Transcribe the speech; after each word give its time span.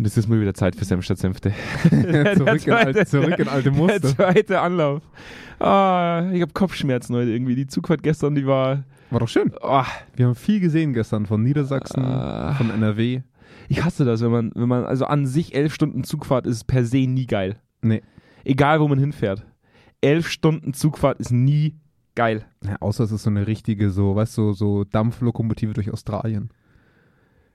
Und 0.00 0.06
es 0.06 0.16
ist 0.16 0.28
mal 0.28 0.40
wieder 0.40 0.54
Zeit 0.54 0.74
für 0.76 0.86
Senf 0.86 1.04
statt 1.04 1.18
Senfte. 1.18 1.52
zurück, 1.90 2.66
in 2.66 2.72
alte, 2.72 3.04
zurück 3.04 3.38
in 3.38 3.48
alte 3.48 3.70
Der 3.70 3.72
Muster. 3.78 4.00
zweite 4.16 4.58
Anlauf. 4.62 5.02
Ah, 5.58 6.30
ich 6.32 6.40
habe 6.40 6.52
Kopfschmerzen 6.54 7.14
heute 7.14 7.30
irgendwie. 7.32 7.54
Die 7.54 7.66
Zugfahrt 7.66 8.02
gestern, 8.02 8.34
die 8.34 8.46
war. 8.46 8.84
War 9.10 9.20
doch 9.20 9.28
schön. 9.28 9.52
ah, 9.60 9.84
Wir 10.16 10.24
haben 10.24 10.34
viel 10.36 10.58
gesehen 10.58 10.94
gestern 10.94 11.26
von 11.26 11.42
Niedersachsen, 11.42 12.02
Ah. 12.02 12.54
von 12.54 12.70
NRW. 12.70 13.20
ich 13.68 13.84
hasse 13.84 14.06
das, 14.06 14.22
wenn 14.22 14.30
man, 14.30 14.52
wenn 14.54 14.68
man, 14.68 14.86
also 14.86 15.04
an 15.04 15.26
sich 15.26 15.54
elf 15.54 15.74
Stunden 15.74 16.02
Zugfahrt 16.02 16.46
ist 16.46 16.64
per 16.66 16.86
se 16.86 17.06
nie 17.06 17.26
geil. 17.26 17.56
Nee. 17.82 18.00
Egal, 18.44 18.80
wo 18.80 18.88
man 18.88 18.98
hinfährt. 18.98 19.44
Elf 20.00 20.28
Stunden 20.30 20.72
Zugfahrt 20.72 21.20
ist 21.20 21.30
nie 21.30 21.76
geil. 22.14 22.46
Ja, 22.64 22.76
außer 22.80 23.04
es 23.04 23.12
ist 23.12 23.24
so 23.24 23.28
eine 23.30 23.46
richtige, 23.46 23.90
so, 23.90 24.16
weißt 24.16 24.38
du, 24.38 24.52
so 24.54 24.84
Dampflokomotive 24.84 25.74
durch 25.74 25.92
Australien. 25.92 26.48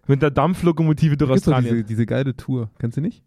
Mit 0.07 0.21
der 0.21 0.31
Dampflokomotive 0.31 1.17
durch 1.17 1.31
Australien. 1.31 1.73
diese, 1.75 1.83
diese 1.83 2.05
geile 2.05 2.35
Tour. 2.35 2.69
Kennst 2.79 2.97
du 2.97 3.01
nicht? 3.01 3.23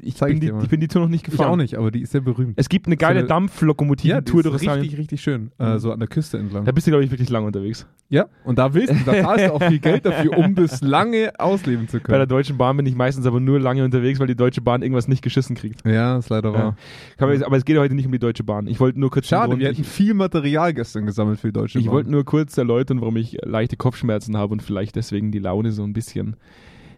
Ich, 0.00 0.18
bin 0.18 0.28
ich 0.34 0.40
die, 0.40 0.52
ich 0.62 0.68
bin 0.68 0.80
die 0.80 0.88
Tour 0.88 1.02
noch 1.02 1.08
nicht 1.08 1.26
Ich 1.26 1.30
gefahren. 1.32 1.50
auch 1.52 1.56
nicht, 1.56 1.76
aber 1.76 1.90
die 1.90 2.02
ist 2.02 2.12
sehr 2.12 2.20
berühmt. 2.20 2.54
Es 2.56 2.68
gibt 2.68 2.86
eine 2.86 2.96
geile 2.96 3.20
eine- 3.20 3.28
Dampflokomotive-Tour 3.28 4.42
die 4.42 4.48
durch 4.48 4.54
ist 4.56 4.60
Australien. 4.62 4.80
richtig, 4.82 4.98
richtig 4.98 5.20
schön. 5.22 5.50
Äh, 5.58 5.78
so 5.78 5.92
an 5.92 5.98
der 5.98 6.08
Küste 6.08 6.38
entlang. 6.38 6.64
Da 6.64 6.72
bist 6.72 6.86
du, 6.86 6.90
glaube 6.90 7.04
ich, 7.04 7.10
wirklich 7.10 7.30
lang 7.30 7.44
unterwegs. 7.44 7.86
Ja, 8.08 8.26
und 8.44 8.58
da 8.58 8.74
willst 8.74 8.92
du, 8.92 9.04
da 9.06 9.12
zahlst 9.22 9.46
du 9.46 9.52
auch 9.54 9.62
viel 9.62 9.78
Geld 9.78 10.04
dafür, 10.04 10.36
um 10.36 10.54
das 10.54 10.82
lange 10.82 11.32
ausleben 11.38 11.88
zu 11.88 11.98
Bei 11.98 12.08
der 12.08 12.18
können. 12.18 12.28
Deutschen 12.28 12.58
Bahn 12.58 12.76
bin 12.76 12.84
ich 12.86 12.94
meistens 12.94 13.24
aber 13.26 13.40
nur 13.40 13.58
lange 13.60 13.84
unterwegs, 13.84 14.20
weil 14.20 14.26
die 14.26 14.34
Deutsche 14.36 14.60
Bahn 14.60 14.82
irgendwas 14.82 15.08
nicht 15.08 15.22
geschissen 15.22 15.56
kriegt. 15.56 15.86
Ja, 15.86 16.18
ist 16.18 16.28
leider 16.28 16.50
Ja. 16.52 16.54
wahr. 16.58 16.76
Kann 17.16 17.28
man 17.30 17.42
Aber 17.42 17.56
es 17.56 17.64
geht 17.64 17.78
heute 17.78 17.94
nicht 17.94 18.06
um 18.06 18.12
die 18.12 18.18
Deutsche 18.18 18.44
Bahn. 18.44 18.66
Ich 18.66 18.80
wollte 18.80 19.00
nur 19.00 19.10
kurz 19.10 19.26
Schade, 19.28 19.58
wir 19.58 19.68
hätten 19.68 19.80
ich, 19.80 19.86
viel 19.88 20.14
Material 20.14 20.74
gestern 20.74 21.06
gesammelt 21.06 21.40
für 21.40 21.48
die 21.48 21.52
Deutsche 21.54 21.78
ich 21.78 21.86
Bahn. 21.86 21.94
wollte 21.94 22.10
nur 22.10 22.24
kurz 22.24 22.56
erläutern, 22.58 23.00
warum 23.00 23.16
ich 23.16 23.38
leichte 23.44 23.76
Kopfschmerzen 23.76 24.36
habe 24.36 24.52
und 24.52 24.62
vielleicht 24.62 24.96
deswegen 24.96 25.30
die 25.32 25.38
Laune 25.38 25.72
so 25.72 25.82
ein 25.82 25.92
bisschen 25.94 26.36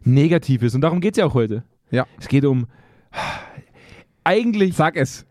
negativ 0.03 0.62
ist. 0.62 0.75
Und 0.75 0.80
darum 0.80 1.01
geht 1.01 1.14
es 1.14 1.19
ja 1.19 1.27
auch 1.27 1.34
heute. 1.34 1.62
Ja. 1.91 2.06
Es 2.19 2.29
geht 2.29 2.45
um 2.45 2.66
eigentlich 4.25 4.75
Sag 4.75 4.97
es. 4.97 5.27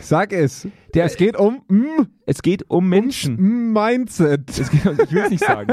Sag 0.00 0.32
es. 0.32 0.66
Der- 0.94 1.04
es 1.04 1.16
geht 1.16 1.36
um 1.36 1.62
mm, 1.68 2.06
es 2.26 2.42
geht 2.42 2.68
um 2.68 2.88
Menschen. 2.88 3.36
mm, 3.36 3.72
Mindset. 3.72 4.48
Es 4.58 4.70
geht, 4.70 4.80
ich 4.84 5.12
will 5.12 5.22
es 5.22 5.30
nicht 5.30 5.44
sagen. 5.44 5.72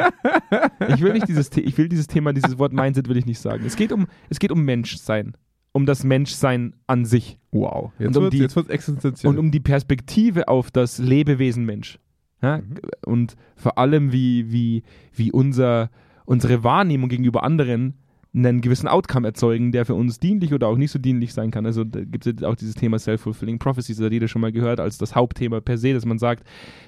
Ich 0.90 1.02
will 1.02 1.14
nicht 1.14 1.28
dieses, 1.28 1.50
ich 1.58 1.78
will 1.78 1.90
dieses 1.90 2.06
Thema, 2.08 2.32
dieses 2.34 2.60
Wort 2.60 2.72
Mindset 2.72 3.08
will 3.10 3.18
ich 3.18 3.26
nicht 3.26 3.40
sagen. 3.40 3.64
Es 3.66 3.76
geht 3.76 3.92
um, 3.92 4.06
es 4.30 4.38
geht 4.40 4.52
um 4.52 4.64
Menschsein, 4.64 5.34
um 5.72 5.86
das 5.88 6.04
Menschsein 6.04 6.76
an 6.88 7.06
sich 7.06 7.40
Wow. 7.52 7.92
Und 7.98 8.06
Jetzt 8.06 8.18
um 8.18 8.24
wird's, 8.26 8.36
die- 8.36 8.42
jetzt 8.44 8.56
wird's 8.56 8.70
existenziell. 8.70 9.28
und 9.32 9.40
um 9.40 9.50
die 9.50 9.60
Perspektive 9.60 10.48
auf 10.50 10.70
das 10.70 11.00
Lebewesen 11.00 11.66
Mensch. 11.66 11.98
Ja? 12.44 12.60
Mhm. 12.60 12.76
Und 13.06 13.36
vor 13.56 13.80
allem 13.80 14.12
wie, 14.12 14.52
wie, 14.52 14.84
wie 15.14 15.32
unser, 15.32 15.90
unsere 16.26 16.64
Wahrnehmung 16.64 17.10
gegenüber 17.10 17.42
anderen 17.44 17.96
einen 18.34 18.62
gewissen 18.62 18.88
Outcome 18.88 19.28
erzeugen, 19.28 19.72
der 19.72 19.86
für 19.86 19.96
uns 19.96 20.20
dienlich 20.20 20.54
oder 20.54 20.68
auch 20.68 20.78
nicht 20.78 20.92
so 20.92 21.00
dienlich 21.00 21.34
sein 21.34 21.50
kann. 21.50 21.66
Also 21.66 21.84
da 21.84 22.02
gibt 22.04 22.28
es 22.28 22.36
ja 22.42 22.48
auch 22.48 22.56
dieses 22.56 22.76
Thema 22.76 23.00
Self-Fulfilling 23.00 23.58
Prophecies, 23.58 23.98
das 23.98 24.06
hat 24.06 24.12
jeder 24.14 24.28
schon 24.28 24.42
mal 24.42 24.52
gehört, 24.52 24.80
als 24.80 24.98
das 25.00 25.16
Hauptthema 25.16 25.62
per 25.62 25.78
se, 25.80 25.94
dass 25.94 26.06
man 26.06 26.20
sagt, 26.20 26.44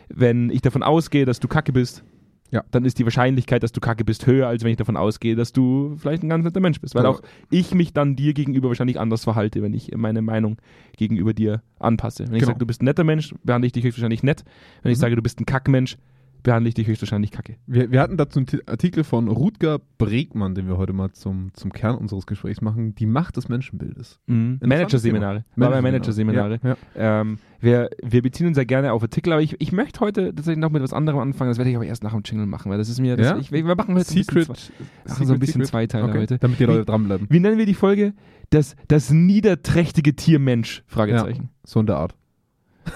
wenn 0.10 0.50
ich 0.52 0.62
davon 0.62 0.84
ausgehe, 0.84 1.26
dass 1.26 1.40
du 1.40 1.48
kacke 1.48 1.72
bist, 1.74 2.04
Ja. 2.52 2.64
dann 2.70 2.86
ist 2.86 3.00
die 3.00 3.06
Wahrscheinlichkeit, 3.06 3.64
dass 3.64 3.72
du 3.72 3.80
kacke 3.80 4.04
bist, 4.04 4.28
höher, 4.28 4.48
als 4.48 4.64
wenn 4.64 4.70
ich 4.72 4.78
davon 4.78 4.98
ausgehe, 4.98 5.36
dass 5.36 5.52
du 5.54 5.96
vielleicht 5.98 6.22
ein 6.22 6.30
ganz 6.30 6.44
netter 6.44 6.60
Mensch 6.60 6.80
bist. 6.82 6.94
Weil 6.96 7.06
auch 7.08 7.22
ich 7.50 7.74
mich 7.74 7.92
dann 7.94 8.16
dir 8.16 8.34
gegenüber 8.34 8.68
wahrscheinlich 8.68 9.00
anders 9.00 9.24
verhalte, 9.24 9.64
wenn 9.64 9.74
ich 9.74 9.96
meine 9.96 10.22
Meinung 10.22 10.58
gegenüber 10.98 11.34
dir 11.34 11.64
anpasse. 11.80 12.26
Wenn 12.28 12.34
ich 12.36 12.40
Genau. 12.42 12.48
sage, 12.50 12.60
du 12.60 12.66
bist 12.68 12.82
ein 12.82 12.86
netter 12.86 13.04
Mensch, 13.06 13.34
behandle 13.44 13.66
ich 13.66 13.72
dich 13.72 13.84
höchstwahrscheinlich 13.84 14.22
nett. 14.22 14.44
Wenn 14.84 14.92
ich 14.92 14.98
Mhm. 14.98 15.02
sage, 15.02 15.16
du 15.16 15.22
bist 15.24 15.40
ein 15.40 15.46
Kackmensch, 15.46 15.98
behandle 16.44 16.70
ich 16.70 16.76
dich 16.76 16.88
höchstwahrscheinlich 16.88 17.32
kacke. 17.32 17.56
Wir, 17.68 17.92
wir 17.92 18.02
hatten 18.02 18.18
dazu 18.18 18.40
einen 18.40 18.46
Ti- 18.48 18.62
Artikel 18.66 19.04
von 19.04 19.28
Rutger 19.28 19.80
Bregmann, 19.98 20.56
den 20.56 20.68
wir 20.68 20.78
heute 20.78 20.94
mal 20.94 21.12
zum, 21.12 21.52
zum 21.54 21.72
Kern 21.72 21.96
unseres 21.96 22.26
Gesprächs 22.26 22.62
machen. 22.62 22.96
Die 22.96 23.06
Macht 23.06 23.38
des 23.38 23.50
Menschenbildes. 23.50 24.20
Mhm. 24.28 24.60
Managerseminare. 24.64 25.46
Bei 25.56 25.82
Managerseminare. 25.82 26.60
Ja, 26.64 26.70
ja. 26.96 27.22
Ähm, 27.22 27.38
wir, 27.60 27.90
wir 28.02 28.22
beziehen 28.22 28.48
uns 28.48 28.58
ja 28.58 28.64
gerne 28.64 28.92
auf 28.92 29.04
Artikel, 29.04 29.34
aber 29.34 29.42
ich, 29.42 29.56
ich 29.60 29.72
möchte 29.72 30.00
heute 30.00 30.34
tatsächlich 30.34 30.60
noch 30.62 30.72
mit 30.72 30.82
was 30.82 30.94
anderem 30.94 31.20
anfangen. 31.20 31.52
Das 31.52 31.58
werde 31.58 31.70
ich 31.70 31.76
aber 31.76 31.86
erst 31.86 32.04
nach 32.04 32.14
dem 32.14 32.24
Jingle 32.26 32.48
machen, 32.48 32.72
weil 32.72 32.78
das 32.80 32.90
ist 32.90 33.00
mir. 33.00 33.16
Das, 33.18 33.28
Ja? 33.28 33.38
ich, 33.38 33.52
wir 33.52 33.64
machen 33.76 33.94
heute 33.96 34.06
Secret. 34.06 34.50
ein 34.50 34.54
bisschen, 34.54 34.74
zwei, 35.06 35.10
machen 35.14 35.26
so 35.28 35.34
ein 35.34 35.40
bisschen 35.40 35.64
Zweiteiler 35.66 36.10
okay. 36.10 36.20
heute. 36.20 36.40
Damit 36.40 36.60
die 36.60 36.64
Wie- 36.64 36.68
Leute 36.68 36.86
dranbleiben. 36.86 37.28
Wie 37.30 37.40
nennen 37.40 37.58
wir 37.60 37.66
die 37.68 37.76
Folge? 37.76 38.14
Das, 38.50 38.76
das 38.88 39.12
niederträchtige 39.12 40.16
Tier 40.16 40.40
Mensch? 40.40 40.84
Fragezeichen. 40.88 41.50
So 41.66 41.80
in 41.80 41.86
der 41.86 41.98
Art. 41.98 42.16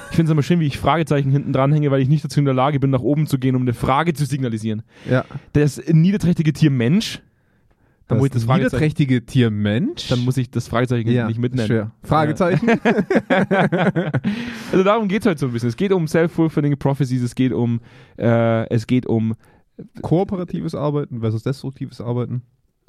Ich 0.10 0.16
finde 0.16 0.30
es 0.30 0.32
immer 0.32 0.44
schön, 0.44 0.60
wie 0.60 0.68
ich 0.68 0.78
Fragezeichen 0.78 1.32
hinten 1.32 1.54
dran 1.54 1.72
hänge, 1.72 1.92
weil 1.92 2.02
ich 2.02 2.10
nicht 2.10 2.24
dazu 2.24 2.40
in 2.40 2.46
der 2.46 2.54
Lage 2.54 2.80
bin, 2.80 2.90
nach 2.90 3.02
oben 3.02 3.28
zu 3.28 3.38
gehen, 3.38 3.56
um 3.56 3.62
eine 3.62 3.74
Frage 3.74 4.14
zu 4.14 4.26
signalisieren. 4.26 4.84
Ja. 5.10 5.26
Das 5.54 5.82
niederträchtige 5.88 6.54
Tier 6.54 6.72
Mensch, 6.72 7.22
dann, 8.08 8.20
muss 8.20 8.28
ich 8.28 8.34
das 8.34 8.46
niederträchtige 8.46 9.26
Tier 9.26 9.50
Mensch. 9.50 10.10
dann 10.10 10.20
muss 10.20 10.38
ich 10.38 10.52
das 10.52 10.68
Fragezeichen 10.68 11.10
ja, 11.10 11.28
nicht 11.28 11.40
mitnennen. 11.40 11.68
Schwer. 11.68 11.92
Fragezeichen. 12.04 12.68
Also 14.72 14.84
darum 14.84 15.08
geht 15.08 15.22
es 15.22 15.26
halt 15.26 15.40
so 15.40 15.48
ein 15.48 15.54
bisschen. 15.54 15.70
Es 15.70 15.78
geht 15.78 15.92
um 15.92 16.08
Self-Fulfilling 16.08 16.78
Prophecies, 16.78 17.22
es 17.22 17.36
geht 17.36 17.54
um, 17.54 17.80
äh, 18.18 18.68
es 18.70 18.88
geht 18.88 19.06
um 19.06 19.36
Kooperatives 20.02 20.76
Arbeiten 20.76 21.22
versus 21.22 21.44
destruktives 21.44 22.02
Arbeiten. 22.02 22.42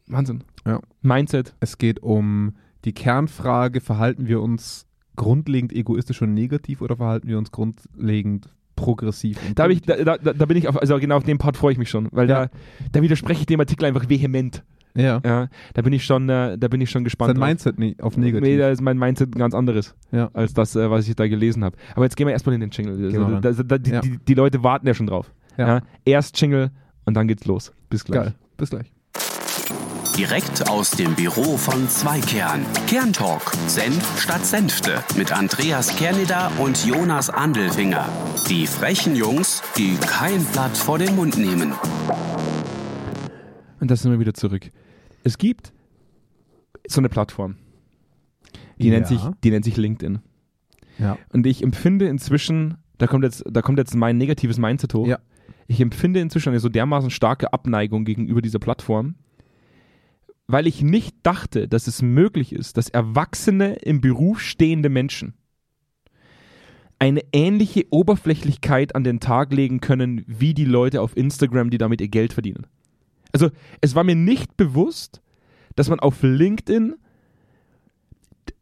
Wahnsinn. 0.06 0.42
Ja. 0.64 0.80
Mindset. 1.02 1.54
Es 1.60 1.78
geht 1.78 2.02
um 2.02 2.56
die 2.84 2.92
Kernfrage, 2.92 3.80
verhalten 3.80 4.26
wir 4.26 4.40
uns 4.40 4.86
grundlegend 5.16 5.72
egoistisch 5.72 6.22
und 6.22 6.34
negativ 6.34 6.80
oder 6.82 6.96
verhalten 6.96 7.28
wir 7.28 7.38
uns 7.38 7.50
grundlegend 7.50 8.48
progressiv? 8.76 9.38
Da, 9.54 9.64
hab 9.64 9.70
ich, 9.70 9.82
da, 9.82 9.96
da, 9.96 10.16
da 10.18 10.44
bin 10.46 10.56
ich 10.56 10.68
auf, 10.68 10.78
also 10.80 10.98
genau 10.98 11.16
auf 11.16 11.24
dem 11.24 11.38
Part 11.38 11.56
freue 11.56 11.72
ich 11.72 11.78
mich 11.78 11.90
schon, 11.90 12.08
weil 12.12 12.28
Ja. 12.28 12.46
da, 12.46 12.50
da 12.92 13.02
widerspreche 13.02 13.40
ich 13.40 13.46
dem 13.46 13.60
Artikel 13.60 13.84
einfach 13.86 14.08
vehement. 14.08 14.62
ja. 14.94 15.20
Ja, 15.24 15.48
da 15.74 15.82
bin 15.82 15.92
ich 15.92 16.04
schon, 16.04 16.28
äh, 16.28 16.56
da 16.58 16.68
bin 16.68 16.80
ich 16.80 16.90
schon 16.90 17.04
gespannt. 17.04 17.36
Sein. 17.38 17.48
Mindset 17.48 18.02
auf 18.02 18.16
negativ. 18.16 18.48
Nee, 18.48 18.56
da 18.56 18.70
ist 18.70 18.80
mein 18.80 18.98
Mindset 18.98 19.34
ein 19.34 19.38
ganz 19.38 19.54
anderes, 19.54 19.94
Ja. 20.12 20.30
als 20.32 20.54
das, 20.54 20.74
äh, 20.76 20.90
was 20.90 21.06
ich 21.08 21.14
da 21.16 21.26
gelesen 21.28 21.64
habe. 21.64 21.76
Aber 21.94 22.04
jetzt 22.04 22.16
gehen 22.16 22.26
wir 22.26 22.32
erstmal 22.32 22.54
in 22.54 22.60
den 22.60 22.70
Jingle. 22.70 22.94
Also, 23.04 23.10
Genau 23.18 23.40
da, 23.40 23.52
da, 23.52 23.78
die, 23.78 23.90
Ja. 23.90 24.00
die, 24.00 24.18
die 24.18 24.34
Leute 24.34 24.62
warten 24.62 24.86
ja 24.86 24.94
schon 24.94 25.06
drauf. 25.06 25.32
Ja. 25.58 25.68
Ja. 25.76 25.82
Erst 26.04 26.40
Jingle 26.40 26.70
und 27.06 27.14
dann 27.14 27.28
geht's 27.28 27.44
los. 27.46 27.72
Bis 27.90 28.04
gleich. 28.04 28.22
Geil. 28.24 28.34
Bis 28.56 28.70
gleich. 28.70 28.92
Direkt 30.16 30.68
aus 30.70 30.92
dem 30.92 31.14
Büro 31.14 31.56
von 31.56 31.88
Zweikern. 31.88 32.64
Kerntalk. 32.86 33.52
Senf 33.66 34.20
statt 34.20 34.44
Senfte. 34.46 35.02
Mit 35.16 35.32
Andreas 35.32 35.94
Kerneder 35.96 36.50
und 36.58 36.86
Jonas 36.86 37.28
Andelfinger. 37.28 38.08
Die 38.48 38.66
frechen 38.66 39.14
Jungs, 39.14 39.62
die 39.76 39.96
kein 39.96 40.42
Blatt 40.46 40.76
vor 40.76 40.98
den 40.98 41.14
Mund 41.16 41.36
nehmen. 41.36 41.72
Und 43.80 43.90
da 43.90 43.96
sind 43.96 44.10
wir 44.10 44.18
wieder 44.18 44.32
zurück. 44.34 44.70
Es 45.22 45.36
gibt 45.38 45.72
so 46.88 47.00
eine 47.00 47.08
Plattform. 47.08 47.56
Die, 48.78 48.86
Ja. 48.88 48.94
nennt, 48.94 49.08
sich, 49.08 49.20
die 49.44 49.50
nennt 49.50 49.64
sich 49.64 49.76
LinkedIn. 49.76 50.20
Ja. 50.98 51.18
Und 51.32 51.46
ich 51.46 51.62
empfinde 51.62 52.06
inzwischen, 52.08 52.78
da 52.98 53.06
kommt 53.06 53.24
jetzt, 53.24 53.44
da 53.50 53.60
kommt 53.60 53.78
jetzt 53.78 53.94
mein 53.94 54.16
negatives 54.16 54.56
Mindset 54.58 54.94
hoch. 54.94 55.06
Ja. 55.06 55.18
Ich 55.66 55.80
empfinde 55.80 56.20
inzwischen 56.20 56.50
eine 56.50 56.60
so 56.60 56.68
dermaßen 56.68 57.10
starke 57.10 57.52
Abneigung 57.52 58.04
gegenüber 58.04 58.40
dieser 58.40 58.60
Plattform, 58.60 59.16
weil 60.46 60.66
ich 60.66 60.82
nicht 60.82 61.16
dachte, 61.22 61.68
dass 61.68 61.86
es 61.86 62.02
möglich 62.02 62.52
ist, 62.52 62.76
dass 62.76 62.88
erwachsene 62.88 63.74
im 63.76 64.00
Beruf 64.00 64.40
stehende 64.40 64.88
Menschen 64.88 65.34
eine 66.98 67.22
ähnliche 67.32 67.86
Oberflächlichkeit 67.90 68.94
an 68.94 69.04
den 69.04 69.20
Tag 69.20 69.52
legen 69.52 69.80
können, 69.80 70.24
wie 70.26 70.54
die 70.54 70.64
Leute 70.64 71.02
auf 71.02 71.16
Instagram, 71.16 71.70
die 71.70 71.78
damit 71.78 72.00
ihr 72.00 72.08
Geld 72.08 72.32
verdienen. 72.32 72.66
Also 73.32 73.50
es 73.80 73.94
war 73.94 74.04
mir 74.04 74.14
nicht 74.14 74.56
bewusst, 74.56 75.20
dass 75.74 75.90
man 75.90 76.00
auf 76.00 76.22
LinkedIn 76.22 76.94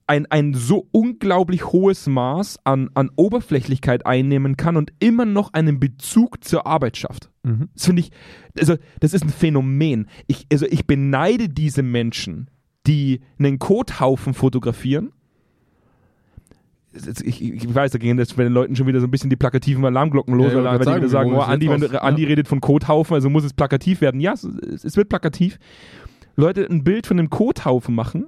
ein, 0.06 0.26
ein 0.26 0.52
so 0.54 0.86
unglaublich 0.92 1.72
hohes 1.72 2.06
Maß 2.06 2.58
an, 2.64 2.90
an 2.94 3.10
Oberflächlichkeit 3.16 4.04
einnehmen 4.06 4.56
kann 4.56 4.76
und 4.76 4.92
immer 4.98 5.24
noch 5.24 5.52
einen 5.52 5.80
Bezug 5.80 6.44
zur 6.44 6.66
Arbeit 6.66 6.96
schafft. 6.96 7.30
Mhm. 7.42 7.68
Das 7.74 7.86
finde 7.86 8.00
ich, 8.00 8.10
also 8.58 8.76
das 9.00 9.14
ist 9.14 9.24
ein 9.24 9.30
Phänomen. 9.30 10.08
Ich, 10.26 10.46
also 10.52 10.66
ich 10.66 10.86
beneide 10.86 11.48
diese 11.48 11.82
Menschen, 11.82 12.50
die 12.86 13.20
einen 13.38 13.58
Kothaufen 13.58 14.34
fotografieren. 14.34 15.12
Ich, 17.24 17.42
ich 17.42 17.74
weiß, 17.74 17.90
da 17.90 17.98
gehen 17.98 18.18
jetzt 18.18 18.36
bei 18.36 18.44
den 18.44 18.52
Leuten 18.52 18.76
schon 18.76 18.86
wieder 18.86 19.00
so 19.00 19.08
ein 19.08 19.10
bisschen 19.10 19.30
die 19.30 19.36
plakativen 19.36 19.84
Alarmglocken 19.84 20.34
los, 20.34 20.52
Ja, 20.52 20.62
wollte 20.62 20.86
wenn 20.86 20.92
die 20.92 21.00
wieder 21.00 21.08
sagen, 21.08 21.32
oh, 21.32 21.40
Andi, 21.40 21.68
wenn, 21.68 21.80
was? 21.82 21.94
Andi 21.94 22.22
Ja. 22.22 22.28
redet 22.28 22.46
von 22.46 22.60
Kothaufen, 22.60 23.14
also 23.14 23.30
muss 23.30 23.42
es 23.42 23.52
plakativ 23.52 24.00
werden. 24.00 24.20
Ja, 24.20 24.34
es, 24.34 24.44
es 24.44 24.96
wird 24.96 25.08
plakativ. 25.08 25.58
Leute 26.36 26.66
ein 26.70 26.84
Bild 26.84 27.06
von 27.06 27.18
einem 27.18 27.30
Kothaufen 27.30 27.94
machen 27.94 28.26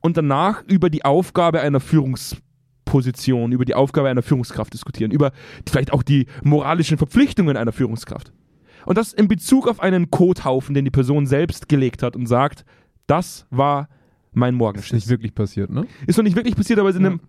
und 0.00 0.16
danach 0.16 0.62
über 0.66 0.90
die 0.90 1.04
Aufgabe 1.04 1.60
einer 1.60 1.80
Führungsposition, 1.80 3.52
über 3.52 3.64
die 3.64 3.74
Aufgabe 3.74 4.08
einer 4.08 4.22
Führungskraft 4.22 4.72
diskutieren, 4.72 5.10
über 5.10 5.32
vielleicht 5.68 5.92
auch 5.92 6.02
die 6.02 6.26
moralischen 6.42 6.98
Verpflichtungen 6.98 7.56
einer 7.56 7.72
Führungskraft. 7.72 8.32
Und 8.86 8.96
das 8.96 9.12
in 9.12 9.28
Bezug 9.28 9.68
auf 9.68 9.80
einen 9.80 10.10
Kothaufen, 10.10 10.74
den 10.74 10.84
die 10.84 10.90
Person 10.90 11.26
selbst 11.26 11.68
gelegt 11.68 12.02
hat 12.02 12.16
und 12.16 12.26
sagt, 12.26 12.64
das 13.06 13.46
war 13.50 13.88
mein 14.32 14.52
Das 14.52 14.54
ist 14.54 14.58
Morgenschiss. 14.58 14.92
nicht 14.92 15.08
wirklich 15.08 15.34
passiert, 15.34 15.70
ne? 15.70 15.86
Ist 16.06 16.16
noch 16.16 16.24
nicht 16.24 16.36
wirklich 16.36 16.56
passiert, 16.56 16.78
aber 16.78 16.88
es 16.88 16.94
ist 16.94 17.00
in 17.00 17.04
Ja. 17.04 17.10
einem, 17.10 17.20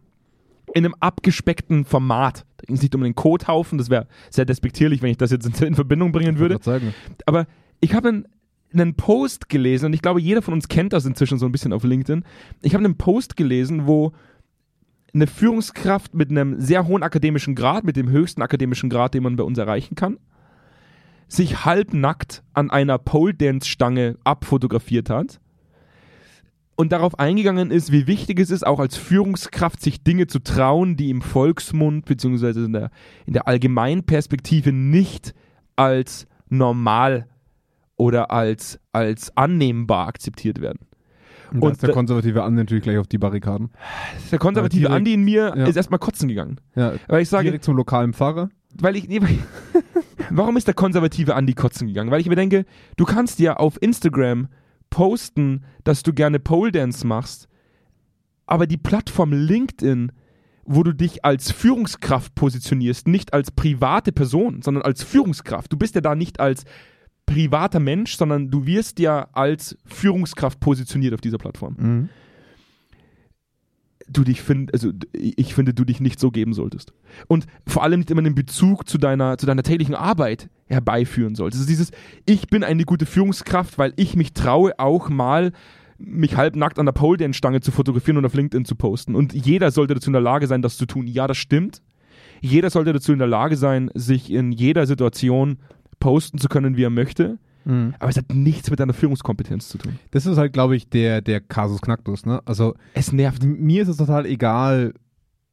in 0.75 0.85
einem 0.85 0.95
abgespeckten 0.99 1.83
Format. 1.85 2.45
Da 2.57 2.65
ging 2.67 2.75
es 2.75 2.81
nicht 2.81 2.93
um 2.95 3.03
einen 3.03 3.15
Kothaufen, 3.15 3.77
das 3.77 3.89
wäre 3.89 4.07
sehr 4.29 4.45
despektierlich, 4.45 5.01
wenn 5.01 5.09
ich 5.11 5.17
das 5.17 5.31
jetzt 5.31 5.45
in, 5.61 5.67
in 5.69 5.75
Verbindung 5.75 6.11
bringen 6.11 6.37
würde. 6.37 6.55
Grad 6.55 6.63
sagen. 6.63 6.93
Aber 7.25 7.47
ich 7.81 7.93
habe 7.93 8.09
ein, 8.09 8.27
einen 8.73 8.95
Post 8.95 9.49
gelesen 9.49 9.87
und 9.87 9.93
ich 9.93 10.01
glaube, 10.01 10.21
jeder 10.21 10.41
von 10.41 10.53
uns 10.53 10.67
kennt 10.67 10.93
das 10.93 11.05
inzwischen 11.05 11.39
so 11.39 11.45
ein 11.45 11.51
bisschen 11.51 11.73
auf 11.73 11.83
LinkedIn. 11.83 12.23
Ich 12.61 12.73
habe 12.73 12.83
einen 12.83 12.97
Post 12.97 13.35
gelesen, 13.35 13.87
wo 13.87 14.11
eine 15.13 15.27
Führungskraft 15.27 16.13
mit 16.13 16.29
einem 16.29 16.59
sehr 16.59 16.87
hohen 16.87 17.01
akademischen 17.01 17.55
Grad, 17.55 17.83
mit 17.83 17.95
dem 17.95 18.09
höchsten 18.09 18.41
akademischen 18.41 18.89
Grad, 18.89 19.13
den 19.13 19.23
man 19.23 19.35
bei 19.35 19.43
uns 19.43 19.57
erreichen 19.57 19.95
kann, 19.95 20.19
sich 21.27 21.65
halbnackt 21.65 22.43
an 22.53 22.69
einer 22.69 22.97
Pole 22.97 23.33
Dance 23.33 23.67
Stange 23.67 24.17
abfotografiert 24.23 25.09
hat 25.09 25.39
und 26.79 26.93
darauf 26.93 27.19
eingegangen 27.19 27.71
ist, 27.71 27.91
wie 27.91 28.07
wichtig 28.07 28.39
es 28.39 28.51
ist, 28.51 28.65
auch 28.65 28.79
als 28.79 28.95
Führungskraft 28.95 29.81
sich 29.81 30.01
Dinge 30.01 30.27
zu 30.27 30.39
trauen, 30.39 30.95
die 30.95 31.09
im 31.09 31.21
Volksmund 31.21 32.05
beziehungsweise 32.05 32.63
in 32.63 32.71
der, 32.71 32.91
in 33.25 33.33
der 33.33 33.47
Allgemeinperspektive 33.47 34.71
nicht 34.71 35.33
als 35.75 36.25
normal 36.47 37.27
oder 37.99 38.31
als, 38.31 38.79
als 38.93 39.35
annehmbar 39.37 40.07
akzeptiert 40.07 40.61
werden. 40.61 40.79
Und, 41.51 41.71
ist 41.73 41.83
der 41.83 41.91
konservative 41.91 42.43
Andi 42.43 42.61
natürlich 42.61 42.83
gleich 42.83 42.97
auf 42.97 43.07
die 43.07 43.17
Barrikaden. 43.17 43.71
Der 44.31 44.39
konservative 44.39 44.81
direkt- 44.81 44.95
Andi 44.95 45.13
in 45.13 45.23
mir 45.23 45.53
ja. 45.55 45.65
ist 45.65 45.75
erstmal 45.75 45.99
kotzen 45.99 46.29
gegangen. 46.29 46.61
Ja, 46.75 46.93
Weil 47.07 47.23
ich 47.23 47.29
sage, 47.29 47.45
direkt 47.45 47.63
zum 47.63 47.75
lokalen 47.75 48.13
Pfarrer. 48.13 48.49
weil 48.79 48.95
ich, 48.95 49.07
nee, 49.09 49.21
weil, 49.21 49.37
warum 50.29 50.57
ist 50.57 50.67
der 50.67 50.75
konservative 50.75 51.35
Andi 51.35 51.53
kotzen 51.53 51.87
gegangen? 51.87 52.11
Weil 52.11 52.21
ich 52.21 52.29
mir 52.29 52.35
denke, 52.35 52.65
du 52.97 53.05
kannst 53.05 53.39
ja 53.39 53.57
auf 53.57 53.81
Instagram 53.81 54.47
posten, 54.91 55.65
dass 55.83 56.03
du 56.03 56.13
gerne 56.13 56.39
Pole 56.39 56.71
Dance 56.71 57.05
machst, 57.05 57.47
aber 58.45 58.65
die 58.65 58.77
Plattform 58.77 59.33
LinkedIn, 59.33 60.11
wo 60.65 60.83
du 60.83 60.93
dich 60.93 61.25
als 61.25 61.51
Führungskraft 61.51 62.35
positionierst, 62.35 63.07
nicht 63.07 63.33
als 63.33 63.51
private 63.51 64.11
Person, 64.11 64.61
sondern 64.61 64.83
als 64.83 65.03
Führungskraft. 65.03 65.73
Du 65.73 65.77
bist 65.77 65.95
ja 65.95 66.01
da 66.01 66.15
nicht 66.15 66.39
als 66.39 66.63
privater 67.29 67.79
Mensch, 67.79 68.17
sondern 68.17 68.49
du 68.49 68.65
wirst 68.65 68.99
ja 68.99 69.27
als 69.33 69.77
Führungskraft 69.85 70.59
positioniert 70.59 71.13
auf 71.13 71.21
dieser 71.21 71.37
Plattform. 71.37 71.75
Mhm. 71.77 72.09
du 74.11 74.23
dich 74.23 74.41
find, 74.41 74.73
also 74.73 74.91
ich 75.13 75.53
finde, 75.53 75.73
du 75.75 75.85
dich 75.85 75.99
nicht 75.99 76.19
so 76.19 76.31
geben 76.31 76.53
solltest. 76.53 76.93
Und 77.27 77.45
vor 77.67 77.83
allem 77.83 77.99
nicht 77.99 78.09
immer 78.09 78.23
den 78.23 78.33
Bezug 78.33 78.89
zu 78.89 78.97
deiner, 78.97 79.37
zu 79.37 79.45
deiner 79.45 79.61
täglichen 79.61 79.93
Arbeit 79.93 80.49
herbeiführen 80.65 81.35
solltest. 81.35 81.61
Also 81.61 81.69
dieses, 81.69 81.91
ich 82.25 82.47
bin 82.47 82.63
eine 82.63 82.85
gute 82.85 83.05
Führungskraft, 83.05 83.77
weil 83.77 83.93
ich 83.97 84.15
mich 84.15 84.33
traue, 84.33 84.79
auch 84.79 85.09
mal 85.09 85.51
mich 85.99 86.35
halbnackt 86.35 86.79
an 86.79 86.87
der 86.87 86.93
Pole 86.93 87.17
Dance 87.17 87.37
Stange 87.37 87.61
zu 87.61 87.71
fotografieren 87.71 88.17
und 88.17 88.25
auf 88.25 88.33
LinkedIn 88.33 88.65
zu 88.65 88.73
posten. 88.75 89.13
Und 89.13 89.33
jeder 89.33 89.69
sollte 89.69 89.93
dazu 89.93 90.09
in 90.09 90.13
der 90.13 90.21
Lage 90.23 90.47
sein, 90.47 90.63
das 90.63 90.77
zu 90.77 90.87
tun. 90.87 91.05
Ja, 91.05 91.27
das 91.27 91.37
stimmt. 91.37 91.83
Jeder 92.41 92.69
sollte 92.69 92.93
dazu 92.93 93.11
in 93.11 93.19
der 93.19 93.27
Lage 93.27 93.57
sein, 93.57 93.91
sich 93.93 94.31
in 94.31 94.51
jeder 94.51 94.87
Situation 94.87 95.57
posten 95.99 96.37
zu 96.37 96.47
können, 96.47 96.77
wie 96.77 96.83
er 96.83 96.89
möchte. 96.89 97.37
Mhm. 97.65 97.93
Aber 97.99 98.09
es 98.09 98.17
hat 98.17 98.33
nichts 98.33 98.69
mit 98.69 98.79
deiner 98.79 98.93
Führungskompetenz 98.93 99.69
zu 99.69 99.77
tun. 99.77 99.99
Das 100.11 100.25
ist 100.25 100.37
halt, 100.37 100.53
glaube 100.53 100.75
ich, 100.75 100.89
der, 100.89 101.21
der 101.21 101.41
Kasus 101.41 101.81
Knacktus. 101.81 102.25
Ne? 102.25 102.41
Also 102.45 102.75
Es 102.93 103.11
nervt. 103.11 103.43
mir 103.43 103.83
ist 103.83 103.89
es 103.89 103.97
total 103.97 104.25
egal, 104.25 104.93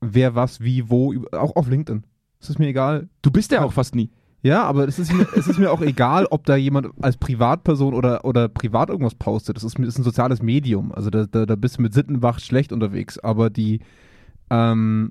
wer 0.01 0.35
was, 0.35 0.61
wie, 0.61 0.89
wo, 0.89 1.15
auch 1.33 1.57
auf 1.57 1.69
LinkedIn. 1.69 2.05
Es 2.41 2.51
ist 2.51 2.59
mir 2.59 2.69
egal. 2.69 3.09
Du 3.23 3.31
bist 3.31 3.51
ja 3.51 3.63
auch 3.63 3.73
fast 3.73 3.95
nie. 3.95 4.11
Ja, 4.43 4.63
aber 4.63 4.87
es 4.87 4.99
ist 4.99 5.13
mir, 5.13 5.27
es 5.37 5.49
ist 5.49 5.59
mir 5.59 5.73
auch 5.73 5.81
egal, 5.81 6.27
ob 6.27 6.45
da 6.47 6.55
jemand 6.57 6.89
als 7.03 7.17
Privatperson 7.17 7.95
oder, 7.95 8.25
oder 8.25 8.49
privat 8.49 8.89
irgendwas 8.91 9.15
postet. 9.15 9.57
Das 9.57 9.65
ist, 9.65 9.79
ist 9.79 9.99
ein 9.99 10.05
soziales 10.05 10.43
Medium. 10.43 10.93
Also 10.93 11.11
da, 11.11 11.27
da, 11.27 11.47
da 11.47 11.57
bist 11.57 11.79
du 11.79 11.83
mit 11.83 11.95
Sittenwacht 11.95 12.43
schlecht 12.43 12.73
unterwegs. 12.73 13.19
Aber 13.19 13.51
die, 13.51 13.81
ähm, 14.51 15.11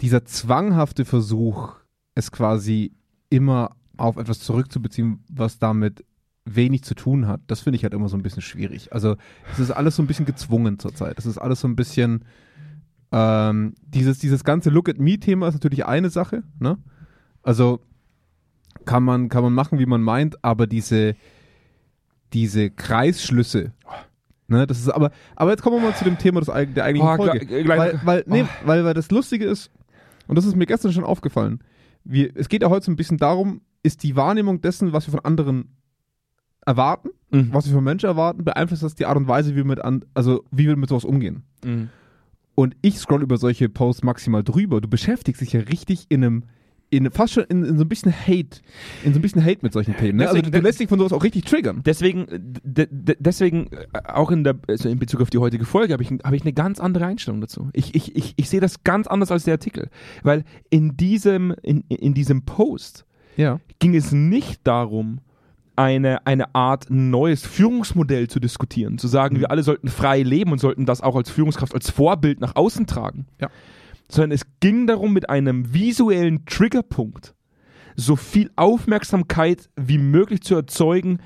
dieser 0.00 0.24
zwanghafte 0.24 1.04
Versuch, 1.04 1.74
es 2.14 2.32
quasi 2.32 2.92
immer 3.30 3.76
auf 3.96 4.16
etwas 4.16 4.40
zurückzubeziehen, 4.40 5.24
was 5.30 5.58
damit 5.58 6.04
wenig 6.44 6.84
zu 6.84 6.94
tun 6.94 7.26
hat, 7.26 7.40
das 7.48 7.60
finde 7.60 7.76
ich 7.76 7.82
halt 7.82 7.92
immer 7.94 8.08
so 8.08 8.16
ein 8.16 8.22
bisschen 8.22 8.42
schwierig. 8.42 8.92
Also 8.92 9.16
es 9.52 9.58
ist 9.58 9.70
alles 9.72 9.96
so 9.96 10.02
ein 10.02 10.06
bisschen 10.06 10.26
gezwungen 10.26 10.78
zurzeit. 10.78 11.18
Es 11.18 11.26
ist 11.26 11.38
alles 11.38 11.60
so 11.60 11.66
ein 11.68 11.74
bisschen 11.76 12.24
ähm, 13.12 13.74
dieses, 13.82 14.18
dieses 14.20 14.44
ganze 14.44 14.70
Look 14.70 14.88
at 14.88 14.98
Me-Thema 14.98 15.48
ist 15.48 15.54
natürlich 15.54 15.86
eine 15.86 16.10
Sache, 16.10 16.42
ne? 16.60 16.78
Also 17.42 17.80
kann 18.84 19.02
man, 19.02 19.28
kann 19.28 19.42
man 19.42 19.52
machen, 19.54 19.78
wie 19.78 19.86
man 19.86 20.02
meint, 20.02 20.44
aber 20.44 20.66
diese, 20.66 21.16
diese 22.32 22.70
Kreisschlüsse, 22.70 23.72
ne, 24.48 24.66
das 24.66 24.78
ist 24.78 24.88
aber, 24.90 25.10
aber 25.36 25.50
jetzt 25.50 25.62
kommen 25.62 25.76
wir 25.76 25.82
mal 25.90 25.96
zu 25.96 26.04
dem 26.04 26.18
Thema 26.18 26.40
des, 26.40 26.46
der 26.46 26.84
eigentlichen 26.84 27.08
Oh, 27.08 27.16
Folge. 27.16 27.46
gleich- 27.46 27.64
gleich- 27.64 27.78
weil, 27.78 28.00
weil, 28.04 28.24
nee, 28.26 28.42
Oh. 28.42 28.66
weil, 28.66 28.84
weil 28.84 28.94
das 28.94 29.10
Lustige 29.10 29.46
ist, 29.46 29.70
und 30.28 30.36
das 30.36 30.44
ist 30.44 30.56
mir 30.56 30.66
gestern 30.66 30.92
schon 30.92 31.04
aufgefallen, 31.04 31.60
wir, 32.04 32.30
es 32.36 32.48
geht 32.48 32.62
ja 32.62 32.68
heute 32.70 32.86
so 32.86 32.92
ein 32.92 32.96
bisschen 32.96 33.18
darum, 33.18 33.60
ist 33.86 34.02
die 34.02 34.16
Wahrnehmung 34.16 34.60
dessen, 34.60 34.92
was 34.92 35.06
wir 35.06 35.12
von 35.12 35.24
anderen 35.24 35.76
erwarten, 36.64 37.10
Mhm. 37.30 37.48
was 37.52 37.66
wir 37.66 37.74
von 37.74 37.84
Menschen 37.84 38.06
erwarten, 38.06 38.44
beeinflusst 38.44 38.82
das 38.82 38.94
die 38.94 39.06
Art 39.06 39.16
und 39.16 39.28
Weise, 39.28 39.52
wie 39.52 39.56
wir 39.56 39.64
mit, 39.64 39.80
an, 39.84 40.04
also 40.14 40.44
wie 40.50 40.66
wir 40.66 40.76
mit 40.76 40.88
sowas 40.88 41.04
umgehen. 41.04 41.42
Mhm. 41.64 41.88
Und 42.54 42.76
ich 42.82 42.98
scroll 42.98 43.22
über 43.22 43.36
solche 43.36 43.68
Posts 43.68 44.02
maximal 44.04 44.42
drüber. 44.42 44.80
Du 44.80 44.88
beschäftigst 44.88 45.40
dich 45.42 45.52
ja 45.52 45.60
richtig 45.60 46.06
in 46.08 46.24
einem, 46.24 46.42
in 46.88 47.10
fast 47.10 47.34
schon 47.34 47.44
in, 47.44 47.64
in 47.64 47.76
so 47.78 47.84
ein 47.84 47.88
bisschen 47.88 48.12
Hate, 48.12 48.60
in 49.04 49.12
so 49.12 49.18
ein 49.18 49.22
bisschen 49.22 49.44
Hate 49.44 49.58
mit 49.62 49.72
solchen 49.72 49.96
Themen. 49.96 50.18
Ne? 50.18 50.24
Also 50.28 50.36
Deswegen- 50.36 50.52
du 50.56 50.62
lässt 50.62 50.80
dich 50.80 50.88
von 50.88 50.98
sowas 50.98 51.12
auch 51.12 51.22
richtig 51.24 51.44
triggern. 51.44 51.82
Deswegen, 51.84 52.26
d- 52.30 52.86
d- 52.90 53.16
deswegen 53.18 53.66
äh, 53.72 53.86
auch 54.08 54.30
in, 54.30 54.42
der, 54.44 54.56
also 54.68 54.88
in 54.88 54.98
Bezug 54.98 55.20
auf 55.20 55.28
die 55.30 55.38
heutige 55.38 55.64
Folge 55.66 55.92
habe 55.92 56.02
ich, 56.02 56.10
hab 56.10 56.32
ich 56.32 56.42
eine 56.42 56.52
ganz 56.54 56.80
andere 56.80 57.06
Einstellung 57.06 57.40
dazu. 57.40 57.68
Ich, 57.74 57.94
ich, 57.94 58.16
ich, 58.16 58.34
ich 58.36 58.48
sehe 58.48 58.60
das 58.60 58.82
ganz 58.84 59.06
anders 59.08 59.30
als 59.30 59.44
der 59.44 59.54
Artikel. 59.54 59.90
Weil 60.22 60.44
in 60.70 60.96
diesem, 60.96 61.54
in, 61.62 61.82
in 61.88 62.14
diesem 62.14 62.44
Post 62.46 63.04
Ja. 63.36 63.60
ging 63.78 63.94
es 63.94 64.12
nicht 64.12 64.60
darum, 64.66 65.20
eine, 65.76 66.26
eine 66.26 66.54
Art 66.54 66.86
neues 66.88 67.44
Führungsmodell 67.46 68.28
zu 68.28 68.40
diskutieren, 68.40 68.96
zu 68.98 69.08
sagen, 69.08 69.36
Mhm. 69.36 69.40
wir 69.40 69.50
alle 69.50 69.62
sollten 69.62 69.88
frei 69.88 70.22
leben 70.22 70.52
und 70.52 70.58
sollten 70.58 70.86
das 70.86 71.02
auch 71.02 71.16
als 71.16 71.28
Führungskraft, 71.30 71.74
als 71.74 71.90
Vorbild 71.90 72.40
nach 72.40 72.56
außen 72.56 72.86
tragen. 72.86 73.26
Ja. 73.40 73.50
Sondern 74.08 74.30
es 74.32 74.42
ging 74.60 74.86
darum, 74.86 75.12
mit 75.12 75.28
einem 75.28 75.74
visuellen 75.74 76.46
Triggerpunkt 76.46 77.34
so 77.94 78.16
viel 78.16 78.50
Aufmerksamkeit 78.56 79.68
wie 79.76 79.98
möglich 79.98 80.42
zu 80.42 80.54
erzeugen 80.54 81.18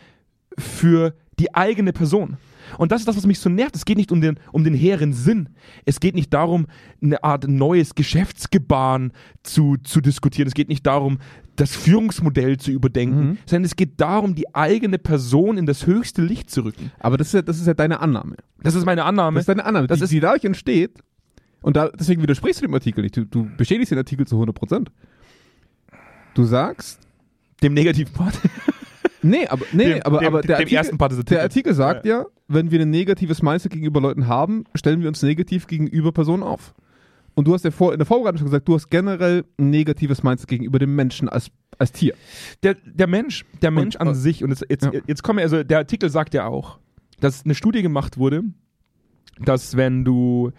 für 0.59 1.15
die 1.39 1.55
eigene 1.55 1.93
Person. 1.93 2.37
Und 2.78 2.93
das 2.93 3.00
ist 3.02 3.06
das, 3.08 3.17
was 3.17 3.26
mich 3.26 3.38
so 3.38 3.49
nervt. 3.50 3.75
Es 3.76 3.84
geht 3.84 3.96
nicht 3.96 4.12
um 4.12 4.20
den, 4.20 4.38
um 4.52 4.64
den 4.64 4.75
hehren 4.75 5.12
Sinn. 5.12 5.49
Es 5.84 6.00
geht 6.00 6.14
nicht 6.14 6.32
darum, 6.34 6.67
eine 7.02 7.22
Art 7.25 7.46
neues 7.49 7.94
Geschäftsgebaren 7.94 9.12
zu, 9.43 9.76
zu 9.82 10.00
diskutieren. 10.00 10.49
Es 10.49 10.55
geht 10.55 10.69
nicht 10.69 10.87
darum, 10.87 11.19
das 11.56 11.76
Führungsmodell 11.76 12.56
zu 12.56 12.70
überdenken, 12.70 13.20
Mhm. 13.31 13.38
sondern 13.46 13.64
es 13.64 13.76
geht 13.76 14.00
darum, 14.00 14.34
die 14.34 14.55
eigene 14.55 14.99
Person 14.99 15.58
in 15.58 15.67
das 15.67 15.87
höchste 15.87 16.22
Licht 16.22 16.50
zu 16.50 16.62
rücken. 16.64 16.90
Aber 17.00 17.17
das 17.19 17.28
ist 17.28 17.32
ja, 17.34 17.43
das 17.43 17.58
ist 17.61 17.67
ja 17.67 17.75
deine 17.75 18.00
Annahme. 18.00 18.37
Das 18.62 18.75
ist 18.75 18.87
meine 18.87 19.05
Annahme. 19.05 19.34
Das 19.37 19.43
ist 19.43 19.49
deine 19.49 19.64
Annahme. 19.64 19.87
Das 19.87 19.99
die, 19.99 20.05
ist- 20.05 20.12
die 20.12 20.20
dadurch 20.20 20.44
entsteht. 20.44 20.93
Und 21.62 21.76
da, 21.76 21.90
deswegen 21.90 22.23
widersprichst 22.23 22.62
du 22.62 22.66
dem 22.66 22.73
Artikel 22.75 23.02
nicht. 23.02 23.16
Du, 23.16 23.26
du 23.26 23.47
bestätigst 23.59 23.90
den 23.90 23.99
Artikel 23.99 24.26
zu 24.26 24.37
100 24.37 24.54
Prozent. 24.56 24.90
Du 26.35 26.45
sagst, 26.45 27.00
dem 27.62 27.75
negativen 27.75 28.12
Part. 28.14 28.38
nee, 29.23 29.47
aber, 29.47 29.66
nee, 29.73 29.95
dem, 29.95 30.02
aber, 30.02 30.18
dem, 30.21 30.26
aber 30.28 30.40
der 30.42 30.56
dem 30.64 30.78
Artikel, 30.78 31.25
Der. 31.25 31.42
Artikel 31.42 31.75
sagt 31.75 32.06
ja, 32.06 32.25
wenn 32.50 32.71
wir 32.71 32.80
ein 32.80 32.90
negatives 32.90 33.42
Mindset 33.42 33.73
gegenüber 33.73 34.00
Leuten 34.00 34.26
haben, 34.26 34.64
stellen 34.75 35.00
wir 35.00 35.09
uns 35.09 35.23
negativ 35.23 35.66
gegenüber 35.69 36.11
Personen 36.11 36.42
auf. 36.42 36.75
Und 37.35 37.47
du 37.47 37.54
hast 37.54 37.64
ja 37.64 37.71
vor, 37.71 37.92
in 37.92 37.99
der 37.99 38.07
Vorbereitung 38.07 38.38
schon 38.38 38.47
gesagt, 38.47 38.66
du 38.66 38.75
hast 38.75 38.90
generell 38.90 39.45
ein 39.57 39.71
negatives 39.71 40.25
Mindset 40.25 40.49
gegenüber 40.49 40.80
dem 40.80 40.97
Menschen 40.97 41.28
als, 41.28 41.50
als 41.78 41.92
Tier. 41.92 42.14
der, 42.64 42.75
der 42.85 43.07
Mensch, 43.07 43.45
der 43.62 43.71
Mensch 43.71 43.97
an 43.97 44.09
äh, 44.09 44.14
sich, 44.14 44.42
und 44.42 44.50
jetzt, 44.50 44.66
jetzt, 44.69 44.85
ja. 44.85 45.00
jetzt 45.07 45.23
kommen 45.23 45.38
wir, 45.38 45.45
also 45.45 45.62
der 45.62 45.78
Artikel 45.78 46.11
sagt 46.11 46.35
ja 46.35 46.47
auch, 46.47 46.80
dass 47.21 47.45
eine 47.45 47.54
Studie 47.54 47.83
gemacht 47.83 48.19
wurde, 48.19 48.42
dass 49.38 49.76
wenn 49.76 50.04
du 50.04 50.50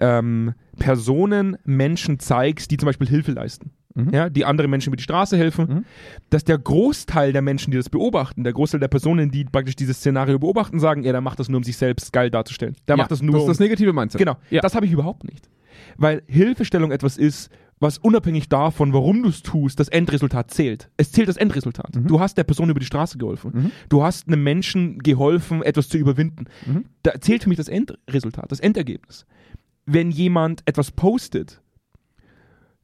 ähm, 0.00 0.52
Personen, 0.78 1.56
Menschen 1.64 2.18
zeigst, 2.18 2.72
die 2.72 2.76
zum 2.76 2.86
Beispiel 2.86 3.06
Hilfe 3.06 3.32
leisten, 3.32 3.70
Mhm. 3.96 4.10
ja, 4.12 4.28
die 4.30 4.44
andere 4.44 4.68
Menschen 4.68 4.90
über 4.90 4.96
die 4.96 5.02
Straße 5.02 5.36
helfen, 5.36 5.66
Mhm. 5.68 5.84
dass 6.30 6.44
der 6.44 6.58
Großteil 6.58 7.32
der 7.32 7.42
Menschen, 7.42 7.70
die 7.72 7.76
das 7.76 7.88
beobachten, 7.88 8.44
der 8.44 8.52
Großteil 8.52 8.78
der 8.80 8.88
Personen, 8.88 9.30
die 9.30 9.44
praktisch 9.44 9.74
dieses 9.76 9.96
Szenario 9.98 10.38
beobachten, 10.38 10.78
sagen, 10.78 11.02
ja, 11.02 11.12
der 11.12 11.20
macht 11.20 11.40
das 11.40 11.48
nur, 11.48 11.56
um 11.58 11.64
sich 11.64 11.76
selbst 11.76 12.12
geil 12.12 12.30
darzustellen. 12.30 12.76
Der 12.86 12.94
Ja, 12.94 12.98
macht 12.98 13.10
das 13.10 13.22
nur, 13.22 13.32
das 13.32 13.42
ist 13.42 13.48
das 13.48 13.58
negative 13.60 13.92
Mindset. 13.92 14.18
Genau, 14.18 14.36
Ja. 14.50 14.60
das 14.60 14.74
habe 14.74 14.86
ich 14.86 14.92
überhaupt 14.92 15.24
nicht. 15.24 15.48
Weil 15.96 16.22
Hilfestellung 16.26 16.90
etwas 16.92 17.16
ist, 17.16 17.50
was 17.78 17.98
unabhängig 17.98 18.48
davon, 18.48 18.94
warum 18.94 19.22
du 19.22 19.28
es 19.28 19.42
tust, 19.42 19.78
das 19.78 19.88
Endresultat 19.88 20.50
zählt. 20.50 20.88
Es 20.96 21.12
zählt 21.12 21.28
das 21.28 21.36
Endresultat. 21.36 21.94
Mhm. 21.94 22.06
Du 22.06 22.20
hast 22.20 22.38
der 22.38 22.44
Person 22.44 22.70
über 22.70 22.80
die 22.80 22.86
Straße 22.86 23.18
geholfen. 23.18 23.50
Mhm. 23.54 23.70
Du 23.90 24.02
hast 24.02 24.28
einem 24.28 24.42
Menschen 24.42 24.98
geholfen, 25.00 25.62
etwas 25.62 25.88
zu 25.90 25.98
überwinden. 25.98 26.46
Mhm. 26.64 26.84
Da 27.02 27.20
zählt 27.20 27.42
für 27.42 27.50
mich 27.50 27.58
das 27.58 27.68
Endresultat, 27.68 28.50
das 28.50 28.60
Endergebnis. 28.60 29.26
Wenn 29.84 30.10
jemand 30.10 30.62
etwas 30.64 30.90
postet, 30.90 31.60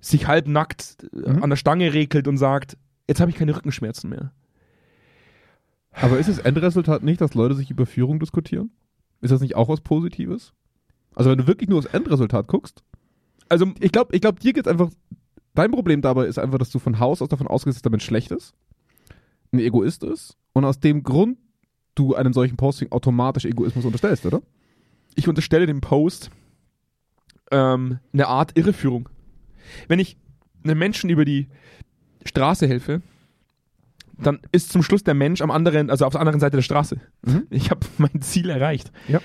sich 0.02 0.26
halbnackt 0.26 0.98
äh, 1.14 1.30
Mhm. 1.32 1.42
an 1.44 1.50
der 1.50 1.56
Stange 1.56 1.94
regelt 1.94 2.28
und 2.28 2.36
sagt, 2.36 2.76
jetzt 3.08 3.20
habe 3.20 3.30
ich 3.30 3.36
keine 3.38 3.56
Rückenschmerzen 3.56 4.10
mehr. 4.10 4.32
Aber 5.92 6.18
ist 6.18 6.28
das 6.28 6.38
Endresultat 6.38 7.02
nicht, 7.02 7.20
dass 7.20 7.34
Leute 7.34 7.54
sich 7.54 7.70
über 7.70 7.86
Führung 7.86 8.18
diskutieren? 8.20 8.70
Ist 9.20 9.30
das 9.30 9.40
nicht 9.40 9.56
auch 9.56 9.68
was 9.68 9.80
Positives? 9.80 10.52
Also 11.14 11.30
wenn 11.30 11.38
du 11.38 11.46
wirklich 11.46 11.68
nur 11.70 11.80
das 11.80 11.92
Endresultat 11.92 12.46
guckst, 12.48 12.82
Also 13.48 13.66
ich 13.80 13.92
glaube, 13.92 14.14
ich 14.14 14.20
glaub, 14.22 14.40
dir 14.40 14.52
geht's 14.54 14.66
einfach, 14.68 14.90
dein 15.54 15.70
Problem 15.70 16.00
dabei 16.00 16.26
ist 16.26 16.38
einfach, 16.38 16.58
dass 16.58 16.70
du 16.70 16.78
von 16.78 16.98
Haus 16.98 17.20
aus 17.22 17.28
davon 17.28 17.46
ausgehst, 17.46 17.76
dass 17.76 17.82
der 17.82 17.90
Mensch 17.90 18.04
schlecht 18.04 18.30
ist, 18.30 18.54
ein 19.52 19.58
Egoist 19.58 20.02
ist 20.04 20.36
und 20.54 20.64
aus 20.64 20.80
dem 20.80 21.02
Grund 21.02 21.38
du 21.94 22.14
einem 22.14 22.32
solchen 22.32 22.56
Posting 22.56 22.90
automatisch 22.90 23.44
Egoismus 23.44 23.84
unterstellst, 23.84 24.24
oder? 24.24 24.40
Ich 25.14 25.28
unterstelle 25.28 25.66
dem 25.66 25.82
Post 25.82 26.30
ähm, 27.50 27.98
eine 28.14 28.28
Art 28.28 28.56
Irreführung. 28.56 29.10
Wenn 29.88 29.98
ich 29.98 30.16
einem 30.64 30.78
Menschen 30.78 31.10
über 31.10 31.24
die 31.24 31.48
Straße 32.24 32.66
helfe, 32.68 33.02
dann 34.18 34.40
ist 34.52 34.70
zum 34.72 34.82
Schluss 34.82 35.02
der 35.02 35.14
Mensch 35.14 35.40
am 35.40 35.50
anderen, 35.50 35.90
also 35.90 36.04
auf 36.06 36.12
der 36.12 36.20
anderen 36.20 36.38
Seite 36.40 36.56
der 36.58 36.62
Straße. 36.62 37.00
Mhm. 37.26 37.46
Ich 37.50 37.70
habe 37.70 37.80
mein 37.98 38.20
Ziel 38.20 38.50
erreicht. 38.50 38.92
Ja. 39.08 39.20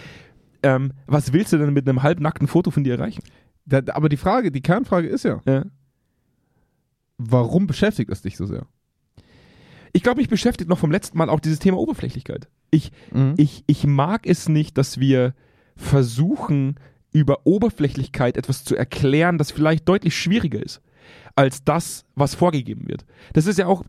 Ähm, 0.64 0.94
was 1.06 1.34
willst 1.34 1.54
du 1.54 1.58
denn 1.58 1.74
mit 1.74 1.88
einem 1.88 2.02
halbnackten 2.02 2.48
Foto 2.48 2.72
von 2.72 2.84
dir 2.84 2.96
erreichen? 2.96 3.22
Da, 3.66 3.82
aber 3.94 4.10
die 4.10 4.18
Frage, 4.18 4.52
die 4.52 4.62
Kernfrage 4.62 5.08
ist 5.08 5.24
ja, 5.24 5.42
Ja. 5.46 5.66
warum 7.18 7.68
beschäftigt 7.68 8.10
es 8.12 8.22
dich 8.22 8.38
so 8.38 8.46
sehr? 8.46 8.66
Ich 9.94 10.04
glaube, 10.04 10.20
mich 10.20 10.30
beschäftigt 10.30 10.70
noch 10.70 10.80
vom 10.80 10.92
letzten 10.92 11.18
Mal 11.18 11.30
auch 11.30 11.40
dieses 11.40 11.60
Thema 11.60 11.78
Oberflächlichkeit. 11.78 12.48
Ich, 12.72 12.92
ich, 13.38 13.64
ich 13.68 13.88
mag 13.88 14.28
es 14.28 14.48
nicht, 14.50 14.78
dass 14.78 15.00
wir 15.00 15.34
versuchen, 15.76 16.76
über 17.18 17.46
Oberflächlichkeit 17.46 18.38
etwas 18.38 18.64
zu 18.64 18.76
erklären, 18.76 19.38
das 19.38 19.52
vielleicht 19.52 19.88
deutlich 19.88 20.16
schwieriger 20.16 20.64
ist 20.64 20.82
als 21.36 21.64
das, 21.64 22.04
was 22.16 22.34
vorgegeben 22.34 22.88
wird. 22.88 23.06
Das 23.34 23.46
ist 23.46 23.60
ja 23.60 23.68
auch, 23.68 23.84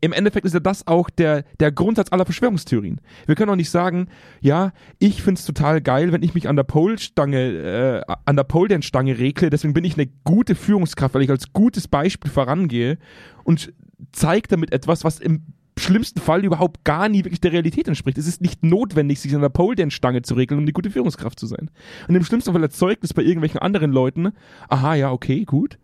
im 0.00 0.12
Endeffekt 0.14 0.46
ist 0.46 0.54
ja 0.54 0.60
das 0.60 0.86
auch 0.86 1.10
der, 1.10 1.44
der 1.60 1.70
Grundsatz 1.70 2.10
aller 2.10 2.24
Verschwörungstheorien. 2.24 3.02
Wir 3.26 3.34
können 3.34 3.50
auch 3.50 3.56
nicht 3.56 3.70
sagen, 3.70 4.08
ja, 4.40 4.72
ich 4.98 5.22
find's 5.22 5.44
total 5.44 5.82
geil, 5.82 6.10
wenn 6.12 6.22
ich 6.22 6.34
mich 6.34 6.48
an 6.48 6.56
der 6.56 6.62
Pole-Stange, 6.64 8.02
äh, 8.08 8.12
an 8.24 8.36
der 8.36 8.44
Pole-Dance-Stange 8.44 9.18
regle, 9.18 9.50
deswegen 9.50 9.74
bin 9.74 9.84
ich 9.84 9.98
eine 9.98 10.08
gute 10.24 10.54
Führungskraft, 10.54 11.14
weil 11.14 11.22
ich 11.22 11.30
als 11.30 11.52
gutes 11.52 11.86
Beispiel 11.86 12.30
vorangehe 12.30 12.96
und 13.44 13.74
zeige 14.12 14.48
damit 14.48 14.72
etwas, 14.72 15.04
was 15.04 15.20
im 15.20 15.44
schlimmsten 15.78 16.20
Fall 16.20 16.44
überhaupt 16.44 16.84
gar 16.84 17.08
nie 17.08 17.24
wirklich 17.24 17.40
der 17.40 17.52
Realität 17.52 17.86
entspricht. 17.88 18.16
Es 18.18 18.26
ist 18.26 18.40
nicht 18.40 18.64
notwendig, 18.64 19.20
sich 19.20 19.34
an 19.34 19.42
der 19.42 19.48
Pole-Dance-Stange 19.50 20.22
zu 20.22 20.34
regeln, 20.34 20.58
um 20.60 20.66
die 20.66 20.72
gute 20.72 20.90
Führungskraft 20.90 21.38
zu 21.38 21.46
sein. 21.46 21.70
Und 22.08 22.14
im 22.14 22.24
schlimmsten 22.24 22.52
Fall 22.52 22.62
erzeugt 22.62 23.04
es 23.04 23.12
bei 23.14 23.22
irgendwelchen 23.22 23.60
anderen 23.60 23.92
Leuten, 23.92 24.32
aha, 24.68 24.94
ja, 24.94 25.12
okay, 25.12 25.44
gut, 25.44 25.78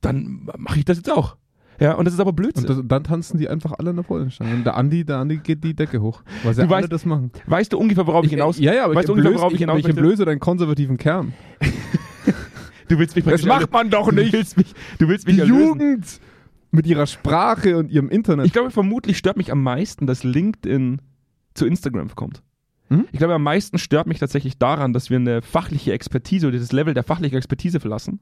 dann 0.00 0.48
mache 0.58 0.78
ich 0.80 0.84
das 0.84 0.96
jetzt 0.96 1.10
auch. 1.10 1.36
Ja, 1.78 1.94
und 1.94 2.04
das 2.04 2.12
ist 2.12 2.20
aber 2.20 2.34
Blödsinn. 2.34 2.68
Und, 2.68 2.76
das, 2.78 2.84
dann 2.86 3.04
tanzen 3.04 3.38
die 3.38 3.48
einfach 3.48 3.72
alle 3.78 3.90
in 3.90 3.96
der 3.96 4.02
Polenstange. 4.02 4.52
Und 4.52 4.64
der 4.64 4.76
Andi, 4.76 5.04
der 5.04 5.16
Andi 5.18 5.38
geht 5.38 5.64
die 5.64 5.72
Decke 5.74 6.02
hoch. 6.02 6.22
Weil 6.42 6.52
sie 6.54 6.66
Du 6.66 6.74
alle 6.74 6.84
weißt- 6.86 6.90
das 6.90 7.06
machen. 7.06 7.30
weißt 7.46 7.72
du 7.72 7.78
ungefähr, 7.78 8.06
worauf 8.06 8.24
ich 8.24 8.30
hinaus 8.30 8.58
Ja, 8.58 8.74
ja, 8.74 8.84
aber 8.84 8.96
weißt 8.96 9.04
ich 9.04 9.06
du 9.06 9.12
ungefähr, 9.14 9.34
worauf 9.38 9.48
ich 9.52 9.54
ich, 9.54 9.60
hinaus 9.60 9.78
ich 9.78 9.86
entblöße 9.86 10.24
deinen 10.26 10.40
konservativen 10.40 10.96
Kern. 10.98 11.32
Du 12.88 12.98
willst 12.98 13.14
mich 13.14 13.24
Das 13.24 13.44
macht 13.44 13.72
man 13.72 13.88
doch 13.88 14.10
nicht. 14.10 14.32
Du 14.34 14.38
willst 14.38 14.56
mich, 14.56 14.74
du 14.98 15.06
willst 15.08 15.24
mich 15.26 15.36
Die 15.36 15.42
erlösen. 15.42 15.64
Jugend 15.64 16.20
mit 16.70 16.86
ihrer 16.86 17.06
Sprache 17.06 17.76
und 17.76 17.90
ihrem 17.90 18.08
Internet. 18.08 18.46
Ich 18.46 18.52
glaube, 18.52 18.70
vermutlich 18.70 19.18
stört 19.18 19.36
mich 19.36 19.50
am 19.50 19.62
meisten, 19.62 20.06
dass 20.06 20.22
LinkedIn 20.24 21.02
zu 21.54 21.66
Instagram 21.66 22.14
kommt. 22.14 22.42
Mhm. 22.88 23.06
Ich 23.12 23.18
glaube, 23.18 23.34
am 23.34 23.42
meisten 23.42 23.78
stört 23.78 24.06
mich 24.06 24.18
tatsächlich 24.18 24.58
daran, 24.58 24.92
dass 24.92 25.10
wir 25.10 25.16
eine 25.16 25.42
fachliche 25.42 25.92
Expertise 25.92 26.48
oder 26.48 26.58
das 26.58 26.72
Level 26.72 26.94
der 26.94 27.02
fachlichen 27.02 27.36
Expertise 27.36 27.80
verlassen 27.80 28.20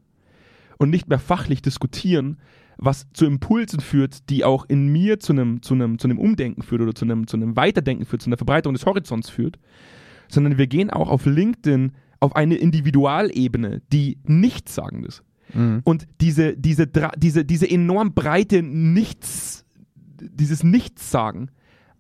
und 0.78 0.90
nicht 0.90 1.09
mehr 1.09 1.19
fachlich 1.19 1.62
diskutieren, 1.62 2.38
was 2.78 3.09
zu 3.12 3.26
Impulsen 3.26 3.81
führt, 3.81 4.31
die 4.31 4.45
auch 4.45 4.64
in 4.69 4.88
mir 4.88 5.19
zu 5.19 5.33
einem, 5.33 5.62
zu 5.62 5.75
einem, 5.75 5.99
zu 5.99 6.07
einem 6.07 6.19
Umdenken 6.19 6.62
führt 6.62 6.81
oder 6.81 6.95
zu 6.95 7.05
einem, 7.05 7.26
zu 7.26 7.37
einem 7.37 7.57
Weiterdenken 7.57 8.07
führt, 8.07 8.23
zu 8.23 8.28
einer 8.28 8.37
Verbreiterung 8.37 8.75
des 8.75 8.87
Horizonts 8.87 9.28
führt, 9.28 9.59
sondern 10.28 10.59
wir 10.59 10.69
gehen 10.69 10.90
auch 10.90 11.11
auf 11.11 11.26
LinkedIn 11.26 11.93
auf 12.21 12.37
eine 12.37 12.57
Individualebene, 12.57 13.83
die 13.93 14.19
nichtssagend 14.25 15.07
ist. 15.07 15.23
Mhm. 15.55 15.81
Und 15.85 16.07
diese, 16.21 16.57
diese, 16.57 16.87
diese, 17.17 17.45
diese 17.45 17.71
enorm 17.71 18.14
breite 18.14 18.62
Nichts, 18.62 19.64
dieses 20.21 20.64
Nichtssagen 20.64 21.50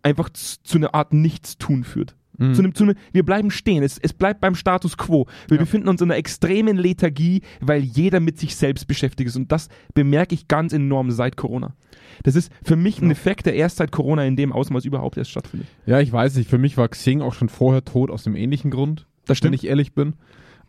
einfach 0.02 0.30
zu, 0.30 0.56
zu 0.62 0.78
einer 0.78 0.94
Art 0.94 1.12
Nichtstun 1.12 1.84
führt. 1.84 2.14
Mhm. 2.38 2.54
Zu 2.54 2.62
einem, 2.62 2.74
zu 2.74 2.84
einem, 2.84 2.94
wir 3.12 3.24
bleiben 3.24 3.50
stehen. 3.50 3.82
Es, 3.82 3.98
es 3.98 4.12
bleibt 4.12 4.40
beim 4.40 4.54
Status 4.54 4.96
quo. 4.96 5.26
Wir 5.48 5.56
Ja. 5.56 5.62
befinden 5.64 5.88
uns 5.88 6.00
in 6.00 6.08
einer 6.10 6.18
extremen 6.18 6.76
Lethargie, 6.76 7.42
weil 7.60 7.82
jeder 7.82 8.20
mit 8.20 8.38
sich 8.38 8.54
selbst 8.54 8.86
beschäftigt 8.86 9.28
ist. 9.28 9.36
Und 9.36 9.50
das 9.50 9.68
bemerke 9.94 10.34
ich 10.36 10.46
ganz 10.46 10.72
enorm 10.72 11.10
seit 11.10 11.36
Corona. 11.36 11.74
Das 12.22 12.36
ist 12.36 12.52
für 12.62 12.76
mich 12.76 13.02
ein. 13.02 13.10
Effekt, 13.10 13.46
der 13.46 13.54
erst 13.54 13.78
seit 13.78 13.90
Corona 13.90 14.24
in 14.24 14.36
dem 14.36 14.52
Ausmaß 14.52 14.84
überhaupt 14.84 15.16
erst 15.16 15.30
stattfindet. 15.30 15.68
Ja, 15.86 16.00
ich 16.00 16.12
weiß 16.12 16.36
nicht. 16.36 16.48
Für 16.48 16.58
mich 16.58 16.76
war 16.76 16.88
Xing 16.88 17.22
auch 17.22 17.34
schon 17.34 17.48
vorher 17.48 17.84
tot 17.84 18.10
aus 18.10 18.22
dem 18.22 18.36
ähnlichen 18.36 18.70
Grund, 18.70 19.06
Das 19.26 19.42
wenn 19.42 19.52
ich 19.52 19.66
ehrlich 19.66 19.92
bin. 19.94 20.14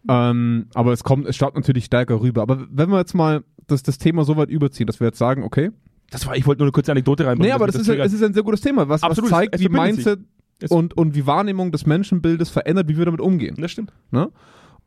Ähm, 0.07 0.67
aber 0.73 0.93
es 0.93 1.03
kommt, 1.03 1.27
es 1.27 1.35
schaut 1.35 1.55
natürlich 1.55 1.85
stärker 1.85 2.21
rüber. 2.21 2.41
Aber 2.41 2.65
wenn 2.71 2.89
wir 2.89 2.97
jetzt 2.99 3.13
mal 3.13 3.43
das, 3.67 3.83
das 3.83 3.97
Thema 3.97 4.23
so 4.23 4.37
weit 4.37 4.49
überziehen, 4.49 4.87
dass 4.87 4.99
wir 4.99 5.07
jetzt 5.07 5.17
sagen, 5.17 5.43
okay, 5.43 5.71
Das 6.11 6.25
war, 6.25 6.35
ich 6.35 6.45
wollte 6.47 6.59
nur 6.59 6.67
eine 6.67 6.71
kurze 6.71 6.91
Anekdote 6.91 7.25
reinbringen. 7.25 7.49
nee, 7.49 7.53
aber 7.53 7.67
das, 7.67 7.75
mich 7.75 7.87
ist, 7.87 7.95
ja- 7.97 8.03
es 8.05 8.13
ist 8.13 8.23
ein 8.23 8.33
sehr 8.33 8.43
gutes 8.43 8.61
Thema, 8.61 8.87
was, 8.87 9.01
was 9.01 9.09
Absolut, 9.11 9.29
zeigt, 9.29 9.55
es 9.55 9.61
wie 9.61 9.65
verbindet 9.65 9.95
sich. 9.97 10.05
Mindset 10.05 10.25
Es- 10.61 10.71
und, 10.71 10.95
und 10.97 11.15
wie 11.15 11.25
Wahrnehmung 11.27 11.71
des 11.71 11.85
Menschenbildes 11.85 12.49
verändert, 12.49 12.87
wie 12.87 12.97
wir 12.97 13.05
damit 13.05 13.21
umgehen. 13.21 13.55
Das 13.59 13.71
stimmt. 13.71 13.91
Ne? 14.11 14.31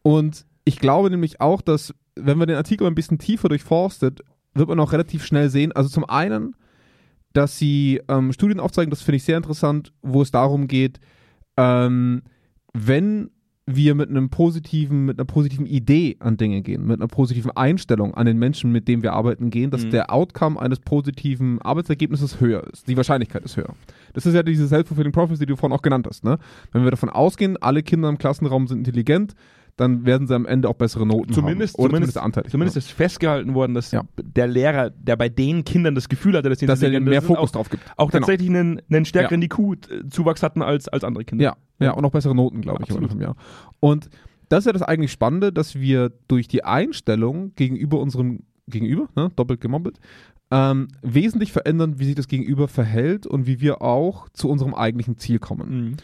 Und 0.02 0.46
ich 0.64 0.78
glaube 0.78 1.10
nämlich 1.10 1.40
auch, 1.40 1.60
dass, 1.60 1.94
wenn 2.16 2.38
man 2.38 2.48
den 2.48 2.56
Artikel 2.56 2.86
ein 2.86 2.94
bisschen 2.94 3.18
tiefer 3.18 3.48
durchforstet, 3.48 4.20
wird 4.54 4.68
man 4.68 4.80
auch 4.80 4.92
relativ 4.92 5.24
schnell 5.24 5.48
sehen, 5.50 5.72
also 5.72 5.88
zum 5.88 6.04
einen, 6.04 6.56
dass 7.32 7.56
sie 7.58 8.00
ähm, 8.08 8.32
Studien 8.32 8.60
aufzeigen, 8.60 8.90
das 8.90 9.00
finde 9.02 9.16
ich 9.16 9.24
sehr 9.24 9.36
interessant, 9.38 9.92
wo 10.02 10.20
es 10.22 10.30
darum 10.30 10.68
geht, 10.68 11.00
ähm, 11.56 12.22
wenn 12.74 13.30
wir 13.76 13.94
mit 13.94 14.08
einem 14.10 14.28
positiven, 14.30 15.04
mit 15.04 15.18
einer 15.18 15.24
positiven 15.24 15.66
Idee 15.66 16.16
an 16.20 16.36
Dinge 16.36 16.62
gehen, 16.62 16.86
mit 16.86 17.00
einer 17.00 17.08
positiven 17.08 17.50
Einstellung 17.50 18.14
an 18.14 18.26
den 18.26 18.38
Menschen, 18.38 18.72
mit 18.72 18.88
dem 18.88 19.02
wir 19.02 19.12
arbeiten 19.12 19.50
gehen, 19.50 19.70
dass 19.70 19.84
Mhm. 19.84 19.90
der 19.90 20.12
Outcome 20.12 20.60
eines 20.60 20.80
positiven 20.80 21.60
Arbeitsergebnisses 21.62 22.40
höher 22.40 22.64
ist. 22.72 22.88
Die 22.88 22.96
Wahrscheinlichkeit 22.96 23.44
ist 23.44 23.56
höher. 23.56 23.74
Das 24.14 24.26
ist 24.26 24.34
ja 24.34 24.42
diese 24.42 24.68
Self-Fulfilling 24.68 25.12
Prophecy, 25.12 25.40
die 25.40 25.46
du 25.46 25.56
vorhin 25.56 25.76
auch 25.76 25.82
genannt 25.82 26.06
hast. 26.08 26.24
Ne? 26.24 26.38
Wenn 26.72 26.84
wir 26.84 26.90
davon 26.90 27.08
ausgehen, 27.08 27.56
alle 27.60 27.82
Kinder 27.82 28.08
im 28.08 28.18
Klassenraum 28.18 28.66
sind 28.68 28.78
intelligent, 28.78 29.34
dann 29.76 30.04
werden 30.04 30.26
sie 30.26 30.34
am 30.34 30.44
Ende 30.46 30.68
auch 30.68 30.74
bessere 30.74 31.06
Noten 31.06 31.32
Zumindest- 31.32 31.74
haben. 31.78 31.84
Oder 31.84 31.94
zumindest- 31.94 32.18
zumindest. 32.18 32.50
Zumindest 32.50 32.76
ist 32.76 32.90
festgehalten 32.92 33.54
worden, 33.54 33.74
dass 33.74 33.90
Ja. 33.90 34.02
der 34.22 34.46
Lehrer, 34.46 34.90
der 34.90 35.16
bei 35.16 35.28
den 35.28 35.64
Kindern 35.64 35.94
das 35.94 36.08
Gefühl 36.08 36.36
hatte, 36.36 36.48
dass 36.50 36.58
sie 36.58 36.66
dass 36.66 36.82
er 36.82 36.88
intelligent 36.88 37.10
mehr 37.10 37.22
Fokus 37.22 37.50
auch, 37.50 37.52
drauf 37.52 37.70
gibt. 37.70 37.82
auch 37.96 38.10
Genau. 38.10 38.20
tatsächlich 38.20 38.48
einen, 38.50 38.80
einen 38.90 39.04
stärkeren 39.04 39.40
IQ-Zuwachs 39.42 40.42
hatten 40.42 40.62
als, 40.62 40.88
als 40.88 41.04
andere 41.04 41.24
Kinder. 41.24 41.42
Ja, 41.44 41.56
ja, 41.80 41.92
und 41.92 42.04
auch 42.04 42.10
bessere 42.12 42.34
Noten, 42.34 42.60
glaube 42.60 42.82
ich, 42.82 42.90
Ende 42.90 43.04
Absolut. 43.04 43.10
vom 43.12 43.20
Jahr. 43.20 43.36
Und 43.80 44.08
das 44.48 44.60
ist 44.60 44.66
ja 44.66 44.72
das 44.72 44.82
eigentlich 44.82 45.10
Spannende, 45.12 45.52
dass 45.52 45.74
wir 45.76 46.12
durch 46.28 46.48
die 46.48 46.64
Einstellung 46.64 47.52
gegenüber 47.56 47.98
unserem 48.00 48.40
Gegenüber, 48.68 49.08
ne, 49.16 49.30
doppelt 49.34 49.60
gemobbelt, 49.60 49.98
ähm, 50.50 50.88
wesentlich 51.02 51.50
verändern, 51.50 51.98
wie 51.98 52.04
sich 52.04 52.14
das 52.14 52.28
Gegenüber 52.28 52.68
verhält 52.68 53.26
und 53.26 53.46
wie 53.46 53.60
wir 53.62 53.80
auch 53.82 54.28
zu 54.34 54.48
unserem 54.50 54.74
eigentlichen 54.74 55.16
Ziel 55.16 55.38
kommen. 55.38 55.70
Mhm. 55.88 55.96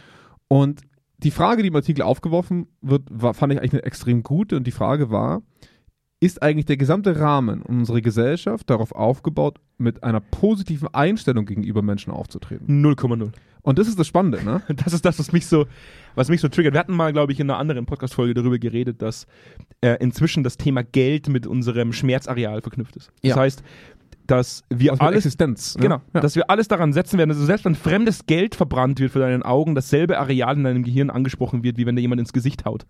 Und 0.49 0.81
die 1.19 1.31
Frage, 1.31 1.63
die 1.63 1.69
im 1.69 1.77
Artikel 1.77 2.03
aufgeworfen 2.03 2.69
wird, 2.81 3.03
war, 3.11 3.35
fand 3.35 3.53
ich 3.53 3.59
eigentlich 3.59 3.73
eine 3.75 3.83
extrem 3.85 4.23
gute. 4.23 4.57
Und 4.57 4.67
die 4.67 4.73
Frage 4.73 5.11
war, 5.11 5.43
ist 6.21 6.43
eigentlich 6.43 6.67
der 6.67 6.77
gesamte 6.77 7.19
Rahmen 7.21 7.63
unserer 7.63 8.01
Gesellschaft 8.01 8.69
darauf 8.71 8.93
aufgebaut, 8.93 9.59
mit 9.79 10.03
einer 10.03 10.21
positiven 10.21 10.89
Einstellung 10.93 11.47
gegenüber 11.47 11.83
Menschen 11.83 12.13
aufzutreten? 12.13 12.85
0,0. 12.85 13.31
Und 13.63 13.79
das 13.79 13.87
ist 13.89 13.99
das 13.99 14.07
Spannende, 14.07 14.43
ne? 14.45 14.63
Das 14.85 14.93
ist 14.93 15.05
das, 15.05 15.19
was 15.19 15.33
mich 15.33 15.47
so, 15.47 15.67
was 16.15 16.29
mich 16.29 16.41
so 16.41 16.49
triggert. 16.49 16.73
Wir 16.75 16.81
hatten 16.81 16.95
mal, 16.95 17.13
glaube 17.13 17.33
ich, 17.33 17.41
in 17.41 17.51
einer 17.51 17.59
anderen 17.59 17.87
Podcast-Folge 17.87 18.35
darüber 18.35 18.59
geredet, 18.59 19.03
dass 19.03 19.27
äh, 19.81 19.97
inzwischen 20.01 20.43
das 20.43 20.57
Thema 20.57 20.83
Geld 20.83 21.29
mit 21.29 21.47
unserem 21.47 21.93
Schmerzareal 21.93 22.63
verknüpft 22.63 22.97
ist. 22.97 23.13
Das 23.23 23.31
Ja. 23.31 23.37
heißt, 23.37 23.63
dass 24.29 24.63
wir 24.71 24.93
mit 24.93 25.01
alles 25.01 25.17
Existenz. 25.27 25.75
ne? 25.77 25.83
Genau, 25.83 26.01
Ja. 26.15 26.21
dass 26.21 26.37
wir 26.37 26.49
alles 26.51 26.69
daran 26.69 26.93
setzen 26.93 27.19
werden, 27.19 27.31
also 27.31 27.45
selbst 27.45 27.65
wenn 27.65 27.75
fremdes 27.75 28.27
Geld 28.27 28.55
verbrannt 28.55 29.01
wird 29.01 29.11
für 29.11 29.19
deinen 29.19 29.43
Augen, 29.43 29.75
dasselbe 29.75 30.19
Areal 30.19 30.57
in 30.57 30.65
deinem 30.65 30.83
Gehirn 30.85 31.11
angesprochen 31.11 31.63
wird, 31.65 31.77
wie 31.79 31.87
wenn 31.87 31.97
dir 31.97 32.03
jemand 32.03 32.21
ins 32.21 32.33
Gesicht 32.33 32.65
haut. 32.65 32.87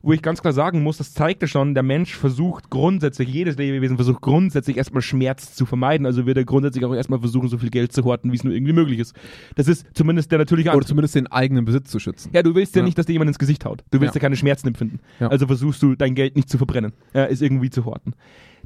Wo 0.00 0.12
ich 0.12 0.22
ganz 0.22 0.40
klar 0.40 0.52
sagen 0.52 0.84
muss, 0.84 0.98
das 0.98 1.12
zeigt 1.12 1.42
ja 1.42 1.48
schon, 1.48 1.74
der 1.74 1.82
Mensch 1.82 2.14
versucht 2.14 2.70
grundsätzlich, 2.70 3.28
jedes 3.28 3.56
Lebewesen 3.56 3.96
versucht 3.96 4.20
grundsätzlich 4.22 4.76
erstmal 4.76 5.02
Schmerz 5.02 5.56
zu 5.56 5.66
vermeiden, 5.66 6.06
also 6.06 6.24
wird 6.24 6.36
er 6.38 6.44
grundsätzlich 6.44 6.84
auch 6.84 6.94
erstmal 6.94 7.18
versuchen, 7.18 7.48
so 7.48 7.58
viel 7.58 7.70
Geld 7.70 7.92
zu 7.92 8.04
horten, 8.04 8.30
wie 8.30 8.36
es 8.36 8.44
nur 8.44 8.54
irgendwie 8.54 8.72
möglich 8.72 9.00
ist. 9.00 9.16
Das 9.56 9.66
ist 9.66 9.84
zumindest 9.94 10.30
der 10.30 10.38
natürliche 10.38 10.68
Oder 10.68 10.74
Antrieb. 10.76 10.88
zumindest 10.88 11.16
den 11.16 11.26
eigenen 11.26 11.64
Besitz 11.64 11.90
zu 11.90 11.98
schützen. 11.98 12.30
Ja, 12.32 12.44
du 12.44 12.54
willst 12.54 12.76
ja, 12.76 12.82
Ja. 12.82 12.86
nicht, 12.86 12.96
dass 12.96 13.06
dir 13.06 13.14
jemand 13.14 13.28
ins 13.28 13.40
Gesicht 13.40 13.64
haut. 13.64 13.82
Du 13.90 14.00
willst 14.00 14.14
ja, 14.14 14.20
Ja. 14.20 14.22
keine 14.22 14.36
Schmerzen 14.36 14.68
empfinden. 14.68 15.00
Ja. 15.18 15.26
Also 15.26 15.48
versuchst 15.48 15.82
du, 15.82 15.96
dein 15.96 16.14
Geld 16.14 16.36
nicht 16.36 16.48
zu 16.48 16.58
verbrennen, 16.58 16.92
äh, 17.12 17.22
es 17.32 17.42
irgendwie 17.42 17.70
zu 17.70 17.84
horten. 17.84 18.14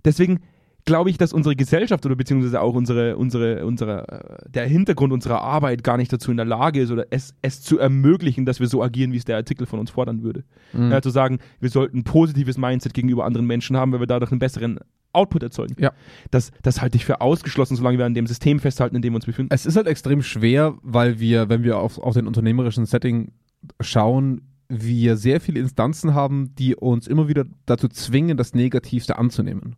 Deswegen 0.04 0.40
glaube 0.84 1.10
ich, 1.10 1.18
dass 1.18 1.32
unsere 1.32 1.54
Gesellschaft 1.56 2.04
oder 2.06 2.16
beziehungsweise 2.16 2.60
auch 2.60 2.74
unsere, 2.74 3.16
unsere, 3.16 3.64
unsere, 3.64 4.08
äh, 4.08 4.50
der 4.50 4.66
Hintergrund 4.66 5.12
unserer 5.12 5.42
Arbeit 5.42 5.84
gar 5.84 5.96
nicht 5.96 6.12
dazu 6.12 6.30
in 6.30 6.36
der 6.36 6.46
Lage 6.46 6.80
ist 6.80 6.90
oder 6.90 7.06
es, 7.10 7.34
es 7.42 7.62
zu 7.62 7.78
ermöglichen, 7.78 8.46
dass 8.46 8.60
wir 8.60 8.66
so 8.66 8.82
agieren, 8.82 9.12
wie 9.12 9.16
es 9.16 9.24
der 9.24 9.36
Artikel 9.36 9.66
von 9.66 9.78
uns 9.78 9.90
fordern 9.90 10.22
würde. 10.22 10.44
Mhm. 10.72 10.90
Ja, 10.90 11.02
zu 11.02 11.10
sagen, 11.10 11.38
wir 11.60 11.70
sollten 11.70 11.98
ein 11.98 12.04
positives 12.04 12.58
Mindset 12.58 12.94
gegenüber 12.94 13.24
anderen 13.24 13.46
Menschen 13.46 13.76
haben, 13.76 13.92
weil 13.92 14.00
wir 14.00 14.06
dadurch 14.06 14.32
einen 14.32 14.40
besseren 14.40 14.80
Output 15.12 15.42
erzeugen. 15.42 15.76
Ja. 15.78 15.92
Das, 16.30 16.50
das 16.62 16.80
halte 16.80 16.96
ich 16.96 17.04
für 17.04 17.20
ausgeschlossen, 17.20 17.76
solange 17.76 17.98
wir 17.98 18.06
an 18.06 18.14
dem 18.14 18.26
System 18.26 18.60
festhalten, 18.60 18.96
in 18.96 19.02
dem 19.02 19.12
wir 19.12 19.16
uns 19.16 19.26
befinden. 19.26 19.52
Es 19.52 19.66
ist 19.66 19.76
halt 19.76 19.86
extrem 19.86 20.22
schwer, 20.22 20.74
weil 20.82 21.20
wir, 21.20 21.48
wenn 21.48 21.62
wir 21.64 21.78
auf, 21.78 21.98
auf 21.98 22.14
den 22.14 22.26
unternehmerischen 22.26 22.86
Setting 22.86 23.32
schauen, 23.80 24.42
wir 24.68 25.18
sehr 25.18 25.40
viele 25.40 25.60
Instanzen 25.60 26.14
haben, 26.14 26.54
die 26.58 26.74
uns 26.74 27.06
immer 27.06 27.28
wieder 27.28 27.44
dazu 27.66 27.88
zwingen, 27.88 28.38
das 28.38 28.54
Negativste 28.54 29.18
anzunehmen 29.18 29.76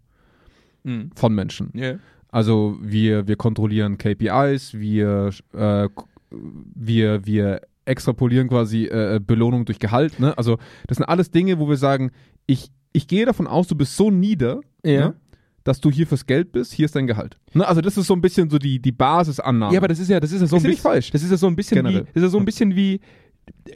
Mhm. 0.84 1.10
von 1.16 1.34
Menschen. 1.34 1.70
Ja. 1.74 1.94
Also 2.28 2.76
wir, 2.80 3.26
wir 3.28 3.36
kontrollieren 3.36 3.96
KPIs, 3.98 4.74
wir, 4.74 5.30
äh, 5.52 5.88
wir, 6.74 7.24
wir 7.26 7.60
extrapolieren 7.84 8.48
quasi 8.48 8.86
äh, 8.86 9.20
Belohnung 9.24 9.64
durch 9.66 9.78
Gehalt. 9.78 10.18
Ne? 10.18 10.36
Also 10.38 10.58
das 10.86 10.96
sind 10.96 11.04
alles 11.04 11.30
Dinge, 11.30 11.58
wo 11.58 11.68
wir 11.68 11.76
sagen, 11.76 12.10
ich, 12.46 12.70
ich 12.92 13.06
gehe 13.08 13.26
davon 13.26 13.46
aus, 13.46 13.68
du 13.68 13.74
bist 13.76 13.96
so 13.96 14.10
nieder, 14.10 14.60
Ja. 14.84 15.08
ne, 15.08 15.14
dass 15.64 15.80
du 15.80 15.90
hier 15.90 16.06
fürs 16.06 16.26
Geld 16.26 16.52
bist, 16.52 16.72
hier 16.72 16.84
ist 16.86 16.94
dein 16.96 17.06
Gehalt. 17.06 17.38
Ne? 17.54 17.66
Also 17.66 17.80
das 17.80 17.96
ist 17.96 18.06
so 18.06 18.14
ein 18.14 18.20
bisschen 18.20 18.50
so 18.50 18.58
die, 18.58 18.80
die 18.80 18.92
Basisannahme. 18.92 19.72
Ja, 19.72 19.80
aber 19.80 19.88
das 19.88 19.98
ist 19.98 20.08
ja, 20.10 20.18
das 20.20 20.32
ist 20.32 20.40
ja 20.40 20.46
so 20.46 20.56
Ist 20.56 20.64
ein 20.64 20.70
bisschen 20.70 20.82
falsch. 20.82 21.10
Das 21.10 21.22
ist 21.22 21.30
ja 21.30 21.36
so 21.36 21.46
ein 21.46 21.56
bisschen 21.56 21.76
Generell. 21.76 22.00
wie, 22.02 22.06
das 22.06 22.16
ist 22.16 22.22
ja 22.22 22.28
so 22.28 22.38
ein 22.38 22.44
bisschen 22.44 22.74
wie, 22.76 23.00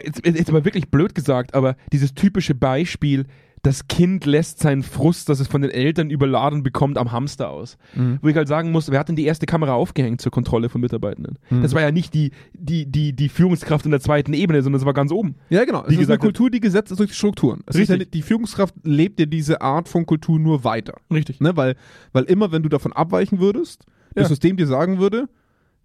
jetzt, 0.02 0.26
jetzt 0.26 0.52
mal 0.52 0.64
wirklich 0.64 0.90
blöd 0.90 1.14
gesagt, 1.14 1.54
aber 1.54 1.76
dieses 1.92 2.12
typische 2.14 2.54
Beispiel, 2.54 3.24
das 3.62 3.88
Kind 3.88 4.24
lässt 4.24 4.60
seinen 4.60 4.82
Frust, 4.82 5.28
dass 5.28 5.40
es 5.40 5.48
von 5.48 5.62
den 5.62 5.70
Eltern 5.70 6.10
überladen 6.10 6.62
bekommt, 6.62 6.98
am 6.98 7.12
Hamster 7.12 7.50
aus. 7.50 7.76
Mhm. 7.94 8.18
Wo 8.22 8.28
ich 8.28 8.36
halt 8.36 8.48
sagen 8.48 8.70
muss, 8.70 8.90
wer 8.90 8.98
hat 8.98 9.08
denn 9.08 9.16
die 9.16 9.24
erste 9.24 9.46
Kamera 9.46 9.72
aufgehängt 9.72 10.20
zur 10.20 10.30
Kontrolle 10.30 10.68
von 10.68 10.80
Mitarbeitenden? 10.80 11.38
Mhm. 11.50 11.62
Das 11.62 11.74
war 11.74 11.82
ja 11.82 11.90
nicht 11.90 12.14
die, 12.14 12.30
die, 12.52 12.86
die, 12.86 13.14
die 13.14 13.28
Führungskraft 13.28 13.84
in 13.84 13.90
der 13.90 14.00
zweiten 14.00 14.32
Ebene, 14.32 14.62
sondern 14.62 14.78
das 14.80 14.86
war 14.86 14.94
ganz 14.94 15.10
oben. 15.12 15.36
Ja, 15.50 15.64
genau. 15.64 15.84
Es 15.84 15.90
Wie 15.90 16.00
ist 16.00 16.08
eine 16.08 16.18
Kultur, 16.18 16.50
die 16.50 16.60
gesetzt 16.60 16.90
ist 16.92 16.98
durch 16.98 17.10
die 17.10 17.16
Strukturen. 17.16 17.62
Es 17.66 17.76
Richtig. 17.76 17.98
ja 17.98 18.04
die 18.04 18.22
Führungskraft 18.22 18.74
lebt 18.84 19.18
ja 19.20 19.26
diese 19.26 19.60
Art 19.60 19.88
von 19.88 20.06
Kultur 20.06 20.38
nur 20.38 20.64
weiter. 20.64 20.94
Richtig. 21.12 21.40
Ne? 21.40 21.56
Weil, 21.56 21.74
weil 22.12 22.24
immer, 22.24 22.52
wenn 22.52 22.62
du 22.62 22.68
davon 22.68 22.92
abweichen 22.92 23.40
würdest, 23.40 23.84
das 24.14 24.24
Ja. 24.24 24.28
System 24.28 24.56
dir 24.56 24.66
sagen 24.66 24.98
würde, 24.98 25.28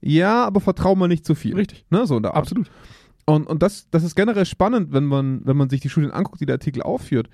ja, 0.01 0.45
aber 0.45 0.59
vertrau 0.59 0.95
mal 0.95 1.07
nicht 1.07 1.25
zu 1.25 1.33
viel. 1.33 1.55
Richtig. 1.55 1.85
Ne? 1.89 2.05
So 2.05 2.17
in 2.17 2.23
der 2.23 2.33
Art. 2.33 2.43
Absolut. 2.43 2.69
Und, 3.25 3.47
und 3.47 3.63
das, 3.63 3.89
das 3.89 4.03
ist 4.03 4.15
generell 4.15 4.45
spannend, 4.45 4.91
wenn 4.91 5.05
man, 5.05 5.41
wenn 5.45 5.55
man 5.55 5.69
sich 5.69 5.79
die 5.79 5.89
Studien 5.89 6.11
anguckt, 6.11 6.41
die 6.41 6.45
der 6.45 6.55
Artikel 6.55 6.81
aufführt, 6.81 7.29